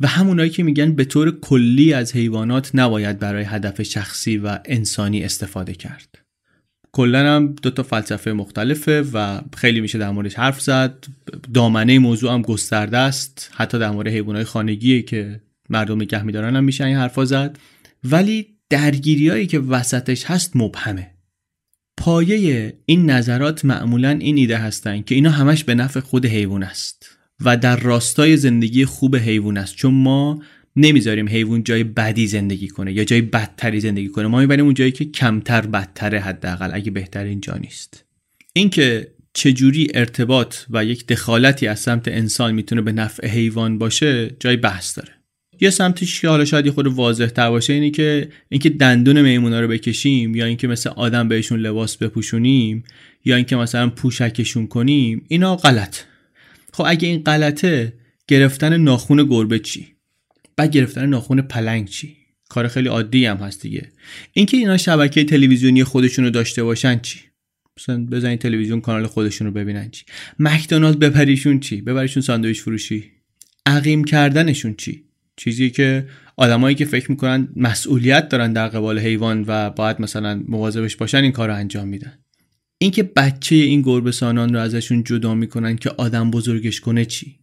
و 0.00 0.06
همونایی 0.06 0.50
که 0.50 0.62
میگن 0.62 0.92
به 0.92 1.04
طور 1.04 1.40
کلی 1.40 1.92
از 1.92 2.16
حیوانات 2.16 2.70
نباید 2.74 3.18
برای 3.18 3.44
هدف 3.44 3.82
شخصی 3.82 4.38
و 4.38 4.58
انسانی 4.64 5.24
استفاده 5.24 5.72
کرد. 5.72 6.18
کلا 6.92 7.36
هم 7.36 7.54
دو 7.62 7.70
تا 7.70 7.82
فلسفه 7.82 8.32
مختلفه 8.32 9.04
و 9.12 9.40
خیلی 9.56 9.80
میشه 9.80 9.98
در 9.98 10.10
موردش 10.10 10.34
حرف 10.34 10.60
زد. 10.60 11.04
دامنه 11.54 11.98
موضوع 11.98 12.32
هم 12.32 12.42
گسترده 12.42 12.98
است. 12.98 13.50
حتی 13.54 13.78
در 13.78 13.90
مورد 13.90 14.08
حیوانات 14.08 14.46
خانگی 14.46 15.02
که 15.02 15.40
مردم 15.70 16.02
نگه 16.02 16.22
میدارن 16.22 16.56
هم 16.56 16.64
میشه 16.64 16.84
این 16.84 16.96
حرفا 16.96 17.24
زد. 17.24 17.58
ولی 18.04 18.46
درگیریایی 18.70 19.46
که 19.46 19.58
وسطش 19.58 20.24
هست 20.24 20.52
مبهمه. 20.54 21.10
پایه 21.96 22.74
این 22.86 23.10
نظرات 23.10 23.64
معمولا 23.64 24.10
این 24.10 24.36
ایده 24.36 24.56
هستن 24.56 25.02
که 25.02 25.14
اینا 25.14 25.30
همش 25.30 25.64
به 25.64 25.74
نفع 25.74 26.00
خود 26.00 26.26
حیوان 26.26 26.62
است 26.62 27.10
و 27.40 27.56
در 27.56 27.76
راستای 27.76 28.36
زندگی 28.36 28.84
خوب 28.84 29.16
حیوان 29.16 29.56
است. 29.56 29.76
چون 29.76 29.94
ما 29.94 30.42
نمی‌ذاریم 30.76 31.28
حیوان 31.28 31.62
جای 31.62 31.84
بدی 31.84 32.26
زندگی 32.26 32.68
کنه 32.68 32.92
یا 32.92 33.04
جای 33.04 33.20
بدتری 33.20 33.80
زندگی 33.80 34.08
کنه. 34.08 34.26
ما 34.26 34.40
می‌بریم 34.40 34.64
اون 34.64 34.74
جایی 34.74 34.92
که 34.92 35.04
کمتر 35.04 35.60
بدتره 35.60 36.20
حداقل 36.20 36.70
اگه 36.74 36.90
بهتر 36.90 37.24
اینجا 37.24 37.54
نیست. 37.54 38.04
اینکه 38.52 39.14
چجوری 39.32 39.88
ارتباط 39.94 40.56
و 40.70 40.84
یک 40.84 41.06
دخالتی 41.06 41.66
از 41.66 41.80
سمت 41.80 42.08
انسان 42.08 42.54
می‌تونه 42.54 42.80
به 42.80 42.92
نفع 42.92 43.28
حیوان 43.28 43.78
باشه 43.78 44.36
جای 44.40 44.56
بحث 44.56 44.98
داره. 44.98 45.12
یه 45.64 45.70
سمتش 45.70 46.20
که 46.20 46.28
حالا 46.28 46.44
شاید 46.44 46.70
خود 46.70 46.86
واضح 46.86 47.26
تر 47.26 47.50
باشه 47.50 47.72
اینی 47.72 47.90
که 47.90 48.28
اینکه 48.48 48.70
دندون 48.70 49.22
میمونا 49.22 49.60
رو 49.60 49.68
بکشیم 49.68 50.34
یا 50.34 50.44
اینکه 50.44 50.68
مثل 50.68 50.90
آدم 50.90 51.28
بهشون 51.28 51.60
لباس 51.60 51.96
بپوشونیم 51.96 52.84
یا 53.24 53.36
اینکه 53.36 53.56
مثلا 53.56 53.90
پوشکشون 53.90 54.66
کنیم 54.66 55.24
اینا 55.28 55.56
غلط. 55.56 55.96
خب 56.72 56.84
اگه 56.86 57.08
این 57.08 57.22
غلطه 57.22 57.92
گرفتن 58.28 58.76
ناخون 58.76 59.24
گربه 59.24 59.58
چی؟ 59.58 59.86
بعد 60.56 60.70
گرفتن 60.70 61.06
ناخون 61.06 61.42
پلنگ 61.42 61.88
چی؟ 61.88 62.16
کار 62.48 62.68
خیلی 62.68 62.88
عادی 62.88 63.26
هم 63.26 63.36
هست 63.36 63.62
دیگه. 63.62 63.88
اینکه 64.32 64.56
اینا 64.56 64.76
شبکه 64.76 65.24
تلویزیونی 65.24 65.84
خودشون 65.84 66.24
رو 66.24 66.30
داشته 66.30 66.64
باشن 66.64 67.00
چی؟ 67.00 67.18
مثلا 67.78 68.06
بزنین 68.06 68.36
تلویزیون 68.36 68.80
کانال 68.80 69.06
خودشون 69.06 69.46
رو 69.46 69.52
ببینن 69.52 69.90
چی؟ 69.90 70.04
مکدونالد 70.38 70.98
بپریشون 70.98 71.60
چی؟ 71.60 71.80
ببریشون 71.80 72.22
ساندویچ 72.22 72.60
فروشی. 72.60 73.10
عقیم 73.66 74.04
کردنشون 74.04 74.74
چی؟ 74.74 75.04
چیزی 75.36 75.70
که 75.70 76.06
آدمایی 76.36 76.76
که 76.76 76.84
فکر 76.84 77.10
می‌کنن 77.10 77.48
مسئولیت 77.56 78.28
دارن 78.28 78.52
در 78.52 78.68
قبال 78.68 78.98
حیوان 78.98 79.44
و 79.46 79.70
باید 79.70 80.00
مثلا 80.00 80.42
مواظبش 80.48 80.96
باشن 80.96 81.18
این 81.18 81.32
کار 81.32 81.48
رو 81.48 81.54
انجام 81.54 81.88
میدن. 81.88 82.18
اینکه 82.78 83.02
بچه 83.02 83.56
این 83.56 83.82
گربه 83.82 84.12
رو 84.20 84.58
ازشون 84.58 85.04
جدا 85.04 85.34
می‌کنن 85.34 85.76
که 85.76 85.90
آدم 85.90 86.30
بزرگش 86.30 86.80
کنه 86.80 87.04
چی؟ 87.04 87.38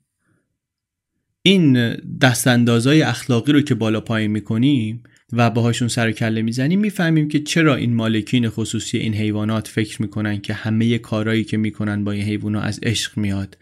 این 1.44 1.96
دستاندازهای 2.22 3.02
اخلاقی 3.02 3.52
رو 3.52 3.62
که 3.62 3.76
بالا 3.76 4.02
پایین 4.02 4.32
می‌کنیم 4.32 5.04
و 5.34 5.50
باهاشون 5.50 5.88
سر 5.88 6.12
کله 6.12 6.42
می‌زنیم 6.42 6.80
می‌فهمیم 6.80 7.28
که 7.28 7.39
چرا 7.39 7.76
این 7.76 7.94
مالکین 7.94 8.50
خصوصی 8.50 8.98
این 8.98 9.14
حیوانات 9.14 9.68
فکر 9.68 10.02
می‌کنن 10.02 10.42
که 10.42 10.54
همه 10.54 10.98
کارهایی 10.98 11.44
که 11.44 11.58
می‌کنن 11.58 12.04
با 12.04 12.12
این 12.12 12.24
حیوانات 12.24 12.64
از 12.64 12.80
عشق 12.84 13.18
میاد. 13.18 13.58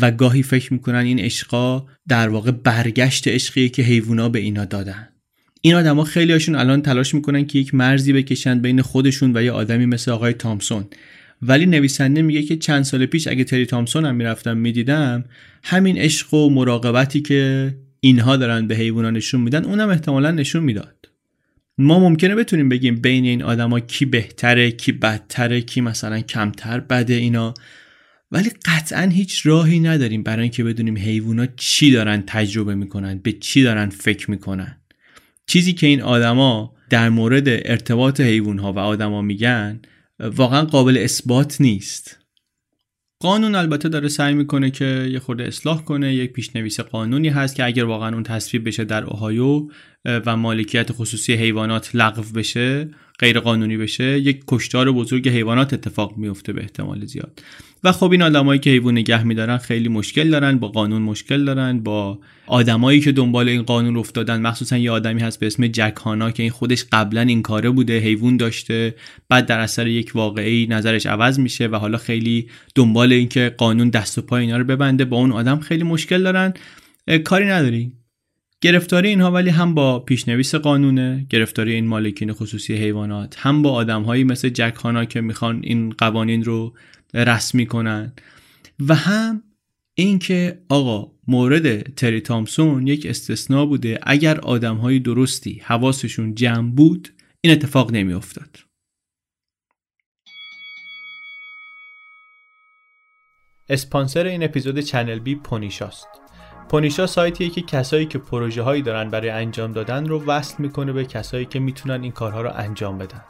و 0.00 0.10
گاهی 0.10 0.42
فکر 0.42 0.72
می‌کنن 0.72 0.98
این 0.98 1.18
عشقا 1.18 1.86
در 2.08 2.28
واقع 2.28 2.50
برگشت 2.50 3.28
عشقیه 3.28 3.68
که 3.68 3.82
حیوونا 3.82 4.28
به 4.28 4.38
اینا 4.38 4.64
دادن. 4.64 5.08
این 5.60 5.74
آدما 5.74 6.04
خیلی 6.04 6.32
هاشون 6.32 6.54
الان 6.54 6.82
تلاش 6.82 7.14
می‌کنن 7.14 7.46
که 7.46 7.58
یک 7.58 7.74
مرزی 7.74 8.12
بکشن 8.12 8.60
بین 8.60 8.82
خودشون 8.82 9.36
و 9.36 9.42
یه 9.42 9.52
آدمی 9.52 9.86
مثل 9.86 10.10
آقای 10.10 10.32
تامسون. 10.32 10.84
ولی 11.42 11.66
نویسنده 11.66 12.22
میگه 12.22 12.42
که 12.42 12.56
چند 12.56 12.82
سال 12.82 13.06
پیش 13.06 13.28
اگه 13.28 13.44
تری 13.44 13.66
تامسون 13.66 14.04
هم 14.04 14.14
می‌رفتم 14.14 14.56
می‌دیدم 14.56 15.24
همین 15.62 15.98
عشق 15.98 16.34
و 16.34 16.50
مراقبتی 16.50 17.20
که 17.20 17.74
اینها 18.00 18.36
دارن 18.36 18.66
به 18.66 18.76
حیوونا 18.76 19.10
نشون 19.10 19.40
میدن 19.40 19.64
اونم 19.64 19.88
احتمالا 19.88 20.30
نشون 20.30 20.62
می‌داد. 20.62 21.08
ما 21.78 21.98
ممکنه 21.98 22.34
بتونیم 22.34 22.68
بگیم 22.68 23.00
بین 23.00 23.24
این 23.24 23.42
آدما 23.42 23.80
کی 23.80 24.04
بهتره 24.04 24.70
کی 24.70 24.92
بدتره 24.92 25.60
کی 25.60 25.80
مثلا 25.80 26.20
کمتر 26.20 26.80
بده 26.80 27.14
اینا. 27.14 27.54
ولی 28.32 28.50
قطعا 28.64 29.02
هیچ 29.02 29.46
راهی 29.46 29.80
نداریم 29.80 30.22
برای 30.22 30.42
اینکه 30.42 30.64
بدونیم 30.64 30.96
حیوونا 30.96 31.46
چی 31.56 31.92
دارن 31.92 32.22
تجربه 32.26 32.74
می‌کنن 32.74 33.18
به 33.18 33.32
چی 33.32 33.62
دارن 33.62 33.88
فکر 33.88 34.30
می‌کنن. 34.30 34.76
چیزی 35.46 35.72
که 35.72 35.86
این 35.86 36.02
آدما 36.02 36.74
در 36.90 37.08
مورد 37.08 37.48
ارتباط 37.48 38.20
حیوان 38.20 38.58
ها 38.58 38.72
و 38.72 38.78
آدما 38.78 39.22
میگن 39.22 39.80
واقعا 40.20 40.64
قابل 40.64 40.98
اثبات 40.98 41.60
نیست. 41.60 42.18
قانون 43.20 43.54
البته 43.54 43.88
داره 43.88 44.08
سعی 44.08 44.34
می‌کنه 44.34 44.70
که 44.70 45.08
یه 45.12 45.18
خورده 45.18 45.44
اصلاح 45.44 45.84
کنه 45.84 46.14
یک 46.14 46.32
پیشنویس 46.32 46.80
قانونی 46.80 47.28
هست 47.28 47.56
که 47.56 47.64
اگر 47.64 47.84
واقعا 47.84 48.14
اون 48.14 48.22
تصویب 48.22 48.66
بشه 48.66 48.84
در 48.84 49.04
اوهایو 49.04 49.68
و 50.04 50.36
مالکیت 50.36 50.92
خصوصی 50.92 51.34
حیوانات 51.34 51.90
لغو 51.94 52.22
بشه 52.34 52.90
غیر 53.22 53.40
قانونی 53.40 53.76
بشه 53.76 54.18
یک 54.18 54.42
کشتار 54.48 54.92
بزرگ 54.92 55.28
حیوانات 55.28 55.74
اتفاق 55.74 56.16
میفته 56.16 56.52
به 56.52 56.60
احتمال 56.60 57.04
زیاد. 57.04 57.42
و 57.84 57.92
خب 57.92 58.12
این 58.12 58.22
آدمایی 58.22 58.60
که 58.60 58.70
حیوان 58.70 58.98
نگه 58.98 59.24
میدارن 59.24 59.58
خیلی 59.58 59.88
مشکل 59.88 60.30
دارن 60.30 60.58
با 60.58 60.68
قانون 60.68 61.02
مشکل 61.02 61.44
دارن 61.44 61.80
با 61.80 62.18
آدمایی 62.46 63.00
که 63.00 63.12
دنبال 63.12 63.48
این 63.48 63.62
قانون 63.62 63.96
افتادن 63.96 64.40
مخصوصا 64.40 64.76
یه 64.76 64.90
آدمی 64.90 65.20
هست 65.20 65.40
به 65.40 65.46
اسم 65.46 65.66
جک 65.66 65.96
هانا 65.96 66.30
که 66.30 66.42
این 66.42 66.52
خودش 66.52 66.84
قبلا 66.92 67.20
این 67.20 67.42
کاره 67.42 67.70
بوده 67.70 67.98
حیوان 67.98 68.36
داشته 68.36 68.94
بعد 69.28 69.46
در 69.46 69.58
اثر 69.58 69.86
یک 69.86 70.12
واقعی 70.14 70.66
نظرش 70.66 71.06
عوض 71.06 71.38
میشه 71.38 71.66
و 71.66 71.76
حالا 71.76 71.98
خیلی 71.98 72.48
دنبال 72.74 73.12
اینکه 73.12 73.54
قانون 73.58 73.90
دست 73.90 74.18
و 74.18 74.22
پای 74.22 74.42
اینا 74.42 74.56
رو 74.56 74.64
ببنده 74.64 75.04
با 75.04 75.16
اون 75.16 75.32
آدم 75.32 75.58
خیلی 75.58 75.84
مشکل 75.84 76.22
دارن. 76.22 76.54
کاری 77.24 77.46
نداری 77.46 77.92
گرفتاری 78.62 79.08
اینها 79.08 79.30
ولی 79.30 79.50
هم 79.50 79.74
با 79.74 79.98
پیشنویس 79.98 80.54
قانونه 80.54 81.26
گرفتاری 81.30 81.74
این 81.74 81.86
مالکین 81.86 82.32
خصوصی 82.32 82.74
حیوانات 82.74 83.36
هم 83.38 83.62
با 83.62 83.72
آدمهایی 83.72 84.24
مثل 84.24 84.48
جک 84.48 84.74
هانا 84.74 85.04
که 85.04 85.20
می‌خوان 85.20 85.60
این 85.64 85.90
قوانین 85.90 86.44
رو 86.44 86.74
رسمی 87.14 87.66
کنن 87.66 88.12
و 88.88 88.94
هم 88.94 89.42
اینکه 89.94 90.62
آقا 90.68 91.12
مورد 91.28 91.94
تری 91.94 92.20
تامسون 92.20 92.86
یک 92.86 93.06
استثناء 93.06 93.66
بوده 93.66 93.98
اگر 94.02 94.40
آدمهای 94.40 94.98
درستی 94.98 95.62
حواسشون 95.64 96.34
جمع 96.34 96.70
بود 96.70 97.08
این 97.40 97.52
اتفاق 97.52 97.92
نمیافتاد. 97.92 98.58
اسپانسر 103.68 104.26
این 104.26 104.42
اپیزود 104.42 104.78
چنل 104.78 105.18
بی 105.18 105.34
پونیشاست. 105.34 106.21
پونیشا 106.72 107.06
سایتیه 107.06 107.48
که 107.48 107.62
کسایی 107.62 108.06
که 108.06 108.18
پروژه 108.18 108.62
هایی 108.62 108.82
دارن 108.82 109.10
برای 109.10 109.30
انجام 109.30 109.72
دادن 109.72 110.06
رو 110.06 110.24
وصل 110.24 110.54
می‌کنه 110.58 110.92
به 110.92 111.04
کسایی 111.04 111.46
که 111.46 111.58
می‌تونن 111.58 112.02
این 112.02 112.12
کارها 112.12 112.42
رو 112.42 112.50
انجام 112.54 112.98
بدن. 112.98 113.20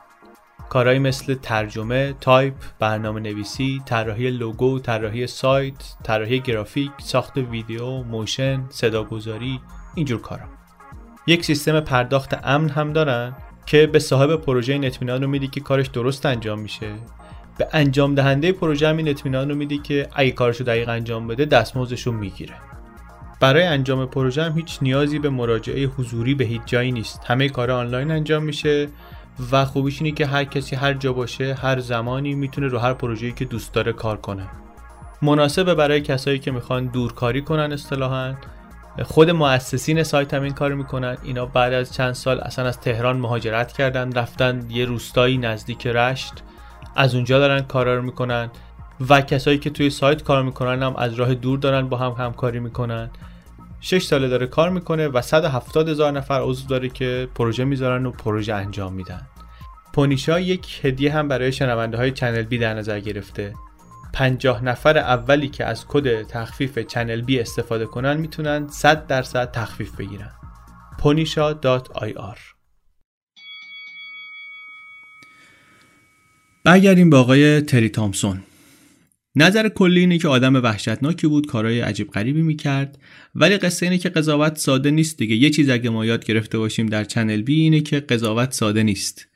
کارهایی 0.69 0.99
مثل 0.99 1.35
ترجمه، 1.35 2.15
تایپ، 2.21 2.55
برنامه 2.79 3.21
نویسی، 3.21 3.83
طراحی 3.87 4.31
لوگو، 4.31 4.79
طراحی 4.79 5.27
سایت، 5.27 5.75
طراحی 6.05 6.41
گرافیک، 6.41 6.91
ساخت 6.99 7.37
ویدیو، 7.37 8.03
motion، 8.03 8.65
صداگذاری، 8.71 9.61
اینجور 9.95 10.21
کارا. 10.21 10.45
یک 11.27 11.45
سیستم 11.45 11.81
پرداخت 11.81 12.39
امن 12.45 12.69
هم 12.69 12.93
دارن 12.93 13.37
که 13.67 13.87
به 13.87 13.99
صاحب 13.99 14.37
پروژه 14.37 14.73
این 14.73 14.85
اطمینان 14.85 15.23
رو 15.23 15.29
میده 15.29 15.49
که 15.49 15.61
کارش 15.61 15.87
درست 15.87 16.27
انجام 16.27 16.59
میشه. 16.59 16.93
به 17.59 17.69
انجام 17.73 18.15
دهنده 18.15 18.53
پروژه 18.53 18.89
هم 18.89 18.97
این 18.97 19.09
اطمینان 19.09 19.49
رو 19.49 19.55
میده 19.55 19.79
که 19.79 20.09
اگه 20.15 20.31
کارش 20.31 20.57
رو 20.57 20.67
دقیق 20.67 20.89
انجام 20.89 21.27
بده 21.27 21.45
دستمزدش 21.45 22.03
رو 22.03 22.13
می‌گیره. 22.13 22.55
برای 23.43 23.63
انجام 23.63 24.07
پروژه 24.07 24.43
هم 24.43 24.53
هیچ 24.53 24.79
نیازی 24.83 25.19
به 25.19 25.31
مراجعه 25.31 25.85
حضوری 25.87 26.35
به 26.35 26.45
هیچ 26.45 26.63
جایی 26.67 26.93
نیست. 26.93 27.21
همه 27.27 27.49
کار 27.49 27.71
آنلاین 27.71 28.11
انجام 28.11 28.43
میشه 28.43 28.89
و 29.53 29.65
خوبیش 29.65 30.03
اینه 30.03 30.15
که 30.15 30.27
هر 30.27 30.45
کسی 30.45 30.77
هر 30.77 30.95
جا 30.95 31.13
باشه 31.13 31.55
هر 31.55 31.81
زمانی 31.81 32.35
می‌تونه 32.35 32.67
رو 32.67 32.79
هر 32.79 32.93
پروژه‌ای 32.93 33.33
که 33.33 33.45
دوست 33.45 33.73
داره 33.73 33.93
کار 33.93 34.17
کنه. 34.17 34.47
مناسبه 35.23 35.75
برای 35.75 36.01
کسایی 36.01 36.39
که 36.39 36.51
می‌خوان 36.51 36.87
دورکاری 36.87 37.43
کنن 37.43 37.73
اصطلاحا. 37.73 38.35
خود 39.03 39.31
مؤسسین 39.31 40.03
سایت 40.03 40.35
هم 40.35 40.43
این 40.43 40.53
کار 40.53 40.75
می‌کنن. 40.75 41.17
اینا 41.23 41.47
بعد 41.47 41.73
از 41.73 41.95
چند 41.95 42.13
سال 42.13 42.41
اصلا 42.41 42.67
از 42.67 42.81
تهران 42.81 43.17
مهاجرت 43.17 43.73
کردن 43.73 44.13
رفتن 44.13 44.67
یه 44.71 44.85
روستایی 44.85 45.39
نزدیک 45.39 45.87
رشت. 45.87 46.33
از 46.97 47.15
اونجا 47.15 47.39
دارن 47.39 47.61
کارا 47.61 47.97
رو 47.97 48.03
می‌کنن. 48.03 48.51
و 49.09 49.21
کسایی 49.21 49.59
که 49.59 49.71
توی 49.71 49.91
سایت 49.91 50.23
کار 50.23 50.43
می‌کنن 50.43 50.83
هم 50.83 50.97
از 50.97 51.15
راه 51.15 51.35
دور 51.35 51.59
دارن 51.59 51.89
با 51.89 51.97
هم 51.97 52.25
همکاری 52.25 52.61
می‌کنن. 52.61 53.11
6 53.85 54.03
ساله 54.05 54.29
داره 54.29 54.47
کار 54.47 54.71
می‌کنه 54.71 55.09
و 55.09 55.23
170 55.23 55.89
هزار 55.89 56.13
نفر 56.13 56.41
عضو 56.41 56.69
داره 56.69 56.89
که 56.89 57.29
پروژه 57.35 57.65
می‌ذارن 57.65 58.07
و 58.07 58.11
پروژه 58.11 58.55
انجام 58.55 58.93
میدن. 58.93 59.27
پونیشا 59.93 60.41
یک 60.41 60.81
هدیه 60.85 61.13
هم 61.13 61.29
برای 61.29 61.53
شنونده 61.53 61.97
های 61.97 62.11
چنل 62.11 62.43
بی 62.43 62.59
در 62.59 62.75
نظر 62.75 63.01
گرفته. 63.01 63.53
50 64.13 64.65
نفر 64.65 64.99
اولی 64.99 65.49
که 65.49 65.65
از 65.65 65.87
کد 65.89 66.23
تخفیف 66.23 66.79
چنل 66.79 67.21
بی 67.21 67.41
استفاده 67.41 67.87
کنن 67.87 68.17
می‌تونن 68.17 68.69
100 68.69 69.07
درصد 69.07 69.51
تخفیف 69.51 69.97
بگیرن. 69.97 70.33
ponisha.ir 70.99 72.39
برگردیم 76.65 77.11
به 77.11 77.17
آقای 77.17 77.61
تری 77.61 77.89
تامسون. 77.89 78.43
نظر 79.37 79.69
کلی 79.69 80.01
اینه 80.01 80.19
که 80.19 80.29
آدم 80.29 80.55
وحشتناکی 80.55 81.27
بود 81.27 81.47
کارهای 81.47 81.81
عجیب 81.81 82.11
غریبی 82.11 82.43
می‌کرد. 82.43 82.99
ولی 83.35 83.57
قصه 83.57 83.87
اینه 83.87 83.99
که 83.99 84.09
قضاوت 84.09 84.57
ساده 84.57 84.91
نیست 84.91 85.19
دیگه. 85.19 85.37
یه 85.37 85.51
چیز 85.51 85.69
اگه 85.69 85.91
ما 85.91 86.07
یاد 86.07 86.25
گرفته 86.25 86.59
باشیم 86.59 86.87
در 86.87 87.05
چنل 87.05 87.43
بی 87.43 87.61
اینه 87.61 87.81
که 87.81 88.01
قضاوت 88.01 88.53
ساده 88.53 88.83
نیست. 88.83 89.29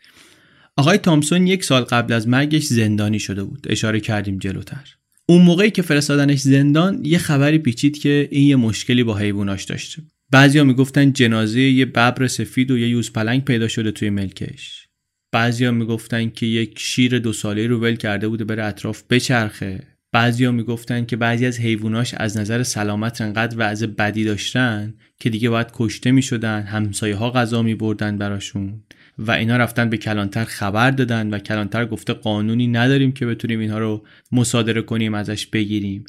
آقای 0.76 0.98
تامسون 0.98 1.46
یک 1.46 1.64
سال 1.64 1.82
قبل 1.82 2.12
از 2.12 2.28
مرگش 2.28 2.64
زندانی 2.64 3.18
شده 3.18 3.44
بود. 3.44 3.66
اشاره 3.70 4.00
کردیم 4.00 4.38
جلوتر. 4.38 4.96
اون 5.26 5.42
موقعی 5.42 5.70
که 5.70 5.82
فرستادنش 5.82 6.38
زندان 6.38 7.04
یه 7.04 7.18
خبری 7.18 7.58
پیچید 7.58 7.98
که 7.98 8.28
این 8.30 8.46
یه 8.46 8.56
مشکلی 8.56 9.04
با 9.04 9.16
حیواناش 9.16 9.64
داشته. 9.64 10.02
بعضیا 10.30 10.64
می‌گفتن 10.64 11.12
جنازه 11.12 11.60
یه 11.60 11.84
ببر 11.84 12.26
سفید 12.26 12.70
و 12.70 12.78
یه 12.78 12.88
یوز 12.88 13.12
پلنگ 13.12 13.44
پیدا 13.44 13.68
شده 13.68 13.90
توی 13.90 14.10
ملکش. 14.10 14.85
بعضیا 15.32 15.70
می‌گفتن 15.70 16.30
که 16.30 16.46
یک 16.46 16.78
شیر 16.78 17.18
دو 17.18 17.32
ساله 17.32 17.66
رو 17.66 17.80
ول 17.80 17.96
کرده 17.96 18.28
بوده 18.28 18.44
بره 18.44 18.64
اطراف 18.64 19.02
بچرخه. 19.10 19.82
بعضیا 20.12 20.52
می‌گفتن 20.52 21.04
که 21.04 21.16
بعضی 21.16 21.46
از 21.46 21.60
حیواناش 21.60 22.14
از 22.14 22.36
نظر 22.36 22.62
سلامت 22.62 23.20
انقدر 23.20 23.56
وضع 23.58 23.86
بدی 23.86 24.24
داشتن 24.24 24.94
که 25.20 25.30
دیگه 25.30 25.50
باید 25.50 25.66
کشته 25.72 26.10
می‌شدن 26.10 26.62
همسایه 26.62 27.16
ها 27.16 27.30
غذا 27.30 27.62
میبردن 27.62 28.18
براشون 28.18 28.82
و 29.18 29.30
اینا 29.30 29.56
رفتن 29.56 29.90
به 29.90 29.96
کلانتر 29.96 30.44
خبر 30.44 30.90
دادن 30.90 31.30
و 31.30 31.38
کلانتر 31.38 31.86
گفته 31.86 32.12
قانونی 32.12 32.66
نداریم 32.66 33.12
که 33.12 33.26
بتونیم 33.26 33.60
اینها 33.60 33.78
رو 33.78 34.06
مصادره 34.32 34.82
کنیم 34.82 35.14
ازش 35.14 35.46
بگیریم. 35.46 36.04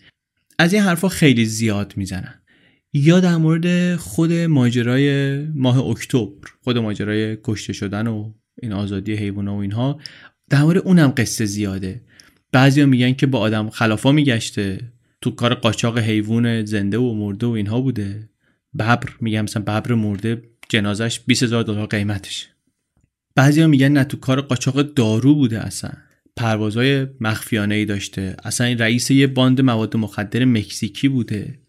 از 0.59 0.74
این 0.74 0.84
حرفا 0.84 1.09
خیلی 1.09 1.45
زیاد 1.45 1.93
می‌زنن. 1.95 2.41
یا 2.93 3.20
در 3.20 3.38
مورد 3.38 3.95
خود 3.95 4.34
ماجرای 4.34 5.38
ماه 5.47 5.78
اکتبر 5.78 6.49
خود 6.63 6.78
ماجرای 6.78 7.38
کشته 7.43 7.74
شدن 7.74 8.07
و 8.07 8.34
این 8.62 8.74
آزادی 8.74 9.16
حیوان 9.16 9.47
و 9.47 9.55
اینها 9.55 9.99
در 10.49 10.62
مورد 10.62 10.78
اونم 10.78 11.14
قصه 11.18 11.45
زیاده. 11.45 12.01
بعضیا 12.51 12.86
میگن 12.86 13.14
که 13.14 13.28
با 13.28 13.39
آدم 13.39 13.70
خلافا 13.70 14.12
میگشته. 14.12 14.91
تو 15.22 15.32
کار 15.32 15.53
قاچاق 15.53 15.97
حیوان 15.97 16.66
زنده 16.66 16.97
و 16.97 17.14
مرده 17.14 17.45
و 17.47 17.49
اینها 17.49 17.82
بوده. 17.82 18.30
ببر 18.80 19.10
میگن 19.22 19.41
مثلا 19.41 19.64
ببر 19.64 19.93
مرده 19.93 20.41
جنازش 20.70 21.20
20 21.20 21.43
هزار 21.43 21.64
دلار 21.64 21.88
قیمتش 21.88 22.49
بعضیا 23.36 23.68
میگن 23.68 23.88
نه 23.88 24.03
تو 24.03 24.18
کار 24.18 24.41
قاچاق 24.41 24.82
دارو 24.82 25.36
بوده 25.36 25.60
اصلا. 25.60 25.91
پروازهای 26.36 27.08
مخفیانه 27.22 27.76
ای 27.76 27.86
داشته. 27.86 28.36
اصلا 28.43 28.68
این 28.68 28.78
رئیس 28.78 29.12
یه 29.12 29.28
باند 29.28 29.62
مواد 29.62 29.97
مخدر 29.97 30.45
مکزیکی 30.45 31.08
بوده. 31.08 31.60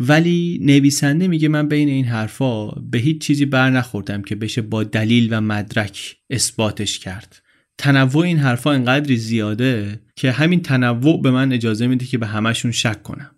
ولی 0.00 0.58
نویسنده 0.62 1.28
میگه 1.28 1.48
من 1.48 1.68
بین 1.68 1.88
این 1.88 2.04
حرفا 2.04 2.66
به 2.66 2.98
هیچ 2.98 3.20
چیزی 3.20 3.46
بر 3.46 3.70
نخوردم 3.70 4.22
که 4.22 4.34
بشه 4.34 4.62
با 4.62 4.84
دلیل 4.84 5.28
و 5.30 5.40
مدرک 5.40 6.16
اثباتش 6.30 6.98
کرد. 6.98 7.42
تنوع 7.78 8.24
این 8.24 8.38
حرفا 8.38 8.72
انقدری 8.72 9.16
زیاده 9.16 10.00
که 10.16 10.32
همین 10.32 10.62
تنوع 10.62 11.22
به 11.22 11.30
من 11.30 11.52
اجازه 11.52 11.86
میده 11.86 12.06
که 12.06 12.18
به 12.18 12.26
همشون 12.26 12.72
شک 12.72 13.02
کنم. 13.02 13.30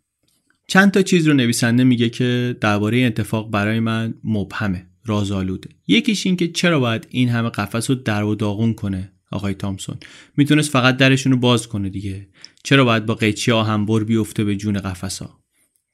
چند 0.68 0.90
تا 0.90 1.02
چیز 1.02 1.28
رو 1.28 1.34
نویسنده 1.34 1.84
میگه 1.84 2.08
که 2.08 2.56
درباره 2.60 2.98
اتفاق 3.00 3.50
برای 3.50 3.80
من 3.80 4.14
مبهمه 4.24 4.86
رازآلوده 5.04 5.70
یکیش 5.88 6.26
این 6.26 6.36
که 6.36 6.48
چرا 6.48 6.80
باید 6.80 7.06
این 7.10 7.28
همه 7.28 7.48
قفس 7.48 7.90
رو 7.90 7.96
در 7.96 8.22
و 8.24 8.34
داغون 8.34 8.74
کنه 8.74 9.12
آقای 9.30 9.54
تامسون؟ 9.54 9.96
می‌تونست 10.36 10.70
فقط 10.70 10.96
درشون 10.96 11.32
رو 11.32 11.38
باز 11.38 11.68
کنه 11.68 11.88
دیگه. 11.88 12.28
چرا 12.64 12.84
باید 12.84 13.06
با 13.06 13.14
قیچی 13.14 13.52
آهنبر 13.52 14.04
بیفته 14.04 14.44
به 14.44 14.56
جون 14.56 14.78
قفسا 14.78 15.41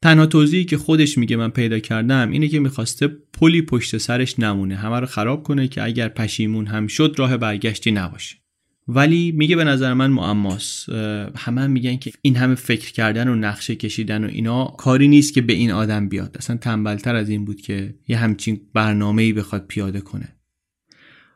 تنها 0.03 0.27
توضیحی 0.27 0.65
که 0.65 0.77
خودش 0.77 1.19
میگه 1.19 1.37
من 1.37 1.51
پیدا 1.51 1.79
کردم 1.79 2.31
اینه 2.31 2.49
که 2.49 2.61
می‌خواسته 2.61 3.09
پلی 3.33 3.63
پشت 3.63 3.97
سرش 3.97 4.39
نمونه 4.39 4.77
همه 4.77 5.01
رو 5.01 5.07
خراب 5.07 5.43
کنه 5.43 5.69
که 5.69 5.83
اگر 5.83 6.09
پشیمون 6.09 6.67
هم 6.67 6.87
شد 6.87 7.15
راه 7.19 7.37
برگشتی 7.37 7.91
نباشه. 7.91 8.37
ولی 8.89 9.33
میگه 9.33 9.57
به 9.57 9.65
نظر 9.65 9.95
من 9.95 10.11
معماست 10.11 10.89
همه 11.37 11.61
هم 11.61 11.71
میگن 11.71 11.97
که 11.97 12.13
این 12.23 12.37
همه 12.37 12.55
فکر 12.55 12.93
کردن 12.93 13.29
و 13.29 13.35
نقشه 13.35 13.77
کشیدن 13.77 14.25
و 14.25 14.29
اینا 14.29 14.65
کاری 14.65 15.09
نیست 15.09 15.35
که 15.35 15.41
به 15.41 15.53
این 15.53 15.71
آدم 15.71 16.09
بیاد. 16.09 16.37
اصلا 16.39 16.57
تنبلتر 16.57 17.15
از 17.15 17.29
این 17.29 17.45
بود 17.45 17.61
که 17.61 17.95
یه 18.09 18.17
همچین 18.17 18.61
برنامه 18.75 19.23
ای 19.23 19.33
بخواد 19.33 19.65
پیاده 19.69 20.01
کنه. 20.01 20.39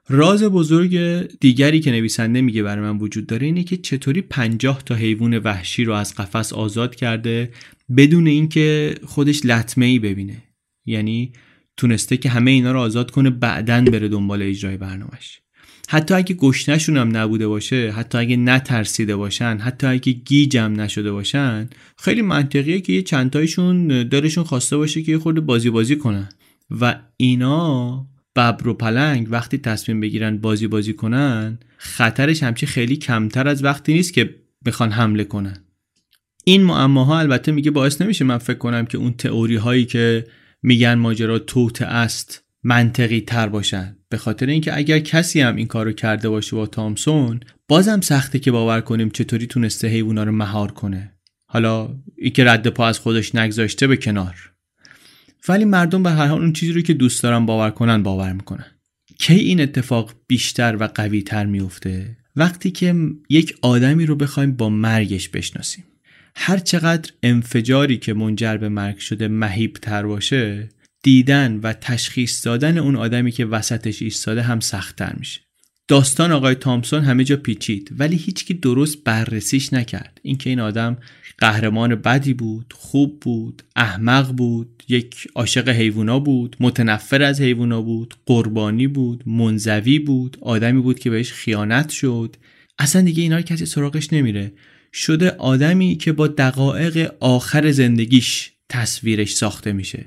راز 0.08 0.44
بزرگ 0.44 0.98
دیگری 1.40 1.80
که 1.80 1.90
نویسنده 1.90 2.40
میگه 2.40 2.62
برای 2.62 2.92
من 2.92 2.98
وجود 2.98 3.26
داره 3.26 3.46
اینه 3.46 3.64
که 3.64 3.76
چطوری 3.76 4.20
پنجاه 4.20 4.82
تا 4.86 4.94
حیوان 4.94 5.38
وحشی 5.38 5.84
رو 5.84 5.92
از 5.92 6.14
قفس 6.14 6.52
آزاد 6.52 6.94
کرده 6.94 7.50
بدون 7.96 8.26
اینکه 8.26 8.94
خودش 9.04 9.46
لطمه 9.46 9.86
ای 9.86 9.98
ببینه. 9.98 10.42
یعنی 10.86 11.32
تونسته 11.76 12.16
که 12.16 12.28
همه 12.28 12.50
اینا 12.50 12.72
رو 12.72 12.80
آزاد 12.80 13.10
کنه 13.10 13.30
بعدن 13.30 13.84
بره 13.84 14.08
دنبال 14.08 14.42
اجرای 14.42 14.76
برنامهش. 14.76 15.42
حتی 15.88 16.14
اگه 16.14 16.34
گشنشون 16.34 16.96
هم 16.96 17.16
نبوده 17.16 17.46
باشه 17.48 17.90
حتی 17.90 18.18
اگه 18.18 18.36
نترسیده 18.36 19.16
باشن 19.16 19.58
حتی 19.58 19.86
اگه 19.86 20.12
گیجم 20.12 20.72
نشده 20.80 21.12
باشن 21.12 21.68
خیلی 21.98 22.22
منطقیه 22.22 22.80
که 22.80 22.92
یه 22.92 23.02
چندتایشون 23.02 24.08
دارشون 24.08 24.44
خواسته 24.44 24.76
باشه 24.76 25.02
که 25.02 25.12
یه 25.12 25.18
خورده 25.18 25.40
بازی 25.40 25.70
بازی 25.70 25.96
کنن. 25.96 26.28
و 26.80 27.00
اینا 27.16 28.06
ببر 28.36 28.68
و 28.68 28.74
پلنگ 28.74 29.26
وقتی 29.30 29.58
تصمیم 29.58 30.00
بگیرن 30.00 30.38
بازی 30.38 30.66
بازی 30.66 30.92
کنن 30.92 31.58
خطرش 31.76 32.42
همچی 32.42 32.66
خیلی 32.66 32.96
کمتر 32.96 33.48
از 33.48 33.64
وقتی 33.64 33.92
نیست 33.92 34.12
که 34.12 34.34
بخوان 34.66 34.90
حمله 34.90 35.24
کنن. 35.24 35.64
این 36.44 36.62
معماها 36.62 37.18
البته 37.18 37.52
میگه 37.52 37.70
باعث 37.70 38.02
نمیشه 38.02 38.24
من 38.24 38.38
فکر 38.38 38.58
کنم 38.58 38.86
که 38.86 38.98
اون 38.98 39.12
تئوری 39.12 39.56
هایی 39.56 39.84
که 39.84 40.26
میگن 40.62 40.94
ماجرا 40.94 41.38
توت 41.38 41.82
است 41.82 42.44
منطقی 42.62 43.20
تر 43.20 43.48
باشن. 43.48 43.96
به 44.08 44.16
خاطر 44.16 44.46
اینکه 44.46 44.76
اگر 44.76 44.98
کسی 44.98 45.40
هم 45.40 45.56
این 45.56 45.66
کارو 45.66 45.92
کرده 45.92 46.28
باشه 46.28 46.56
با 46.56 46.66
تامسون 46.66 47.40
بازم 47.68 48.00
سخته 48.00 48.38
که 48.38 48.50
باور 48.50 48.80
کنیم 48.80 49.10
چطوری 49.10 49.46
تونسته 49.46 49.88
حیوونا 49.88 50.24
رو 50.24 50.32
مهار 50.32 50.72
کنه. 50.72 51.14
حالا 51.46 51.96
این 52.18 52.32
که 52.32 52.44
رد 52.44 52.68
پا 52.68 52.86
از 52.86 52.98
خودش 52.98 53.34
نگذاشته 53.34 53.86
به 53.86 53.96
کنار. 53.96 54.52
ولی 55.48 55.64
مردم 55.64 56.02
به 56.02 56.10
هر 56.10 56.26
حال 56.26 56.40
اون 56.40 56.52
چیزی 56.52 56.72
رو 56.72 56.80
که 56.80 56.94
دوست 56.94 57.22
دارن 57.22 57.46
باور 57.46 57.70
کنن 57.70 58.02
باور 58.02 58.32
می‌کنن. 58.32 58.66
کی 59.18 59.34
این 59.34 59.60
اتفاق 59.60 60.14
بیشتر 60.26 60.76
و 60.80 60.88
قوی 60.94 61.22
تر 61.22 61.46
میفته 61.46 62.16
وقتی 62.36 62.70
که 62.70 62.94
یک 63.28 63.58
آدمی 63.62 64.06
رو 64.06 64.16
بخوایم 64.16 64.52
با 64.52 64.68
مرگش 64.68 65.28
بشناسیم. 65.28 65.84
هر 66.36 66.58
چقدر 66.58 67.12
انفجاری 67.22 67.96
که 67.96 68.14
منجر 68.14 68.56
به 68.56 68.68
مرگ 68.68 68.98
شده 68.98 69.28
مهیب 69.28 69.72
تر 69.72 70.02
باشه 70.02 70.68
دیدن 71.02 71.60
و 71.62 71.72
تشخیص 71.72 72.46
دادن 72.46 72.78
اون 72.78 72.96
آدمی 72.96 73.32
که 73.32 73.44
وسطش 73.46 74.02
ایستاده 74.02 74.42
هم 74.42 74.60
سختتر 74.60 75.14
میشه. 75.18 75.40
داستان 75.88 76.32
آقای 76.32 76.54
تامسون 76.54 77.04
همه 77.04 77.24
جا 77.24 77.36
پیچید 77.36 77.92
ولی 77.98 78.16
هیچکی 78.16 78.54
درست 78.54 79.04
بررسیش 79.04 79.72
نکرد. 79.72 80.20
اینکه 80.22 80.50
این 80.50 80.60
آدم 80.60 80.96
قهرمان 81.38 81.94
بدی 81.94 82.34
بود 82.34 82.74
خوب 82.76 83.20
بود 83.20 83.62
احمق 83.76 84.32
بود 84.32 84.82
یک 84.88 85.28
عاشق 85.34 85.68
حیوونا 85.68 86.18
بود 86.20 86.56
متنفر 86.60 87.22
از 87.22 87.40
حیوونا 87.40 87.82
بود 87.82 88.14
قربانی 88.26 88.86
بود 88.86 89.22
منزوی 89.26 89.98
بود 89.98 90.36
آدمی 90.40 90.80
بود 90.80 90.98
که 90.98 91.10
بهش 91.10 91.32
خیانت 91.32 91.88
شد. 91.90 92.36
اصلا 92.78 93.02
دیگه 93.02 93.22
اینا 93.22 93.42
کسی 93.42 93.66
سراغش 93.66 94.12
نمیره. 94.12 94.52
شده 94.92 95.30
آدمی 95.30 95.96
که 95.96 96.12
با 96.12 96.26
دقایق 96.26 97.12
آخر 97.20 97.70
زندگیش 97.70 98.52
تصویرش 98.68 99.34
ساخته 99.34 99.72
میشه. 99.72 100.04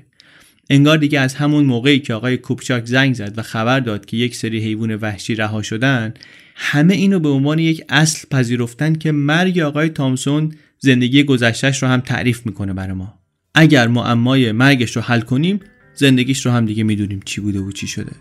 انگار 0.70 0.98
دیگه 0.98 1.20
از 1.20 1.34
همون 1.34 1.64
موقعی 1.64 1.98
که 1.98 2.14
آقای 2.14 2.36
کوپچاک 2.36 2.84
زنگ 2.86 3.14
زد 3.14 3.38
و 3.38 3.42
خبر 3.42 3.80
داد 3.80 4.06
که 4.06 4.16
یک 4.16 4.36
سری 4.36 4.60
حیوان 4.60 4.94
وحشی 4.94 5.34
رها 5.34 5.62
شدن 5.62 6.14
همه 6.54 6.94
اینو 6.94 7.20
به 7.20 7.28
عنوان 7.28 7.58
یک 7.58 7.84
اصل 7.88 8.28
پذیرفتن 8.30 8.94
که 8.94 9.12
مرگ 9.12 9.58
آقای 9.58 9.88
تامسون 9.88 10.52
زندگی 10.78 11.22
گذشتهش 11.22 11.82
رو 11.82 11.88
هم 11.88 12.00
تعریف 12.00 12.46
می‌کنه 12.46 12.72
برای 12.72 12.92
ما. 12.92 13.18
اگر 13.54 13.88
معمای 13.88 14.52
مرگش 14.52 14.96
رو 14.96 15.02
حل 15.02 15.20
کنیم 15.20 15.60
زندگیش 15.94 16.46
رو 16.46 16.52
هم 16.52 16.66
دیگه 16.66 16.82
می‌دونیم 16.82 17.20
چی 17.24 17.40
بوده 17.40 17.58
و 17.58 17.72
چی 17.72 17.86
شده. 17.86 18.12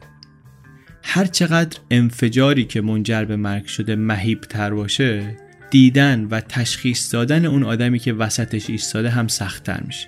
هر 1.03 1.25
چقدر 1.25 1.79
انفجاری 1.91 2.65
که 2.65 2.81
منجر 2.81 3.25
به 3.25 3.35
مرگ 3.35 3.65
شده 3.65 3.95
مهیب 3.95 4.41
تر 4.41 4.73
باشه 4.73 5.37
دیدن 5.69 6.27
و 6.31 6.41
تشخیص 6.41 7.13
دادن 7.13 7.45
اون 7.45 7.63
آدمی 7.63 7.99
که 7.99 8.13
وسطش 8.13 8.69
ایستاده 8.69 9.09
هم 9.09 9.27
سختتر 9.27 9.81
میشه. 9.85 10.07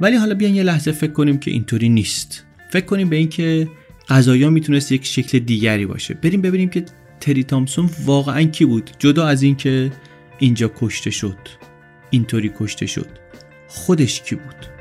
ولی 0.00 0.16
حالا 0.16 0.34
بیان 0.34 0.54
یه 0.54 0.62
لحظه 0.62 0.92
فکر 0.92 1.12
کنیم 1.12 1.38
که 1.38 1.50
اینطوری 1.50 1.88
نیست. 1.88 2.44
فکر 2.70 2.84
کنیم 2.84 3.08
به 3.08 3.16
اینکه 3.16 3.68
قضایا 4.08 4.50
می‌تونست 4.50 4.92
یک 4.92 5.06
شکل 5.06 5.38
دیگری 5.38 5.86
باشه. 5.86 6.14
بریم 6.14 6.42
ببینیم 6.42 6.68
که 6.68 6.84
تری 7.20 7.44
تامسون 7.44 7.90
واقعا 8.04 8.42
کی 8.42 8.64
بود. 8.64 8.90
جدا 8.98 9.26
از 9.26 9.42
اینکه 9.42 9.92
اینجا 10.38 10.70
کشته 10.76 11.10
شد. 11.10 11.38
اینطوری 12.10 12.52
کشته 12.58 12.86
شد. 12.86 13.08
خودش 13.68 14.22
کی 14.22 14.34
بود؟ 14.34 14.75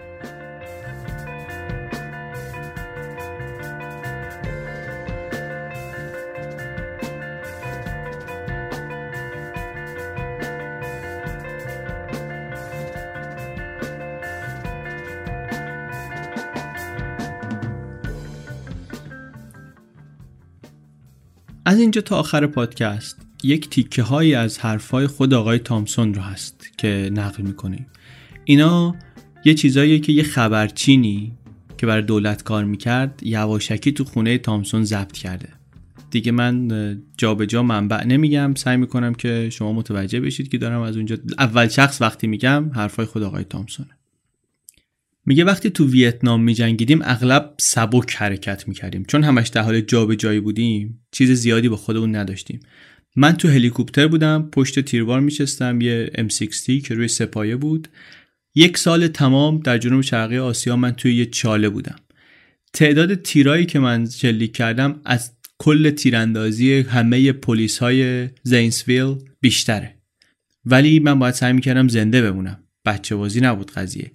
اینجا 21.85 22.01
تا 22.01 22.15
آخر 22.15 22.47
پادکست. 22.47 23.17
یک 23.43 23.69
تیکه 23.69 24.03
هایی 24.03 24.35
از 24.35 24.59
حرفهای 24.59 25.07
خود 25.07 25.33
آقای 25.33 25.59
تامسون 25.59 26.13
رو 26.13 26.21
هست 26.21 26.77
که 26.77 27.09
نقل 27.13 27.43
می‌کنیم 27.43 27.85
اینا 28.45 28.95
یه 29.45 29.53
چیزاییه 29.53 29.99
که 29.99 30.11
یه 30.11 30.23
خبرچینی 30.23 31.31
که 31.77 31.87
برای 31.87 32.01
دولت 32.01 32.43
کار 32.43 32.63
می‌کرد 32.63 33.19
یواشکی 33.23 33.91
تو 33.91 34.03
خونه 34.03 34.37
تامسون 34.37 34.83
ضبط 34.83 35.11
کرده. 35.11 35.49
دیگه 36.11 36.31
من 36.31 36.67
جابجا 37.17 37.45
جا 37.45 37.63
منبع 37.63 38.03
نمیگم. 38.03 38.53
سعی 38.55 38.77
می‌کنم 38.77 39.13
که 39.13 39.49
شما 39.49 39.73
متوجه 39.73 40.19
بشید 40.19 40.49
که 40.49 40.57
دارم 40.57 40.81
از 40.81 40.97
اونجا 40.97 41.17
اول 41.39 41.67
شخص 41.67 42.01
وقتی 42.01 42.27
میگم 42.27 42.71
حرفای 42.75 43.05
خود 43.05 43.23
آقای 43.23 43.43
تامسونه 43.43 43.89
میگه 45.25 45.43
وقتی 45.43 45.69
تو 45.69 45.89
ویتنام 45.89 46.43
میجنگیدیم 46.43 46.99
اغلب 47.03 47.53
سبک 47.59 48.15
حرکت 48.15 48.67
می‌کردیم. 48.67 49.05
چون 49.05 49.23
همش 49.23 49.47
در 49.47 49.61
حال 49.61 49.81
جابجایی 49.81 50.39
بودیم 50.39 51.05
چیز 51.11 51.31
زیادی 51.31 51.69
با 51.69 51.75
خودمون 51.75 52.15
نداشتیم. 52.15 52.59
من 53.15 53.31
تو 53.31 53.47
هلیکوپتر 53.47 54.07
بودم 54.07 54.49
پشت 54.51 54.79
تیربار 54.79 55.19
میشستم 55.19 55.81
یه 55.81 56.11
M60 56.17 56.81
که 56.81 56.93
روی 56.93 57.07
سپایه 57.07 57.55
بود. 57.55 57.87
یک 58.55 58.77
سال 58.77 59.07
تمام 59.07 59.59
در 59.59 59.77
جنوب 59.77 60.01
شرقی 60.01 60.37
آسیا 60.37 60.75
من 60.75 60.91
توی 60.91 61.15
یه 61.15 61.25
چاله 61.25 61.69
بودم. 61.69 61.95
تعداد 62.73 63.13
تیرایی 63.13 63.65
که 63.65 63.79
من 63.79 64.09
شلیک 64.09 64.53
کردم 64.53 65.01
از 65.05 65.31
کل 65.57 65.89
تیراندازی 65.89 66.73
همه 66.73 67.31
پلیس 67.31 67.77
های 67.77 68.29
زینسویل 68.43 69.15
بیشتره. 69.41 69.95
ولی 70.65 70.99
من 70.99 71.19
باید 71.19 71.33
سعی 71.33 71.53
می‌کردم 71.53 71.87
زنده 71.87 72.21
بمونم. 72.21 72.63
بچه 72.85 73.15
بازی 73.15 73.41
نبود 73.41 73.71
قضیه. 73.71 74.11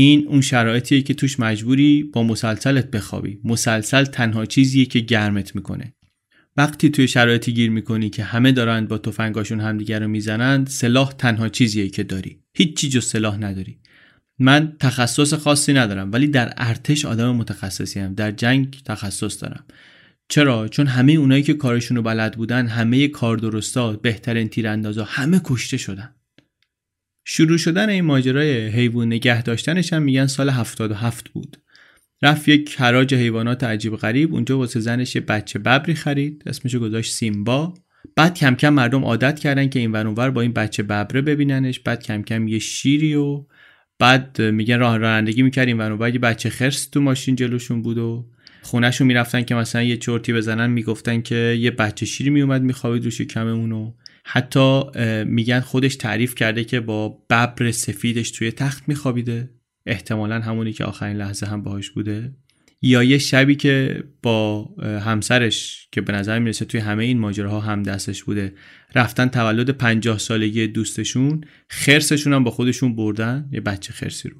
این 0.00 0.26
اون 0.28 0.40
شرایطیه 0.40 1.02
که 1.02 1.14
توش 1.14 1.40
مجبوری 1.40 2.02
با 2.02 2.22
مسلسلت 2.22 2.90
بخوابی. 2.90 3.38
مسلسل 3.44 4.04
تنها 4.04 4.46
چیزیه 4.46 4.84
که 4.84 5.00
گرمت 5.00 5.54
می‌کنه. 5.54 5.94
وقتی 6.56 6.90
توی 6.90 7.08
شرایطی 7.08 7.52
گیر 7.52 7.70
می‌کنی 7.70 8.10
که 8.10 8.24
همه 8.24 8.52
دارند 8.52 8.88
با 8.88 8.98
تفنگاشون 8.98 9.60
همدیگر 9.60 10.00
رو 10.00 10.08
می‌زنند 10.08 10.66
سلاح 10.66 11.12
تنها 11.12 11.48
چیزیه 11.48 11.88
که 11.88 12.02
داری. 12.02 12.38
هیچ 12.56 12.90
جز 12.90 13.04
سلاح 13.04 13.36
نداری. 13.36 13.78
من 14.38 14.76
تخصص 14.80 15.34
خاصی 15.34 15.72
ندارم 15.72 16.12
ولی 16.12 16.26
در 16.26 16.54
ارتش 16.56 17.04
آدم 17.04 17.36
متخصصی 17.36 18.00
هم 18.00 18.14
در 18.14 18.30
جنگ 18.30 18.80
تخصص 18.84 19.42
دارم. 19.42 19.64
چرا؟ 20.28 20.68
چون 20.68 20.86
همه 20.86 21.12
اونایی 21.12 21.42
که 21.42 21.54
کارشون 21.54 21.96
رو 21.96 22.02
بلد 22.02 22.36
بودن 22.36 22.66
همه 22.66 23.08
کار 23.08 23.36
درستا 23.36 23.92
بهترین 23.92 24.48
تیراندازا 24.48 25.04
همه 25.04 25.40
کشته 25.44 25.76
شدن. 25.76 26.14
شروع 27.30 27.58
شدن 27.58 27.88
این 27.88 28.04
ماجرای 28.04 28.68
حیوان 28.68 29.06
نگه 29.06 29.42
داشتنش 29.42 29.92
هم 29.92 30.02
میگن 30.02 30.26
سال 30.26 30.50
77 30.50 31.28
بود. 31.28 31.56
رفت 32.22 32.48
یک 32.48 32.76
حراج 32.78 33.14
حیوانات 33.14 33.64
عجیب 33.64 33.96
غریب 33.96 34.34
اونجا 34.34 34.58
واسه 34.58 34.80
زنش 34.80 35.14
یه 35.14 35.20
بچه 35.20 35.58
ببری 35.58 35.94
خرید 35.94 36.42
اسمشو 36.46 36.78
گذاشت 36.78 37.12
سیمبا. 37.12 37.74
بعد 38.16 38.34
کم 38.34 38.54
کم 38.54 38.68
مردم 38.68 39.04
عادت 39.04 39.38
کردن 39.38 39.68
که 39.68 39.78
این 39.78 39.92
ور 39.92 40.30
با 40.30 40.40
این 40.40 40.52
بچه 40.52 40.82
ببره 40.82 41.20
ببیننش. 41.20 41.80
بعد 41.80 42.02
کم 42.02 42.22
کم 42.22 42.48
یه 42.48 42.58
شیری 42.58 43.14
و 43.14 43.44
بعد 43.98 44.42
میگن 44.42 44.78
راه 44.78 44.96
رانندگی 44.96 45.42
می‌کردیم 45.42 46.00
و 46.00 46.08
یه 46.08 46.18
بچه 46.18 46.50
خرس 46.50 46.86
تو 46.86 47.00
ماشین 47.00 47.36
جلوشون 47.36 47.82
بود 47.82 47.98
و 47.98 48.30
خونهشون 48.62 49.06
می‌رفتن 49.06 49.42
که 49.42 49.54
مثلا 49.54 49.82
یه 49.82 49.96
چرتی 49.96 50.32
بزنن 50.32 50.70
می‌گفتن 50.70 51.20
که 51.20 51.56
یه 51.60 51.70
بچه 51.70 52.06
شیری 52.06 52.30
میومد 52.30 52.62
میخوابید 52.62 53.04
روش 53.04 53.22
کممونو 53.22 53.92
حتی 54.30 54.82
میگن 55.24 55.60
خودش 55.60 55.96
تعریف 55.96 56.34
کرده 56.34 56.64
که 56.64 56.80
با 56.80 57.08
ببر 57.08 57.70
سفیدش 57.70 58.30
توی 58.30 58.52
تخت 58.52 58.88
میخوابیده. 58.88 59.50
احتمالا 59.86 60.40
همونی 60.40 60.72
که 60.72 60.84
آخرین 60.84 61.16
لحظه 61.16 61.46
هم 61.46 61.62
باهاش 61.62 61.90
بوده. 61.90 62.32
یا 62.82 63.02
یه 63.02 63.18
شبی 63.18 63.54
که 63.56 64.04
با 64.22 64.64
همسرش 64.82 65.88
که 65.92 66.00
به 66.00 66.12
نظر 66.12 66.38
می‌رسه 66.38 66.64
توی 66.64 66.80
همه 66.80 67.04
این 67.04 67.18
ماجراها 67.18 67.60
هم 67.60 67.82
دستش 67.82 68.24
بوده 68.24 68.52
رفتن 68.94 69.26
تولد 69.26 69.70
پنجاه 69.70 70.18
سالگی 70.18 70.66
دوستشون 70.66 71.40
خرسشون 71.68 72.32
هم 72.32 72.44
با 72.44 72.50
خودشون 72.50 72.96
بردن. 72.96 73.48
یه 73.52 73.60
بچه 73.60 73.92
خرسی 73.92 74.28
رو. 74.28 74.36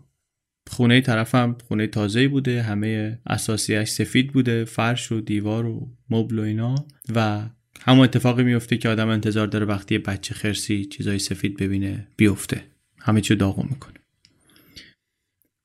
خونه 0.70 1.00
طرف 1.00 1.34
هم 1.34 1.56
خونه 1.68 1.86
تازه 1.86 2.28
بوده 2.28 2.62
همه 2.62 3.18
اساسیش 3.26 3.88
سفید 3.88 4.32
بوده 4.32 4.64
فرش 4.64 5.12
و 5.12 5.20
دیوار 5.20 5.66
و 5.66 5.90
مبل 6.10 6.38
و 6.38 6.42
اینا 6.42 6.74
و 7.14 7.48
همون 7.80 8.04
اتفاقی 8.04 8.42
میفته 8.42 8.76
که 8.76 8.88
آدم 8.88 9.08
انتظار 9.08 9.46
داره 9.46 9.66
وقتی 9.66 9.98
بچه 9.98 10.34
خرسی 10.34 10.84
چیزای 10.84 11.18
سفید 11.18 11.56
ببینه 11.56 12.08
بیفته. 12.16 12.64
همه 12.98 13.20
چی 13.20 13.34
داغون 13.34 13.66
می‌کنه. 13.70 13.94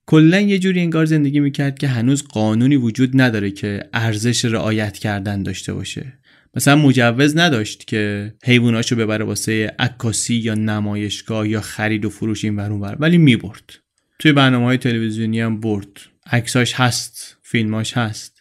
کلا 0.05 0.39
یه 0.39 0.59
جوری 0.59 0.79
انگار 0.79 1.05
زندگی 1.05 1.39
می‌کرد 1.39 1.77
که 1.77 1.87
هنوز 1.87 2.23
قانونی 2.23 2.75
وجود 2.75 3.21
نداره 3.21 3.51
که 3.51 3.89
ارزش 3.93 4.45
رعایت 4.45 4.97
کردن 4.97 5.43
داشته 5.43 5.73
باشه. 5.73 6.13
مثلا 6.55 6.75
مجوز 6.75 7.37
نداشت 7.37 7.87
که 7.87 8.33
حیواناشو 8.43 8.95
ببره 8.95 9.25
واسه 9.25 9.75
عکاسی 9.79 10.35
یا 10.35 10.53
نمایشگاه 10.53 11.49
یا 11.49 11.61
خرید 11.61 12.05
و 12.05 12.09
فروش 12.09 12.43
این 12.43 12.55
ور 12.55 12.97
ولی 12.99 13.17
می‌برد. 13.17 13.79
توی 14.19 14.33
برنامه 14.33 14.65
های 14.65 14.77
تلویزیونی 14.77 15.39
هم 15.39 15.59
برد. 15.59 16.01
عکساش 16.31 16.73
هست 16.73 17.37
فیلماش 17.41 17.97
هست. 17.97 18.32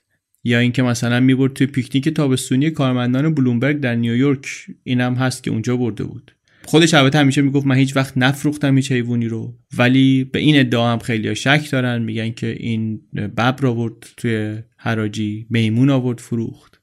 یا 0.45 0.59
اینکه 0.59 0.83
مثلا 0.83 1.21
می‌برد 1.21 1.53
توی 1.53 1.67
پیکنیک 1.67 2.09
تابستونی 2.09 2.71
کارمندان 2.71 3.35
بلومبرگ 3.35 3.81
در 3.81 3.95
نیویورک. 3.95 4.47
اینم 4.85 5.15
هست 5.15 5.43
که 5.43 5.51
اونجا 5.51 5.77
برده 5.77 6.05
بود. 6.05 6.33
خودش 6.65 6.95
البته 6.95 7.19
همیشه 7.19 7.43
می‌گفت 7.43 7.67
من 7.67 7.77
هیچ 7.77 7.97
وقت 7.97 8.19
نفروختم 8.19 8.77
هیچ 8.77 8.93
حیوانی 8.93 9.29
رو 9.29 9.59
ولی 9.79 10.25
به 10.25 10.39
این 10.39 10.61
ادعا 10.61 10.93
هم 10.93 10.99
خیلی 10.99 11.35
شک 11.35 11.69
دارن. 11.73 12.03
میگن 12.03 12.31
که 12.31 12.57
این 12.61 13.01
ببر 13.15 13.67
آورد 13.67 14.07
توی 14.17 14.59
حراجی 14.77 15.47
میمون 15.51 15.91
آورد 15.91 16.19
فروخت. 16.19 16.81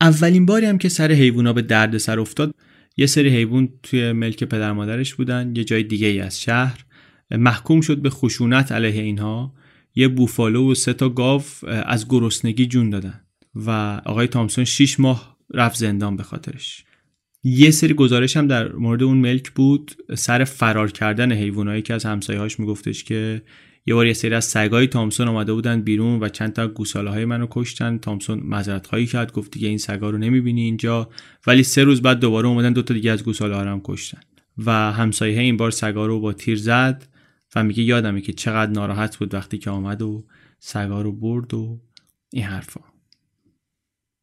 اولین 0.00 0.46
باری 0.46 0.66
هم 0.66 0.78
که 0.78 0.88
سر 0.88 1.12
حیوونا 1.12 1.52
به 1.52 1.62
درد 1.62 1.98
سر 1.98 2.20
افتاد 2.20 2.54
یه 2.96 3.06
سری 3.06 3.28
حیوان 3.28 3.68
توی 3.82 4.12
ملک 4.12 4.44
پدر 4.44 4.72
مادرش 4.72 5.14
بودن 5.14 5.52
یه 5.56 5.64
جای 5.64 5.82
دیگه 5.82 6.06
ای 6.06 6.20
از 6.20 6.40
شهر. 6.40 6.84
محکوم 7.30 7.80
شد 7.80 8.02
به 8.02 8.10
خشونت 8.10 8.72
علیه 8.72 9.02
اینها. 9.02 9.54
یه 9.94 10.08
بوفالو 10.08 10.70
و 10.70 10.74
سه 10.74 10.92
تا 10.92 11.08
گاو 11.08 11.42
از 11.66 12.08
گرسنگی 12.08 12.66
جون 12.66 12.90
دادن 12.90 13.20
و 13.54 13.70
آقای 14.04 14.26
تامسون 14.26 14.64
6 14.64 15.00
ماه 15.00 15.36
رفت 15.54 15.76
زندان 15.76 16.16
به 16.16 16.22
خاطرش. 16.22 16.84
یه 17.44 17.70
سری 17.70 17.94
گزارش 17.94 18.36
هم 18.36 18.46
در 18.46 18.72
مورد 18.72 19.02
اون 19.02 19.16
ملک 19.18 19.50
بود. 19.50 19.96
سر 20.14 20.44
فرار 20.44 20.90
کردن 20.90 21.32
حیوانایی 21.32 21.82
که 21.82 21.94
از 21.94 22.04
همسایه‌هاش 22.04 22.60
میگفتش 22.60 23.04
که 23.04 23.42
یه 23.86 23.94
بار 23.94 24.06
یه 24.06 24.12
سری 24.12 24.34
از 24.34 24.44
سگای 24.44 24.86
تامسون 24.86 25.28
آمده 25.28 25.52
بودن 25.52 25.82
بیرون 25.82 26.20
و 26.20 26.28
چند 26.28 26.52
تا 26.52 26.68
گوساله 26.68 27.10
های 27.10 27.24
منو 27.24 27.46
کشتن. 27.50 27.98
تامسون 27.98 28.40
معذرت 28.44 28.86
خواهی 28.86 29.06
کرد 29.06 29.32
گفت 29.32 29.50
دیگه 29.50 29.68
این 29.68 29.78
سگا 29.78 30.10
رو 30.10 30.18
نمی‌بینی 30.18 30.62
اینجا. 30.62 31.08
ولی 31.46 31.62
سه 31.62 31.84
روز 31.84 32.02
بعد 32.02 32.20
دوباره 32.20 32.48
اومدن 32.48 32.72
دو 32.72 32.82
تا 32.82 32.94
دیگه 32.94 33.10
از 33.10 33.24
گوساله 33.24 33.54
ها 33.54 33.62
هم 33.62 33.80
کشتن. 33.84 34.20
و 34.66 34.72
همسایه 34.72 35.40
این 35.40 35.56
بار 35.56 35.70
سگا 35.70 36.06
رو 36.06 36.20
با 36.20 36.32
تیر 36.32 36.58
زد. 36.58 37.08
و 37.54 37.64
میگه 37.64 37.82
یادمه 37.82 38.20
که 38.20 38.32
چقدر 38.32 38.70
ناراحت 38.70 39.16
بود 39.16 39.34
وقتی 39.34 39.58
که 39.58 39.70
آمد 39.70 40.02
و 40.02 40.26
سگا 40.58 41.02
رو 41.02 41.12
برد 41.12 41.54
و 41.54 41.80
این 42.32 42.44
حرفا. 42.44 42.80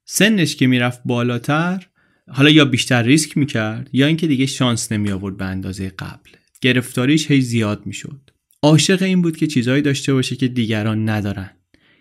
سنش 0.05 0.55
که 0.55 0.67
می‌رفت 0.67 1.01
بالاتر 1.05 1.87
حالا 2.27 2.49
یا 2.49 2.65
بیشتر 2.65 3.03
ریسک 3.03 3.37
می‌کرد 3.37 3.89
یا 3.93 4.07
اینکه 4.07 4.27
دیگه 4.27 4.45
شانس 4.45 4.91
نمی 4.91 5.11
آورد 5.11 5.37
به 5.37 5.45
اندازه 5.45 5.89
قبل. 5.89 6.29
گرفتاریش 6.61 7.31
هی 7.31 7.41
زیاد 7.41 7.85
می‌شد. 7.85 8.29
عاشق 8.61 9.01
این 9.03 9.21
بود 9.21 9.37
که 9.37 9.47
چیزایی 9.47 9.81
داشته 9.81 10.13
باشه 10.13 10.35
که 10.35 10.47
دیگران 10.47 11.09
ندارن. 11.09 11.49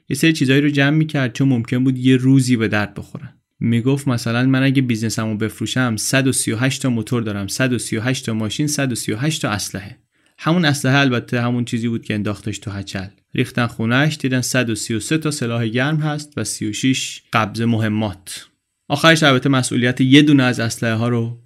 یه 0.08 0.16
سری 0.16 0.32
چیزایی 0.32 0.60
رو 0.60 0.68
جمع 0.68 0.96
می‌کرد 0.96 1.32
چون 1.32 1.48
ممکن 1.48 1.84
بود 1.84 1.98
یه 1.98 2.16
روزی 2.16 2.56
به 2.56 2.68
درد 2.68 2.94
بخورن. 2.94 3.40
می‌گفت 3.60 4.08
مثلا 4.08 4.46
من 4.46 4.62
اگه 4.62 4.82
بیزنسمو 4.82 5.36
بفروشم 5.36 5.96
138 5.96 6.82
تا 6.82 6.90
موتور 6.90 7.22
دارم 7.22 7.46
138 7.46 8.26
تا 8.26 8.34
ماشین 8.34 8.66
138 8.66 9.42
تا 9.42 9.50
اسلحه. 9.50 10.03
همون 10.46 10.64
اسلحه 10.64 10.98
البته 10.98 11.40
همون 11.40 11.64
چیزی 11.64 11.88
بود 11.88 12.04
که 12.04 12.14
انداختش 12.14 12.58
تو 12.58 12.70
هچل. 12.70 13.06
ریختن 13.34 13.66
خونهش 13.66 14.16
دیدن 14.20 14.40
133 14.40 15.18
تا 15.18 15.30
سلاح 15.30 15.66
گرم 15.66 15.96
هست 15.96 16.32
و 16.36 16.44
36 16.44 17.22
قبض 17.32 17.60
مهمات. 17.60 18.46
آخرش 18.88 19.22
البته 19.22 19.48
مسئولیت 19.48 20.00
یه 20.00 20.22
دونه 20.22 20.42
از 20.42 20.60
اسلحه 20.60 20.94
ها 20.94 21.08
رو 21.08 21.38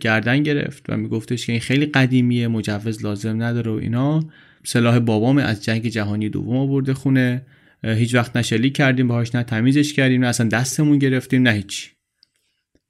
گردن 0.00 0.42
گرفت 0.42 0.84
و 0.88 0.96
میگفتش 0.96 1.46
که 1.46 1.52
این 1.52 1.60
خیلی 1.60 1.86
قدیمیه 1.86 2.48
مجوز 2.48 3.04
لازم 3.04 3.42
نداره 3.42 3.70
و 3.70 3.74
اینا. 3.74 4.24
سلاح 4.64 4.98
بابام 4.98 5.38
از 5.38 5.64
جنگ 5.64 5.86
جهانی 5.86 6.28
دوم 6.28 6.56
آورده 6.56 6.94
خونه. 6.94 7.46
هیچ 7.84 8.14
وقت 8.14 8.36
نشلی 8.36 8.70
کردیم 8.70 9.08
باهاش 9.08 9.34
نه 9.34 9.42
تمیزش 9.42 9.92
کردیم 9.92 10.20
نه 10.20 10.26
اصلا 10.26 10.48
دستمون 10.48 10.98
گرفتیم 10.98 11.42
نه 11.42 11.50
هیچی. 11.50 11.90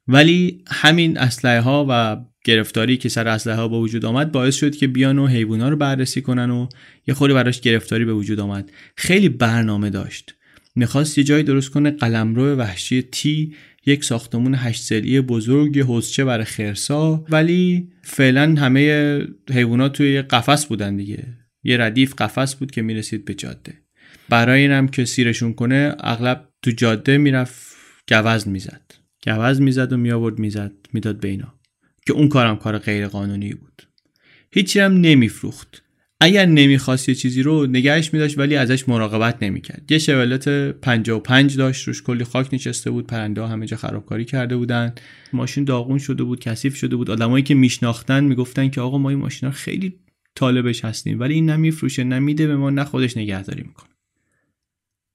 ولی 0.08 0.64
همین 0.66 1.18
اسلحه 1.18 1.60
ها 1.60 1.86
و 1.88 2.16
گرفتاری 2.46 2.96
که 2.96 3.08
سر 3.08 3.28
اسلحه 3.28 3.68
به 3.68 3.76
وجود 3.76 4.04
آمد 4.04 4.32
باعث 4.32 4.56
شد 4.56 4.76
که 4.76 4.86
بیان 4.86 5.18
و 5.18 5.26
حیوونا 5.26 5.68
رو 5.68 5.76
بررسی 5.76 6.22
کنن 6.22 6.50
و 6.50 6.68
یه 7.06 7.14
خودی 7.14 7.34
براش 7.34 7.60
گرفتاری 7.60 8.04
به 8.04 8.12
وجود 8.12 8.40
آمد. 8.40 8.72
خیلی 8.96 9.28
برنامه 9.28 9.90
داشت. 9.90 10.34
می‌خواست 10.74 11.18
یه 11.18 11.24
جایی 11.24 11.42
درست 11.42 11.70
کنه 11.70 11.90
قلمرو 11.90 12.54
وحشی 12.56 13.02
تی 13.02 13.54
یک 13.86 14.04
ساختمون 14.04 14.54
هشت 14.54 14.82
سلی 14.82 15.20
بزرگ 15.20 15.78
حوزچه 15.80 16.24
برای 16.24 16.44
خرسا 16.44 17.24
ولی 17.30 17.88
فعلا 18.02 18.54
همه 18.58 19.20
حیوانات 19.50 19.92
توی 19.92 20.22
قفس 20.22 20.66
بودن 20.66 20.96
دیگه. 20.96 21.24
یه 21.64 21.76
ردیف 21.76 22.14
قفس 22.18 22.54
بود 22.54 22.70
که 22.70 22.82
می‌رسید 22.82 23.24
به 23.24 23.34
جاده. 23.34 23.74
برای 24.28 24.60
اینم 24.60 24.88
که 24.88 25.04
سیرشون 25.04 25.52
کنه 25.52 25.94
اغلب 26.00 26.48
تو 26.62 26.70
جاده 26.70 27.18
می‌رفت 27.18 27.76
گوزن 28.10 28.50
می‌زد. 28.50 28.82
گوزن 29.26 29.62
می‌زد 29.62 29.92
و 29.92 29.96
میآورد 29.96 30.38
می‌زد 30.38 30.72
می‌داد 30.92 31.20
به 31.20 31.28
اینا. 31.28 31.54
که 32.06 32.12
اون 32.12 32.28
کارم 32.28 32.56
کار 32.56 32.78
غیر 32.78 33.08
قانونی 33.08 33.54
بود. 33.54 33.82
هیچی 34.52 34.80
هم 34.80 34.92
نمیفروخت. 34.92 35.82
اگر 36.20 36.46
نمی‌خواست 36.46 37.08
یه 37.08 37.14
چیزی 37.14 37.42
رو 37.42 37.66
نگهش 37.66 38.12
میداشت 38.12 38.38
ولی 38.38 38.56
ازش 38.56 38.88
مراقبت 38.88 39.42
نمی‌کرد. 39.42 39.92
یه 39.92 39.98
شولت 39.98 40.48
55 40.48 41.56
داشت 41.56 41.88
روش 41.88 42.02
کلی 42.02 42.24
خاک 42.24 42.54
نشسته 42.54 42.90
بود 42.90 43.06
پرنده 43.06 43.46
همه 43.46 43.66
جا 43.66 43.76
خرابکاری 43.76 44.24
کرده 44.24 44.56
بودن. 44.56 44.94
ماشین 45.32 45.64
داغون 45.64 45.98
شده 45.98 46.24
بود 46.24 46.40
کثیف 46.40 46.76
شده 46.76 46.96
بود. 46.96 47.10
آدمایی 47.10 47.44
که 47.44 47.54
میشناختن 47.54 48.24
می‌گفتن 48.24 48.68
که 48.68 48.80
آقا 48.80 48.98
ما 48.98 49.10
این 49.10 49.18
ماشینا 49.18 49.52
خیلی 49.52 49.98
طالبش 50.34 50.84
هستیم 50.84 51.20
ولی 51.20 51.34
این 51.34 51.50
نمیفروشه 51.50 52.04
نمیده 52.04 52.46
به 52.46 52.56
ما 52.56 52.70
نه 52.70 52.84
خودش 52.84 53.16
نگهداری 53.16 53.62
می‌کنه. 53.62 53.90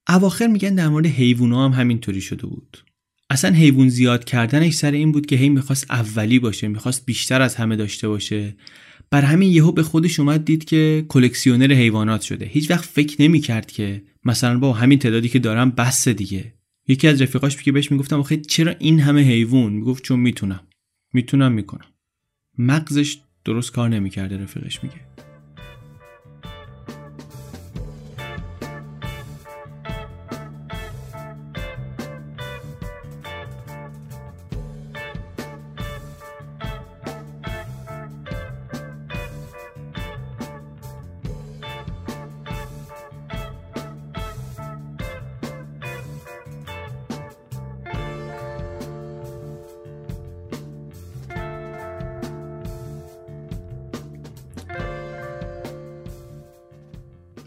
اواخر 0.08 0.46
میگن 0.46 0.74
در 0.74 0.88
مورد 0.88 1.06
حیوونا 1.06 1.64
هم 1.64 1.80
همینطوری 1.80 2.20
شده 2.20 2.46
بود. 2.46 2.78
اصلا 3.32 3.50
حیوان 3.54 3.88
زیاد 3.88 4.24
کردنش 4.24 4.74
سر 4.74 4.90
این 4.90 5.12
بود 5.12 5.26
که 5.26 5.36
هی 5.36 5.48
می‌خواست 5.48 5.90
اولی 5.90 6.38
باشه 6.38 6.68
می‌خواست 6.68 7.06
بیشتر 7.06 7.42
از 7.42 7.54
همه 7.54 7.76
داشته 7.76 8.08
باشه. 8.08 8.56
بر 9.10 9.22
همین 9.22 9.52
یهو 9.52 9.72
به 9.72 9.82
خودش 9.82 10.20
اومد 10.20 10.44
دید 10.44 10.64
که 10.64 11.04
کلکسیونر 11.08 11.72
حیوانات 11.72 12.22
شده. 12.22 12.46
هیچ 12.46 12.70
وقت 12.70 12.84
فکر 12.84 13.22
نمی‌کرد 13.22 13.70
که 13.70 14.02
مثلا 14.24 14.58
با 14.58 14.72
همین 14.72 14.98
تعدادی 14.98 15.28
که 15.28 15.38
دارم 15.38 15.70
بس 15.70 16.08
دیگه. 16.08 16.54
یکی 16.88 17.08
از 17.08 17.22
رفیقاش 17.22 17.56
که 17.56 17.72
بهش 17.72 17.90
می‌گفتم 17.90 18.20
آخه 18.20 18.36
چرا 18.36 18.74
این 18.78 19.00
همه 19.00 19.22
حیوان؟ 19.22 19.72
می‌گفت 19.72 20.02
چون 20.04 20.20
می‌تونم. 20.20 20.60
می‌تونم 21.12 21.52
می‌کنم. 21.52 21.86
مغزش 22.58 23.16
درست 23.44 23.72
کار 23.72 23.88
نمی‌کرده 23.88 24.36
رفیقش 24.36 24.82
میگه. 24.82 25.11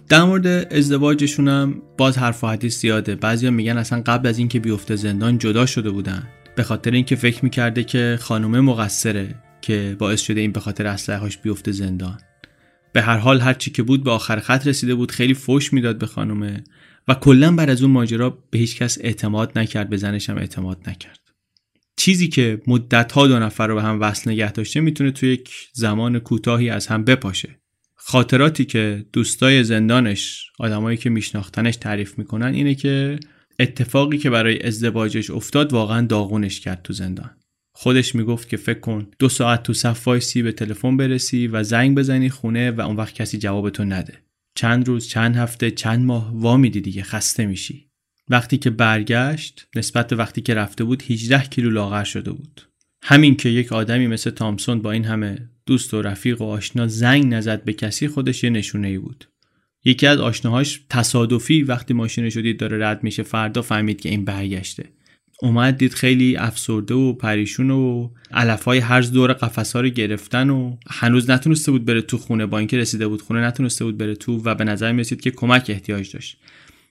در 0.09 0.23
مورد 0.23 0.47
ازدواجشون 0.73 1.47
هم 1.47 1.81
باز 1.97 2.17
حرف 2.17 2.43
و 2.43 2.47
حدیث 2.47 2.81
زیاده. 2.81 3.15
بعضیا 3.15 3.51
میگن 3.51 3.77
اصلا 3.77 4.01
قبل 4.05 4.27
از 4.27 4.37
اینکه 4.37 4.59
بیفته 4.59 4.95
زندان 4.95 5.37
جدا 5.37 5.65
شده 5.65 5.89
بودن. 5.89 6.27
به 6.55 6.63
خاطر 6.63 6.91
اینکه 6.91 7.15
فکر 7.15 7.43
می‌کرده 7.43 7.83
که 7.83 8.17
خانومه 8.21 8.59
مقصره 8.59 9.35
که 9.61 9.95
باعث 9.99 10.21
شده 10.21 10.41
این 10.41 10.51
به 10.51 10.59
خاطر 10.59 10.87
اسلحه‌هاش 10.87 11.37
بیفته 11.37 11.71
زندان. 11.71 12.17
به 12.93 13.01
هر 13.01 13.17
حال 13.17 13.39
هر 13.39 13.53
چی 13.53 13.71
که 13.71 13.83
بود 13.83 14.03
به 14.03 14.11
آخر 14.11 14.39
خط 14.39 14.67
رسیده 14.67 14.95
بود 14.95 15.11
خیلی 15.11 15.33
فوش 15.33 15.73
می‌داد 15.73 15.97
به 15.97 16.05
خانومه 16.05 16.63
و 17.07 17.13
کلا 17.13 17.55
بعد 17.55 17.69
از 17.69 17.81
اون 17.81 17.91
ماجرا 17.91 18.29
به 18.51 18.59
هیچ 18.59 18.77
کس 18.77 18.97
اعتماد 19.01 19.59
نکرد 19.59 19.89
به 19.89 19.97
زنش 19.97 20.29
هم 20.29 20.37
اعتماد 20.37 20.89
نکرد. 20.89 21.19
چیزی 21.97 22.27
که 22.27 22.61
مدت 22.67 23.11
ها 23.11 23.27
دو 23.27 23.39
نفر 23.39 23.67
رو 23.67 23.75
به 23.75 23.83
هم 23.83 24.01
وصل 24.01 24.31
نگه 24.31 24.51
داشته 24.51 24.79
می‌تونه 24.79 25.11
تو 25.11 25.25
یک 25.25 25.49
زمان 25.73 26.19
کوتاهی 26.19 26.69
از 26.69 26.87
هم 26.87 27.03
بپاشه. 27.03 27.59
خاطراتی 27.95 28.65
که 28.65 29.05
دوستای 29.13 29.63
زندانش 29.63 30.51
آدمایی 30.59 30.97
که 30.97 31.09
میشناختنش 31.09 31.75
تعریف 31.75 32.17
می‌کنن 32.17 32.53
اینه 32.53 32.75
که 32.75 33.19
اتفاقی 33.59 34.17
که 34.17 34.29
برای 34.29 34.63
ازدواجش 34.63 35.31
افتاد 35.31 35.73
واقعا 35.73 36.05
داغونش 36.05 36.59
کرد 36.59 36.81
تو 36.81 36.93
زندان. 36.93 37.37
خودش 37.73 38.15
می‌گفت 38.15 38.49
که 38.49 38.57
فکر 38.57 38.79
کن 38.79 39.07
دو 39.19 39.29
ساعت 39.29 39.63
تو 39.63 39.73
صف 39.73 40.07
وایسی 40.07 40.43
به 40.43 40.51
تلفن 40.51 40.97
برسی 40.97 41.47
و 41.47 41.63
زنگ 41.63 41.97
بزنی 41.97 42.29
خونه 42.29 42.71
و 42.71 42.81
اون 42.81 42.95
وقت 42.95 43.13
کسی 43.13 43.37
جوابتو 43.37 43.83
نده. 43.83 44.13
چند 44.55 44.87
روز 44.87 45.07
چند 45.07 45.35
هفته 45.35 45.71
چند 45.71 46.05
ماه 46.05 46.31
وامیدی 46.33 46.81
دیگه 46.81 47.03
خسته 47.03 47.45
میشی. 47.45 47.89
وقتی 48.29 48.57
که 48.57 48.69
برگشت 48.69 49.67
نسبت 49.75 50.07
به 50.07 50.15
وقتی 50.15 50.41
که 50.41 50.53
رفته 50.53 50.83
بود 50.83 51.03
18 51.03 51.43
کیلو 51.43 51.69
لاغر 51.69 52.03
شده 52.03 52.31
بود. 52.31 52.61
همین 53.03 53.35
که 53.35 53.49
یک 53.49 53.73
آدمی 53.73 54.07
مثل 54.07 54.29
تامسون 54.29 54.81
با 54.81 54.91
این 54.91 55.05
همه 55.05 55.49
دوست 55.65 55.93
و 55.93 56.01
رفیق 56.01 56.41
و 56.41 56.45
آشنا 56.45 56.87
زنگ 56.87 57.33
نزد 57.33 57.63
به 57.63 57.73
کسی 57.73 58.07
خودش 58.07 58.43
یه 58.43 58.49
نشونه 58.49 58.87
ای 58.87 58.97
بود. 58.97 59.25
یکی 59.85 60.07
از 60.07 60.19
آشناهاش 60.19 60.81
تصادفی 60.89 61.63
وقتی 61.63 61.93
ماشینش 61.93 62.37
دید 62.37 62.59
داره 62.59 62.87
رد 62.87 63.03
میشه 63.03 63.23
فردا 63.23 63.61
فهمید 63.61 64.01
که 64.01 64.09
این 64.09 64.25
برگشته. 64.25 64.83
اومد 65.41 65.77
دید 65.77 65.93
خیلی 65.93 66.37
افسرده 66.37 66.93
و 66.93 67.13
پریشون 67.13 67.71
و 67.71 68.09
علفهای 68.31 68.79
هرز 68.79 69.11
دور 69.11 69.33
قفس 69.33 69.75
ها 69.75 69.81
رو 69.81 69.89
گرفتن 69.89 70.49
و 70.49 70.77
هنوز 70.89 71.29
نتونسته 71.29 71.71
بود 71.71 71.85
بره 71.85 72.01
تو 72.01 72.17
خونه 72.17 72.45
با 72.45 72.57
اینکه 72.57 72.77
رسیده 72.77 73.07
بود 73.07 73.21
خونه 73.21 73.41
نتونسته 73.41 73.85
بود 73.85 73.97
بره 73.97 74.15
تو 74.15 74.41
و 74.45 74.55
به 74.55 74.63
نظر 74.63 74.91
می‌رسید 74.91 75.21
که 75.21 75.31
کمک 75.31 75.65
احتیاج 75.69 76.13
داشت. 76.13 76.37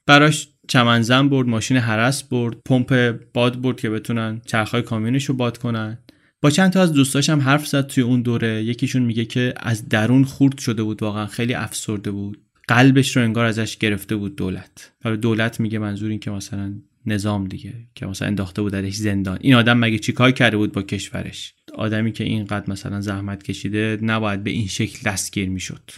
براش 0.06 0.48
چمنزن 0.68 1.28
برد 1.28 1.48
ماشین 1.48 1.76
حرس 1.76 2.22
برد 2.22 2.56
پمپ 2.66 3.20
باد 3.34 3.60
برد 3.60 3.80
که 3.80 3.90
بتونن 3.90 4.40
چرخهای 4.46 4.82
کامیونش 4.82 5.24
رو 5.24 5.34
باد 5.34 5.58
کنن. 5.58 5.98
با 6.45 6.51
چند 6.51 6.72
تا 6.72 6.82
از 6.82 6.92
دوستاش 6.92 7.30
هم 7.30 7.40
حرف 7.40 7.66
زد 7.66 7.86
توی 7.86 8.03
اون 8.03 8.22
دوره. 8.22 8.64
یکیشون 8.64 9.03
میگه 9.03 9.24
که 9.24 9.55
از 9.57 9.88
درون 9.88 10.24
خورد 10.24 10.59
شده 10.59 10.82
بود 10.82 11.03
واقعا 11.03 11.26
خیلی 11.26 11.55
افسرده 11.55 12.11
بود. 12.11 12.40
قلبش 12.68 13.16
رو 13.16 13.22
انگار 13.22 13.45
ازش 13.45 13.76
گرفته 13.76 14.16
بود 14.16 14.36
دولت. 14.36 14.92
حالا 15.05 15.16
دولت 15.16 15.61
میگه 15.61 15.78
منظور 15.78 16.11
این 16.11 16.18
که 16.18 16.30
مثلا 16.30 16.74
نظام 17.07 17.45
دیگه 17.45 17.74
که 17.95 18.07
مثلا 18.07 18.28
انداخته 18.28 18.62
بود 18.62 18.74
ازش 18.74 18.95
زندان. 18.95 19.38
این 19.40 19.55
آدم 19.55 19.78
مگه 19.78 19.99
چیکار 19.99 20.30
کرده 20.30 20.57
بود 20.57 20.72
با 20.72 20.82
کشورش؟ 20.82 21.55
آدمی 21.74 22.12
که 22.12 22.24
اینقدر 22.24 22.70
مثلا 22.70 23.01
زحمت 23.01 23.42
کشیده 23.42 23.99
نباید 24.03 24.45
به 24.45 24.51
این 24.51 24.66
شکل 24.66 25.11
دستگیر 25.11 25.49
می‌شد. 25.49 25.90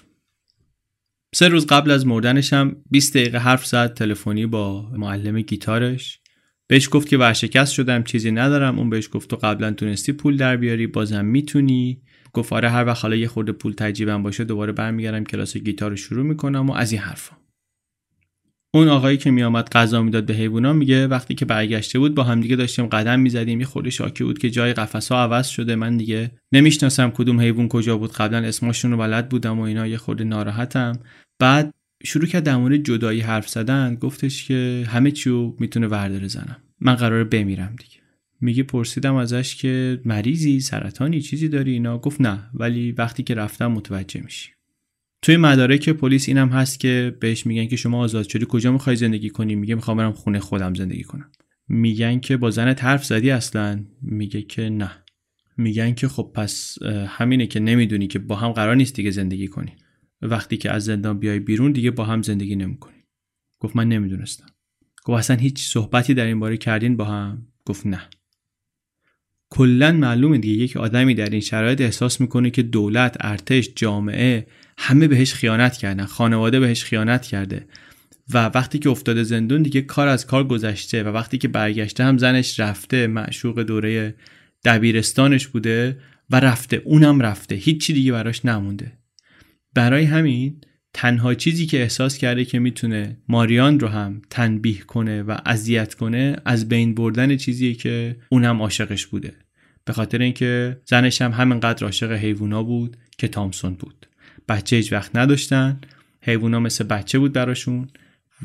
سه 1.34 1.48
روز 1.48 1.66
قبل 1.66 1.90
از 1.90 2.06
مردنش 2.06 2.52
هم 2.52 2.76
20 2.90 3.16
دقیقه 3.16 3.38
حرف 3.38 3.66
زد 3.66 3.94
تلفنی 3.94 4.46
با 4.46 4.90
معلم 4.90 5.40
گیتارش. 5.40 6.20
بهش 6.68 6.88
گفت 6.90 7.08
که 7.08 7.18
ورشکست 7.18 7.72
شدم 7.72 8.02
چیزی 8.02 8.30
ندارم. 8.30 8.78
اون 8.78 8.90
بهش 8.90 9.08
گفت 9.12 9.30
تو 9.30 9.36
قبلا 9.36 9.70
تونستی 9.72 10.12
پول 10.12 10.36
در 10.36 10.56
بیاری 10.56 10.86
بازم 10.86 11.24
می‌تونی. 11.24 12.00
گفت 12.32 12.52
آره 12.52 12.70
هر 12.70 12.84
وقت 12.84 13.02
حالا 13.02 13.16
یه 13.16 13.28
خورده 13.28 13.52
پول 13.52 13.72
تجیبم 13.72 14.22
باشه 14.22 14.44
دوباره 14.44 14.72
برمیگردم 14.72 15.24
کلاس 15.24 15.56
گیتار 15.56 15.90
رو 15.90 15.96
شروع 15.96 16.26
می‌کنم 16.26 16.70
و 16.70 16.72
از 16.72 16.92
این 16.92 17.00
حرفا. 17.00 17.36
اون 18.74 18.88
آقایی 18.88 19.16
که 19.16 19.30
میآمد 19.30 19.68
غذا 19.68 20.02
می‌داد 20.02 20.26
به 20.26 20.34
حیوونا 20.34 20.72
میگه 20.72 21.06
وقتی 21.06 21.34
که 21.34 21.44
برگشته 21.44 21.98
بود 21.98 22.14
با 22.14 22.22
همدیگه 22.22 22.56
داشتیم 22.56 22.86
قدم 22.86 23.20
می‌زدیم. 23.20 23.60
یه 23.60 23.66
خورده 23.66 23.90
شاکی 23.90 24.24
بود 24.24 24.38
که 24.38 24.50
جای 24.50 24.72
قفسها 24.72 25.22
عوض 25.22 25.48
شده. 25.48 25.76
من 25.76 25.96
دیگه 25.96 26.30
نمی‌شناسم 26.52 27.10
کدوم 27.10 27.40
حیوان 27.40 27.68
کجا 27.68 27.96
بود. 27.96 28.12
قبلا 28.12 28.38
اسمشون 28.38 28.90
رو 28.90 28.96
بلد 28.96 29.28
بودم 29.28 29.58
و 29.58 29.62
اینا. 29.62 29.86
یه 29.86 29.96
خورده 29.96 30.24
ناراحتم. 30.24 30.98
بعد 31.38 31.74
شروع 32.04 32.26
کرد 32.26 32.42
در 32.42 32.56
مورد 32.56 32.82
جدایی 32.82 33.20
حرف 33.20 33.48
زدن. 33.48 33.94
گفتش 33.94 34.44
که 34.48 34.84
همه 34.88 35.10
چیو 35.10 35.54
می‌تونه 35.58 35.86
ورداره 35.86 36.28
زنم. 36.28 36.56
من 36.80 36.94
قراره 36.94 37.24
بمیرم 37.24 37.76
دیگه. 37.78 38.00
میگه 38.40 38.62
پرسیدم 38.62 39.14
ازش 39.14 39.56
که 39.56 40.00
مریضی 40.04 40.60
سرطانی 40.60 41.20
چیزی 41.20 41.48
داری 41.48 41.72
اینا؟ 41.72 41.98
گفت 41.98 42.20
نه 42.20 42.50
ولی 42.54 42.92
وقتی 42.92 43.22
که 43.22 43.34
رفتم 43.34 43.66
متوجه 43.66 44.20
میشی. 44.20 44.50
توی 45.22 45.36
مدارک 45.36 45.88
پلیس 45.88 46.28
اینم 46.28 46.48
هست 46.48 46.80
که 46.80 47.16
بهش 47.20 47.46
میگن 47.46 47.66
که 47.66 47.76
شما 47.76 47.98
آزاد 47.98 48.28
شدی 48.28 48.46
کجا 48.48 48.72
می‌خوای 48.72 48.96
زندگی 48.96 49.30
کنی؟ 49.30 49.54
میگه 49.54 49.74
می‌خوام 49.74 49.96
برم 49.96 50.12
خونه 50.12 50.38
خودم 50.38 50.74
زندگی 50.74 51.02
کنم. 51.02 51.30
میگن 51.68 52.20
که 52.20 52.36
با 52.36 52.50
زن 52.50 52.68
حرف 52.68 53.04
زدی 53.04 53.30
اصلا؟ 53.30 53.84
میگه 54.02 54.42
که 54.42 54.68
نه. 54.68 54.90
میگن 55.56 55.94
که 55.94 56.08
خب 56.08 56.30
پس 56.34 56.78
همینه 57.06 57.46
که 57.46 57.60
نمی‌دونی 57.60 58.06
که 58.06 58.18
با 58.18 58.36
هم 58.36 58.52
قرار 58.52 58.76
نیست 58.76 58.94
دیگه 58.94 59.10
زندگی 59.10 59.48
کنی. 59.48 59.72
وقتی 60.26 60.56
که 60.56 60.70
از 60.70 60.84
زندان 60.84 61.18
بیای 61.18 61.38
بیرون 61.38 61.72
دیگه 61.72 61.90
با 61.90 62.04
هم 62.04 62.22
زندگی 62.22 62.56
نمی‌کنی. 62.56 63.04
گفت 63.60 63.76
من 63.76 63.88
نمی‌دونستم. 63.88 64.46
گفت 65.04 65.18
اصلا 65.18 65.36
هیچ 65.36 65.68
صحبتی 65.68 66.14
در 66.14 66.26
این 66.26 66.40
باره 66.40 66.56
کردین 66.56 66.96
با 66.96 67.04
هم؟ 67.04 67.46
گفت 67.64 67.86
نه. 67.86 68.00
کلا 69.50 69.92
معلومه 69.92 70.38
دیگه 70.38 70.62
یک 70.62 70.76
آدمی 70.76 71.14
در 71.14 71.30
این 71.30 71.40
شرایط 71.40 71.80
احساس 71.80 72.20
می‌کنه 72.20 72.50
که 72.50 72.62
دولت 72.62 73.16
ارتش 73.20 73.70
جامعه 73.76 74.46
همه 74.78 75.08
بهش 75.08 75.34
خیانت 75.34 75.76
کردن 75.76 76.04
خانواده 76.04 76.60
بهش 76.60 76.84
خیانت 76.84 77.22
کرده 77.22 77.66
و 78.34 78.46
وقتی 78.54 78.78
که 78.78 78.90
افتاده 78.90 79.22
زندون 79.22 79.62
دیگه 79.62 79.82
کار 79.82 80.08
از 80.08 80.26
کار 80.26 80.44
گذشته 80.46 81.02
و 81.02 81.08
وقتی 81.08 81.38
که 81.38 81.48
برگشته 81.48 82.04
هم 82.04 82.18
زنش 82.18 82.60
رفته 82.60 83.06
معشوق 83.06 83.62
دوره 83.62 84.14
دبیرستانش 84.64 85.46
بوده 85.46 86.00
و 86.30 86.40
رفته 86.40 86.82
اونم 86.84 87.20
رفته 87.20 87.54
هیچی 87.54 87.92
دیگه 87.92 88.12
براش 88.12 88.44
نمونده. 88.44 88.92
برای 89.76 90.04
همین 90.04 90.60
تنها 90.94 91.34
چیزی 91.34 91.66
که 91.66 91.82
احساس 91.82 92.18
کرده 92.18 92.44
که 92.44 92.58
می‌تونه 92.58 93.16
ماریان 93.28 93.80
رو 93.80 93.88
هم 93.88 94.22
تنبیه 94.30 94.78
کنه 94.78 95.22
و 95.22 95.36
اذیت 95.46 95.94
کنه 95.94 96.36
از 96.44 96.68
بین 96.68 96.94
بردن 96.94 97.36
چیزیه 97.36 97.74
که 97.74 98.16
اونم 98.28 98.62
عاشقش 98.62 99.06
بوده. 99.06 99.32
به 99.84 99.92
خاطر 99.92 100.22
اینکه 100.22 100.80
زنش 100.84 101.22
هم 101.22 101.32
همینقدر 101.32 101.84
عاشق 101.84 102.12
حیوونا 102.12 102.62
بود 102.62 102.96
که 103.18 103.28
تامسون 103.28 103.74
بود. 103.74 104.06
بچه 104.48 104.76
هیچ 104.76 104.92
وقت 104.92 105.16
نداشتن. 105.16 105.80
حیوونا 106.22 106.60
مثل 106.60 106.84
بچه 106.84 107.18
بود 107.18 107.32
براشون 107.32 107.88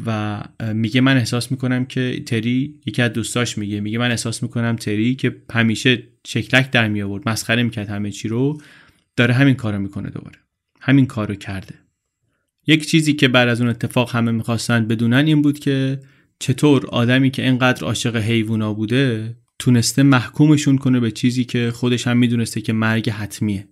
و 0.05 0.41
میگه 0.73 1.01
من 1.01 1.17
احساس 1.17 1.51
می‌کنم 1.51 1.86
که 1.86 2.23
تری 2.25 2.79
یکی 2.86 3.01
از 3.01 3.13
دوستاش 3.13 3.57
میگه. 3.57 3.79
میگه 3.79 3.97
من 3.97 4.11
احساس 4.11 4.43
می‌کنم 4.43 4.75
تری 4.75 5.15
که 5.15 5.36
همیشه 5.53 6.03
شکلک 6.27 6.71
در 6.71 6.88
می 6.88 7.01
آورد 7.01 7.29
مسخره 7.29 7.63
می‌کرد 7.63 7.89
همه 7.89 8.11
چی 8.11 8.27
رو 8.27 8.61
داره 9.15 9.34
همین 9.34 9.55
کارو 9.55 9.79
می‌کنه 9.79 10.09
دوباره. 10.09 10.41
همین 10.82 11.05
کارو 11.05 11.36
کرده. 11.36 11.75
یک 12.67 12.88
چیزی 12.88 13.13
که 13.13 13.27
بعد 13.27 13.47
از 13.47 13.61
اون 13.61 13.69
اتفاق 13.69 14.15
همه 14.15 14.32
می‌خواستن 14.32 14.88
بدونن 14.88 15.25
این 15.25 15.41
بود 15.41 15.59
که 15.59 15.99
چطور 16.39 16.86
آدمی 16.86 17.32
که 17.32 17.43
اینقدر 17.43 17.86
عاشق 17.86 18.15
حیوونا 18.15 18.73
بوده 18.73 19.36
تونسته 19.59 20.03
محکومشون 20.03 20.77
کنه 20.77 20.99
به 20.99 21.11
چیزی 21.11 21.43
که 21.43 21.71
خودش 21.71 22.07
هم 22.07 22.17
می‌دونسته 22.17 22.61
که 22.61 22.73
مرگ 22.73 23.09
حتمیه. 23.09 23.67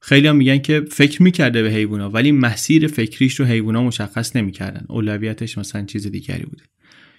خیلی 0.00 0.28
هم 0.28 0.36
میگن 0.36 0.58
که 0.58 0.80
فکر 0.90 1.22
می‌کرده 1.22 1.62
به 1.62 1.70
حیوونا 1.70 2.10
ولی 2.10 2.32
مسیر 2.32 2.86
فکریش 2.86 3.40
رو 3.40 3.46
حیوونا 3.46 3.82
مشخص 3.82 4.36
نمی‌کردن. 4.36 4.84
اولویتش 4.88 5.58
مثلا 5.58 5.84
چیز 5.84 6.06
دیگری 6.06 6.44
بوده. 6.44 6.62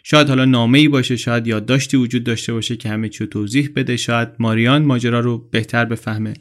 شاید 0.04 0.28
حالا 0.28 0.46
نامه 0.46 0.80
ای 0.80 0.88
باشه 0.88 1.16
شاید 1.16 1.48
یادداشتی 1.48 1.98
وجود 1.98 2.24
داشته 2.24 2.54
باشه 2.54 2.76
که 2.76 2.90
همه 2.90 3.10
چی 3.10 3.28
توضیح 3.28 3.70
بده 3.76 3.98
شاید 3.98 4.30
ماریان 4.40 4.86
ماجرا 4.86 5.20
رو 5.20 5.38
بهتر 5.38 5.86
بفهمه. 5.86 6.34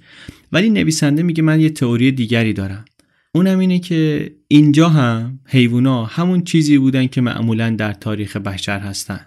ولی 0.53 0.71
نویسنده 0.71 1.23
میگه 1.23 1.43
من 1.43 1.61
یه 1.61 1.71
تئوری 1.71 2.13
دیگری 2.13 2.53
دارم. 2.53 2.85
اونم 3.35 3.59
اینه 3.59 3.79
که 3.79 4.33
اینجا 4.49 4.89
هم 4.89 5.39
حیوونا 5.47 6.05
همون 6.05 6.45
چیزی 6.45 6.79
بودن 6.79 7.07
که 7.07 7.21
معمولا 7.21 7.71
در 7.71 7.93
تاریخ 7.93 8.37
بشر 8.37 8.79
هستن. 8.81 9.21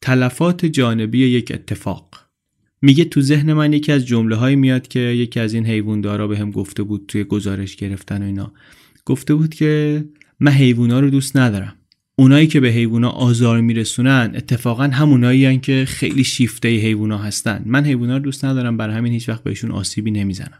تلفات 0.00 0.66
جانبی 0.66 1.18
یک 1.18 1.52
اتفاق. 1.54 2.08
میگه 2.82 3.04
تو 3.04 3.20
ذهن 3.20 3.52
من 3.52 3.72
یکی 3.72 3.92
از 3.92 4.06
جمله 4.06 4.36
های 4.36 4.56
میاد 4.56 4.88
که 4.88 5.00
یکی 5.00 5.40
از 5.40 5.54
این 5.54 5.66
حیووندارا 5.66 6.28
به 6.28 6.38
هم 6.38 6.50
گفته 6.50 6.82
بود 6.82 7.04
توی 7.08 7.24
گزارش 7.24 7.76
گرفتن 7.76 8.22
و 8.22 8.26
اینا. 8.26 8.52
گفته 9.04 9.34
بود 9.34 9.54
که 9.54 10.04
من 10.40 10.52
حیوونا 10.52 11.00
رو 11.00 11.10
دوست 11.10 11.36
ندارم. 11.36 11.74
اونایی 12.22 12.46
که 12.46 12.60
به 12.60 12.68
حیوونا 12.68 13.10
آزار 13.10 13.60
میرسونن 13.60 14.32
اتفاقا 14.34 14.82
همونایی 14.82 15.58
که 15.58 15.84
خیلی 15.88 16.24
شیفته 16.24 16.68
حیوونا 16.68 17.18
هستن. 17.18 17.62
من 17.66 17.84
حیوونا 17.84 18.16
رو 18.16 18.22
دوست 18.22 18.44
ندارم 18.44 18.76
برای 18.76 18.96
همین 18.96 19.12
هیچ 19.12 19.28
وقت 19.28 19.42
بهشون 19.42 19.70
آسیبی 19.70 20.10
نمی‌زنم. 20.10 20.58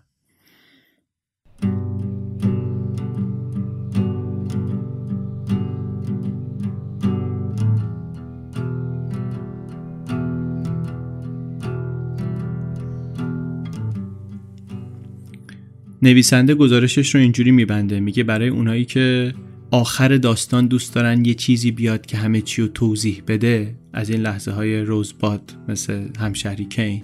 نویسنده 16.03 16.55
گزارشش 16.55 17.15
رو 17.15 17.21
اینجوری 17.21 17.51
میبنده 17.51 18.01
میگه 18.01 18.23
برای 18.23 18.49
اونایی 18.49 18.85
که 18.85 19.35
آخر 19.73 20.17
داستان 20.17 20.67
دوست 20.67 20.95
دارن 20.95 21.25
یه 21.25 21.35
چیزی 21.35 21.71
بیاد 21.71 22.07
که 22.07 22.17
همه 22.17 22.41
چی 22.41 22.63
رو 22.63 22.69
توضیح 22.69 23.23
بده 23.29 23.75
از 23.93 24.11
این 24.11 24.21
لحظه 24.21 24.51
های 24.51 24.81
روزباد 24.81 25.53
مثل 25.69 26.09
همشهری 26.19 26.65
کین. 26.65 27.03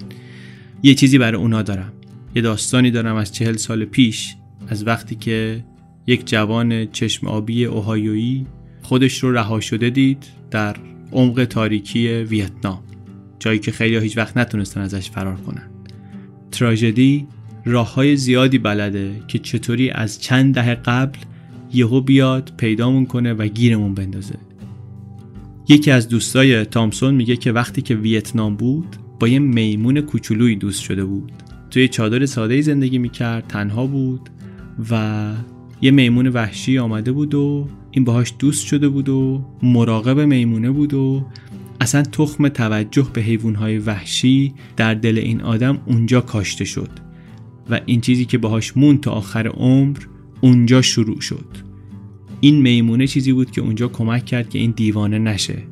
یه 0.82 0.94
چیزی 0.94 1.18
برای 1.18 1.40
اونا 1.40 1.62
دارم. 1.62 1.92
یه 2.34 2.42
داستانی 2.42 2.90
دارم 2.90 3.16
از 3.16 3.32
چهل 3.32 3.56
سال 3.56 3.84
پیش 3.84 4.36
از 4.68 4.86
وقتی 4.86 5.14
که 5.14 5.64
یک 6.06 6.26
جوان 6.26 6.86
چشم 6.86 7.26
آبی 7.26 7.64
اوهایویی 7.64 8.46
خودش 8.82 9.22
رو 9.22 9.32
رها 9.32 9.60
شده 9.60 9.90
دید 9.90 10.24
در 10.50 10.76
عمق 11.12 11.44
تاریکی 11.44 12.08
ویتنام. 12.08 12.82
جایی 13.38 13.58
که 13.58 13.72
خیلی 13.72 13.98
هیچ 13.98 14.16
وقت 14.16 14.36
نتونستن 14.36 14.80
ازش 14.80 15.10
فرار 15.10 15.36
کنن. 15.36 15.70
تراژدی 16.50 17.26
راه 17.64 17.94
های 17.94 18.16
زیادی 18.16 18.58
بلده 18.58 19.22
که 19.28 19.38
چطوری 19.38 19.90
از 19.90 20.20
چند 20.20 20.54
دهه 20.54 20.74
قبل 20.74 21.18
یهو 21.72 22.00
بیاد 22.00 22.52
پیدامون 22.56 23.06
کنه 23.06 23.32
و 23.32 23.46
گیرمون 23.46 23.94
بندازه. 23.94 24.34
یکی 25.68 25.90
از 25.90 26.08
دوستای 26.08 26.64
تامسون 26.64 27.14
میگه 27.14 27.36
که 27.36 27.52
وقتی 27.52 27.82
که 27.82 27.94
ویتنام 27.94 28.56
بود 28.56 28.96
با 29.20 29.28
یه 29.28 29.38
میمون 29.38 30.00
کوچولویی 30.00 30.56
دوست 30.56 30.82
شده 30.82 31.04
بود. 31.04 31.32
توی 31.70 31.88
چادر 31.88 32.26
ساده 32.26 32.60
زندگی 32.60 32.98
می‌کرد 32.98 33.46
تنها 33.46 33.86
بود 33.86 34.30
و 34.90 35.32
یه 35.80 35.90
میمون 35.90 36.26
وحشی 36.26 36.78
آمده 36.78 37.12
بود 37.12 37.34
و 37.34 37.68
این 37.90 38.04
باهاش 38.04 38.34
دوست 38.38 38.66
شده 38.66 38.88
بود 38.88 39.08
و 39.08 39.44
مراقب 39.62 40.20
میمونه 40.20 40.70
بود 40.70 40.94
و 40.94 41.26
اصلا 41.80 42.02
تخم 42.02 42.48
توجه 42.48 43.06
به 43.12 43.20
حیوانهای 43.20 43.78
وحشی 43.78 44.54
در 44.76 44.94
دل 44.94 45.18
این 45.18 45.40
آدم 45.40 45.78
اونجا 45.86 46.20
کاشته 46.20 46.64
شد. 46.64 46.90
و 47.70 47.80
این 47.86 48.00
چیزی 48.00 48.24
که 48.24 48.38
باهاش 48.38 48.76
مون 48.76 48.98
تا 48.98 49.10
آخر 49.10 49.46
عمر 49.46 49.98
اونجا 50.40 50.82
شروع 50.82 51.20
شد. 51.20 51.46
این 52.40 52.62
میمونه 52.62 53.06
چیزی 53.06 53.32
بود 53.32 53.50
که 53.50 53.60
اونجا 53.60 53.88
کمک 53.88 54.24
کرد 54.24 54.50
که 54.50 54.58
این 54.58 54.70
دیوانه 54.70 55.18
نشه. 55.18 55.62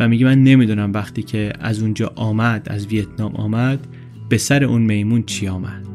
و 0.00 0.08
میگه 0.08 0.24
من 0.24 0.44
نمی‌دونم 0.44 0.92
وقتی 0.92 1.22
که 1.22 1.52
از 1.60 1.82
اونجا 1.82 2.12
آمد 2.14 2.66
از 2.70 2.86
ویتنام 2.86 3.36
آمد 3.36 3.86
به 4.28 4.38
سر 4.38 4.64
اون 4.64 4.82
میمون 4.82 5.22
چی 5.22 5.48
آمد. 5.48 5.93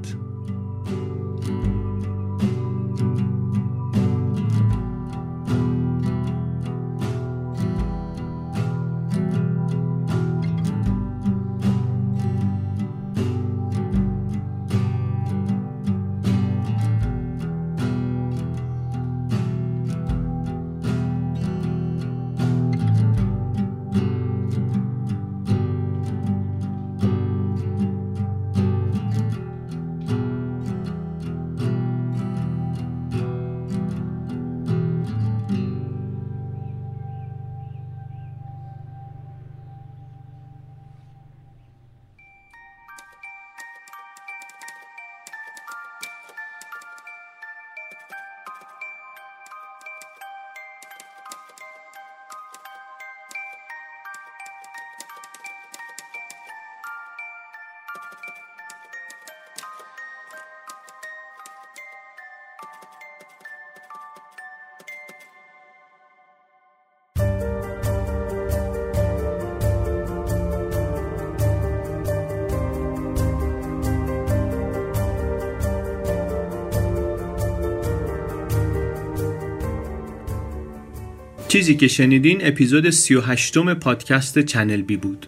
چیزی 81.69 81.79
که 81.79 81.87
شنیدین 81.87 82.47
اپیزود 82.47 82.89
38 82.89 83.57
پادکست 83.57 84.39
چنل 84.39 84.81
بی 84.81 84.97
بود. 84.97 85.25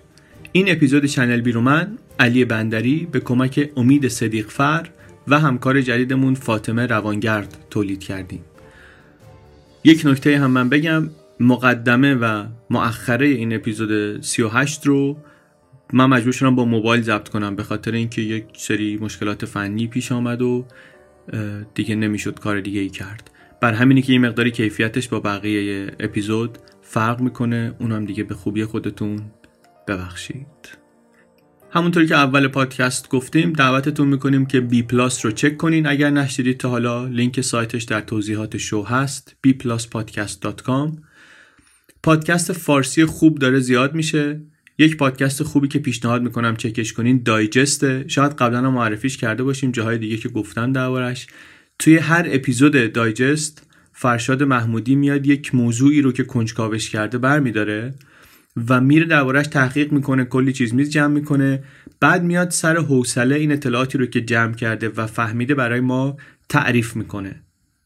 این 0.51 0.71
اپیزود 0.71 1.05
چنل 1.05 1.41
بی 1.41 1.51
رو 1.51 1.61
من 1.61 1.97
علی 2.19 2.45
بندری 2.45 3.07
به 3.11 3.19
کمک 3.19 3.69
امید 3.77 4.07
صدیق 4.07 4.47
فر 4.47 4.87
و 5.27 5.39
همکار 5.39 5.81
جدیدمون 5.81 6.35
فاطمه 6.35 6.85
روانگرد 6.85 7.57
تولید 7.69 8.03
کردیم. 8.03 8.41
یک 9.83 10.05
نکته 10.05 10.39
هم 10.39 10.51
من 10.51 10.69
بگم 10.69 11.09
مقدمه 11.39 12.15
و 12.15 12.45
مؤخره 12.69 13.27
این 13.27 13.53
اپیزود 13.55 14.21
38 14.21 14.85
رو 14.85 15.17
من 15.93 16.05
مجبور 16.05 16.33
شدم 16.33 16.55
با 16.55 16.65
موبایل 16.65 17.01
ضبط 17.01 17.29
کنم 17.29 17.55
به 17.55 17.63
خاطر 17.63 17.91
اینکه 17.91 18.21
یک 18.21 18.45
سری 18.57 18.97
مشکلات 18.97 19.45
فنی 19.45 19.87
پیش 19.87 20.11
آمد 20.11 20.41
و 20.41 20.65
دیگه 21.75 21.95
نمی‌شد 21.95 22.39
کار 22.39 22.61
دیگه 22.61 22.79
ای 22.79 22.89
کرد. 22.89 23.31
برای 23.61 23.73
همینه 23.73 24.01
که 24.01 24.13
یه 24.13 24.25
مقداری 24.25 24.51
کیفیتش 24.51 25.07
با 25.07 25.19
بقیه 25.19 25.91
اپیزود 25.99 26.57
فرق 26.81 27.21
می‌کنه 27.21 27.75
اونم 27.79 28.05
دیگه 28.05 28.23
به 28.23 28.35
خوبی 28.35 28.65
خودتون 28.65 29.21
ببخشید. 29.87 30.77
همونطوری 31.71 32.07
که 32.07 32.15
اول 32.15 32.47
پادکست 32.47 33.09
گفتیم 33.09 33.53
دعوتتون 33.53 34.07
می‌کنیم 34.07 34.45
که 34.45 34.61
بی 34.61 34.83
پلاس 34.83 35.25
رو 35.25 35.31
چک 35.31 35.57
کنین. 35.57 35.87
اگر 35.87 36.09
نشنیدید 36.09 36.57
تا 36.57 36.69
حالا 36.69 37.07
لینک 37.07 37.41
سایتش 37.41 37.83
در 37.83 38.01
توضیحات 38.01 38.57
شو 38.57 38.83
هست 38.83 39.35
bpluspodcast.com 39.47 40.97
پادکست 42.03 42.53
فارسی 42.53 43.05
خوب 43.05 43.39
داره 43.39 43.59
زیاد 43.59 43.93
میشه. 43.95 44.41
یک 44.77 44.97
پادکست 44.97 45.43
خوبی 45.43 45.67
که 45.67 45.79
پیشنهاد 45.79 46.21
می‌کنم 46.21 46.55
چکش 46.55 46.93
کنین 46.93 47.23
دایجسته. 47.23 48.05
شاید 48.07 48.31
قبلا 48.31 48.71
معرفیش 48.71 49.17
کرده 49.17 49.43
باشیم 49.43 49.71
جاهای 49.71 49.97
دیگه 49.97 50.17
که 50.17 50.29
گفتن 50.29 50.71
دربارش. 50.71 51.27
توی 51.81 51.97
هر 51.97 52.27
اپیزود 52.31 52.93
دایجست 52.93 53.67
فرشاد 53.93 54.43
محمودی 54.43 54.95
میاد 54.95 55.27
یک 55.27 55.55
موضوعی 55.55 56.01
رو 56.01 56.11
که 56.11 56.23
کنجکاوش 56.23 56.89
کرده 56.89 57.17
برمیداره 57.17 57.93
و 58.69 58.81
میره 58.81 59.05
دربارهش 59.05 59.47
تحقیق 59.47 59.91
می‌کنه 59.91 60.25
کلی 60.25 60.53
چیز 60.53 60.73
میز 60.73 60.89
جمع 60.89 61.13
می‌کنه. 61.13 61.63
بعد 61.99 62.23
میاد 62.23 62.49
سر 62.49 62.77
حوصله 62.77 63.35
این 63.35 63.51
اطلاعاتی 63.51 63.97
رو 63.97 64.05
که 64.05 64.21
جمع 64.21 64.53
کرده 64.53 64.89
و 64.89 65.07
فهمیده 65.07 65.55
برای 65.55 65.79
ما 65.79 66.17
تعریف 66.49 66.95
می‌کنه. 66.95 67.43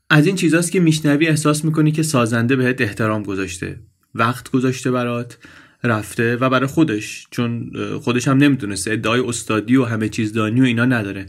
از 0.10 0.26
این 0.26 0.36
چیزاست 0.36 0.72
که 0.72 0.80
میشنوی 0.80 1.28
احساس 1.28 1.66
می‌کنی 1.66 1.92
که 1.92 2.04
سازنده 2.04 2.56
بهت 2.56 2.82
احترام 2.82 3.24
گذاشته 3.24 3.80
وقت 4.16 4.52
گذاشته 4.52 4.92
برات 4.92 5.38
رفته 5.84 6.36
و 6.36 6.50
برای 6.50 6.68
خودش 6.68 7.28
چون 7.32 7.72
خودش 8.02 8.28
هم 8.28 8.38
نمی‌دونسته 8.38 8.92
ادعای 8.92 9.20
استادی 9.20 9.76
و 9.76 9.86
همه 9.86 10.10
چیز 10.10 10.34
دانی 10.34 10.62
و 10.62 10.64
اینا 10.64 10.86
نداره. 10.86 11.26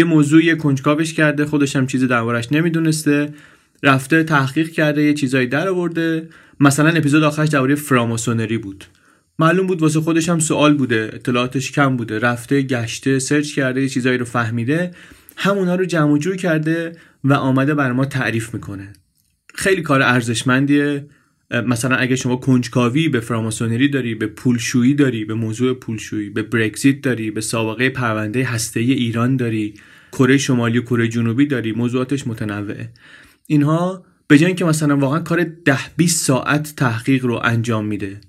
یه 0.00 0.04
موضوعی 0.04 0.56
کنجکاوش 0.56 1.14
کرده 1.14 1.44
خودش 1.44 1.76
هم 1.76 1.86
چیز 1.86 2.04
دربارش 2.04 2.52
نمی‌دونسته. 2.52 3.34
رفته 3.82 4.22
تحقیق 4.22 4.70
کرده 4.70 5.02
یه 5.02 5.14
چیزایی 5.14 5.46
در 5.46 5.68
آورده. 5.68 6.28
مثلا 6.60 6.88
اپیزود 6.88 7.22
آخرش 7.22 7.48
درباره 7.48 7.74
فراماسونری 7.74 8.58
بود. 8.58 8.84
معلوم 9.38 9.66
بود 9.66 9.82
واسه 9.82 10.00
خودش 10.00 10.28
هم 10.28 10.38
سوال 10.38 10.74
بوده 10.74 11.10
اطلاعاتش 11.12 11.72
کم 11.72 11.96
بوده. 11.96 12.18
رفته 12.18 12.62
گشته 12.62 13.18
سرچ 13.18 13.54
کرده 13.54 13.82
یه 13.82 13.88
چیزایی 13.88 14.18
رو 14.18 14.24
فهمیده. 14.24 14.90
همونا 15.36 15.74
رو 15.74 15.84
جمع 15.84 16.18
جور 16.18 16.36
کرده 16.36 16.92
و 17.24 17.32
آمده 17.32 17.74
بر 17.74 17.92
ما 17.92 18.04
تعریف 18.04 18.54
می‌کنه. 18.54 18.92
خیلی 19.54 19.82
کار 19.82 20.02
ارزشمندیه. 20.02 21.06
مثلا 21.66 21.96
اگه 21.96 22.16
شما 22.16 22.36
کنجکاوی 22.36 23.08
به 23.08 23.20
فراماسونری 23.20 23.88
داری 23.88 24.14
به 24.14 24.26
پولشویی 24.26 24.94
داری 24.94 25.24
به 25.24 25.34
موضوع 25.34 25.74
پولشویی 25.74 26.30
به 26.30 26.42
برگزیت 26.42 27.00
داری 27.00 27.30
به 27.30 27.40
سابقه 27.40 27.88
پرونده 27.88 28.44
هسته 28.44 28.80
ایران 28.80 29.36
داری 29.36 29.74
کره 30.12 30.38
شمالی 30.38 30.78
و 30.78 30.82
کره 30.82 31.08
جنوبی 31.08 31.46
داره 31.46 31.72
موضوعاتش 31.72 32.26
متنوعه. 32.26 32.90
اینها 33.46 34.04
به 34.28 34.38
جای 34.38 34.46
اینکه 34.46 34.64
مثلا 34.64 34.96
واقعا 34.96 35.18
کار 35.18 35.44
ده 35.64 35.78
20 35.96 36.24
ساعت 36.24 36.72
تحقیق 36.76 37.24
رو 37.24 37.40
انجام 37.44 37.86
میده 37.86 38.20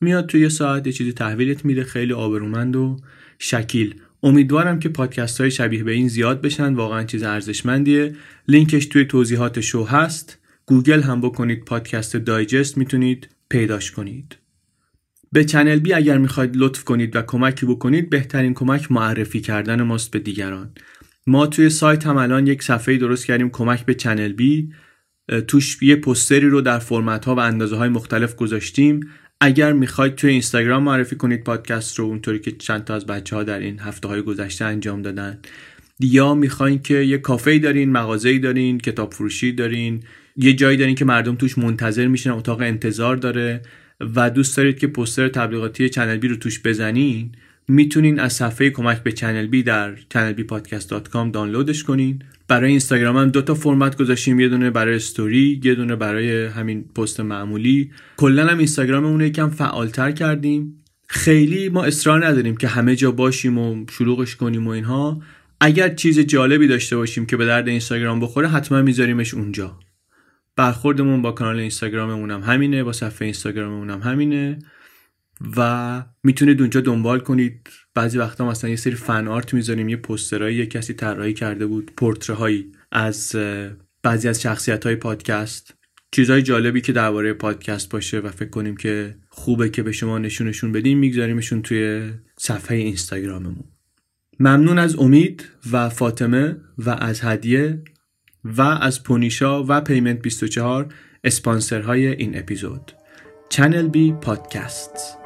میاد 0.00 0.26
توی 0.26 0.40
یه 0.40 0.48
ساعت 0.48 0.86
یه 0.86 0.92
چیزی 0.92 1.12
تحویلت 1.12 1.64
میده 1.64 1.84
خیلی 1.84 2.12
آبرومند 2.12 2.76
و 2.76 2.96
شکیل. 3.38 3.94
امیدوارم 4.22 4.78
که 4.78 4.88
پادکست 4.88 5.40
های 5.40 5.50
شبیه 5.50 5.84
به 5.84 5.92
این 5.92 6.08
زیاد 6.08 6.40
بشن 6.40 6.74
واقعا 6.74 7.04
چیز 7.04 7.22
ارزشمندیه. 7.22 8.14
لینکش 8.48 8.86
توی 8.86 9.04
توضیحات 9.04 9.60
شو 9.60 9.84
هست. 9.84 10.38
گوگل 10.66 11.02
هم 11.02 11.20
بکنید 11.20 11.64
پادکست 11.64 12.16
دایجست 12.16 12.78
می‌تونید 12.78 13.28
پیداش 13.48 13.90
کنید. 13.90 14.36
به 15.32 15.44
چنل 15.44 15.78
بی 15.78 15.92
اگر 15.92 16.18
می‌خواید 16.18 16.56
لطف 16.56 16.84
کنید 16.84 17.16
و 17.16 17.22
کمکی 17.22 17.66
بکنید 17.66 18.10
بهترین 18.10 18.54
کمک 18.54 18.92
معرفی 18.92 19.40
کردن 19.40 19.82
ماست 19.82 20.10
به 20.10 20.18
دیگران. 20.18 20.70
ما 21.28 21.46
توی 21.46 21.70
سایت 21.70 22.06
هم 22.06 22.16
الان 22.16 22.46
یک 22.46 22.62
صفحه 22.62 22.96
درست 22.96 23.26
کردیم 23.26 23.50
کمک 23.50 23.86
به 23.86 23.94
چنل 23.94 24.32
بی. 24.32 24.72
توش 25.48 25.82
یه 25.82 25.96
پستری 25.96 26.48
رو 26.48 26.60
در 26.60 26.78
فرمت 26.78 27.24
ها 27.24 27.34
و 27.34 27.40
اندازه 27.40 27.76
های 27.76 27.88
مختلف 27.88 28.36
گذاشتیم. 28.36 29.00
اگر 29.40 29.72
می‌خواید 29.72 30.14
توی 30.14 30.30
اینستاگرام 30.30 30.82
معرفی 30.82 31.16
کنید 31.16 31.44
پادکست 31.44 31.98
رو 31.98 32.04
اونطوری 32.04 32.38
که 32.38 32.52
چند 32.52 32.84
تا 32.84 32.94
از 32.94 33.06
بچه 33.06 33.36
ها 33.36 33.42
در 33.42 33.58
این 33.58 33.78
هفته 33.78 34.08
های 34.08 34.22
گذشته 34.22 34.64
انجام 34.64 35.02
دادن. 35.02 35.38
یا 36.00 36.34
می‌خواین 36.34 36.82
که 36.82 36.94
یه 36.94 37.18
کافه 37.18 37.58
دارین 37.58 37.92
مغازه‌ای 37.92 38.38
دارین 38.38 38.78
کتاب 38.78 39.12
فروشی 39.12 39.52
دارین 39.52 40.02
یه 40.36 40.52
جایی 40.52 40.76
دارین 40.76 40.94
که 40.94 41.04
مردم 41.04 41.34
توش 41.34 41.58
منتظر 41.58 42.06
میشن 42.06 42.30
اتاق 42.30 42.60
انتظار 42.60 43.16
داره 43.16 43.62
و 44.00 44.30
دوست 44.30 44.56
دارید 44.56 44.78
که 44.78 44.86
پستر 44.86 45.28
تبلیغاتی 45.28 45.88
چنل 45.88 46.16
بی 46.16 46.28
رو 46.28 46.36
توش 46.36 46.60
بزنین 46.62 47.32
می‌تونین 47.68 48.20
از 48.20 48.32
صفحه 48.32 48.70
کمک 48.70 49.02
به 49.02 49.12
چنل 49.12 49.46
بی 49.46 49.62
در 49.62 49.96
channelbpodcast.com 49.96 51.30
دانلودش 51.32 51.84
کنین. 51.84 52.22
برای 52.48 52.70
اینستاگرام 52.70 53.16
هم 53.16 53.30
دو 53.30 53.42
تا 53.42 53.54
فرمت 53.54 53.96
گذاشتیم 53.96 54.40
یه 54.40 54.48
دونه 54.48 54.70
برای 54.70 54.96
استوری 54.96 55.60
یه 55.64 55.74
دونه 55.74 55.96
برای 55.96 56.46
همین 56.46 56.84
پست 56.84 57.20
معمولی. 57.20 57.90
کلا 58.16 58.46
هم 58.46 58.58
اینستاگرام 58.58 59.04
اون 59.04 59.20
یکم 59.20 59.50
فعالتر 59.50 60.12
کردیم. 60.12 60.84
خیلی 61.08 61.68
ما 61.68 61.84
اصرار 61.84 62.26
نداریم 62.26 62.56
که 62.56 62.68
همه 62.68 62.96
جا 62.96 63.10
باشیم 63.10 63.58
و 63.58 63.86
شلوغش 63.90 64.36
کنیم 64.36 64.66
و 64.66 64.70
اینها. 64.70 65.22
اگر 65.60 65.94
چیز 65.94 66.20
جالبی 66.20 66.66
داشته 66.66 66.96
باشیم 66.96 67.26
که 67.26 67.36
به 67.36 67.46
درد 67.46 67.68
اینستاگرام 67.68 68.20
بخوره 68.20 68.48
حتما 68.48 68.82
میذاریمش 68.82 69.34
اونجا. 69.34 69.78
برخوردمون 70.56 71.22
با 71.22 71.32
کانال 71.32 71.58
اینستاگراممون 71.58 72.30
هم 72.30 72.40
همینه 72.40 72.84
با 72.84 72.92
صفحه 72.92 73.24
اینستاگراممون 73.24 73.90
هم 73.90 74.00
همینه. 74.00 74.58
و 75.56 76.04
می‌تونید 76.22 76.60
اونجا 76.60 76.80
دنبال 76.80 77.20
کنید. 77.20 77.68
بعضی 77.94 78.18
وقتا 78.18 78.48
مثلا 78.48 78.70
یه 78.70 78.76
سری 78.76 78.94
فن 78.94 79.28
آرت 79.28 79.54
می‌ذاریم 79.54 79.88
یه 79.88 79.96
پوسترایی 79.96 80.56
یه 80.56 80.66
کسی 80.66 80.94
طراحی 80.94 81.34
کرده 81.34 81.66
بود 81.66 81.92
پورتره 81.96 82.36
هایی 82.36 82.72
از 82.92 83.36
بعضی 84.02 84.28
از 84.28 84.42
شخصیت 84.42 84.86
های 84.86 84.96
پادکست. 84.96 85.74
چیزهای 86.10 86.42
جالبی 86.42 86.80
که 86.80 86.92
درباره 86.92 87.32
پادکست 87.32 87.88
باشه 87.88 88.18
و 88.18 88.28
فکر 88.28 88.50
کنیم 88.50 88.76
که 88.76 89.16
خوبه 89.28 89.68
که 89.70 89.82
به 89.82 89.92
شما 89.92 90.18
نشونشون 90.18 90.72
بدیم 90.72 90.98
میگذاریمشون 90.98 91.62
توی 91.62 92.12
صفحه 92.36 92.76
اینستاگراممون. 92.76 93.64
ممنون 94.40 94.78
از 94.78 94.96
امید 94.96 95.44
و 95.72 95.88
فاطمه 95.88 96.56
و 96.78 96.90
از 96.90 97.20
هدیه 97.20 97.82
و 98.44 98.62
از 98.62 99.02
پونیشا 99.02 99.64
و 99.64 99.80
پیمنت 99.80 100.22
24 100.22 100.94
اسپانسرهای 101.24 102.06
این 102.06 102.38
اپیزود. 102.38 102.92
چنل 103.48 103.88
بی 103.88 104.12
پادکست. 104.12 105.18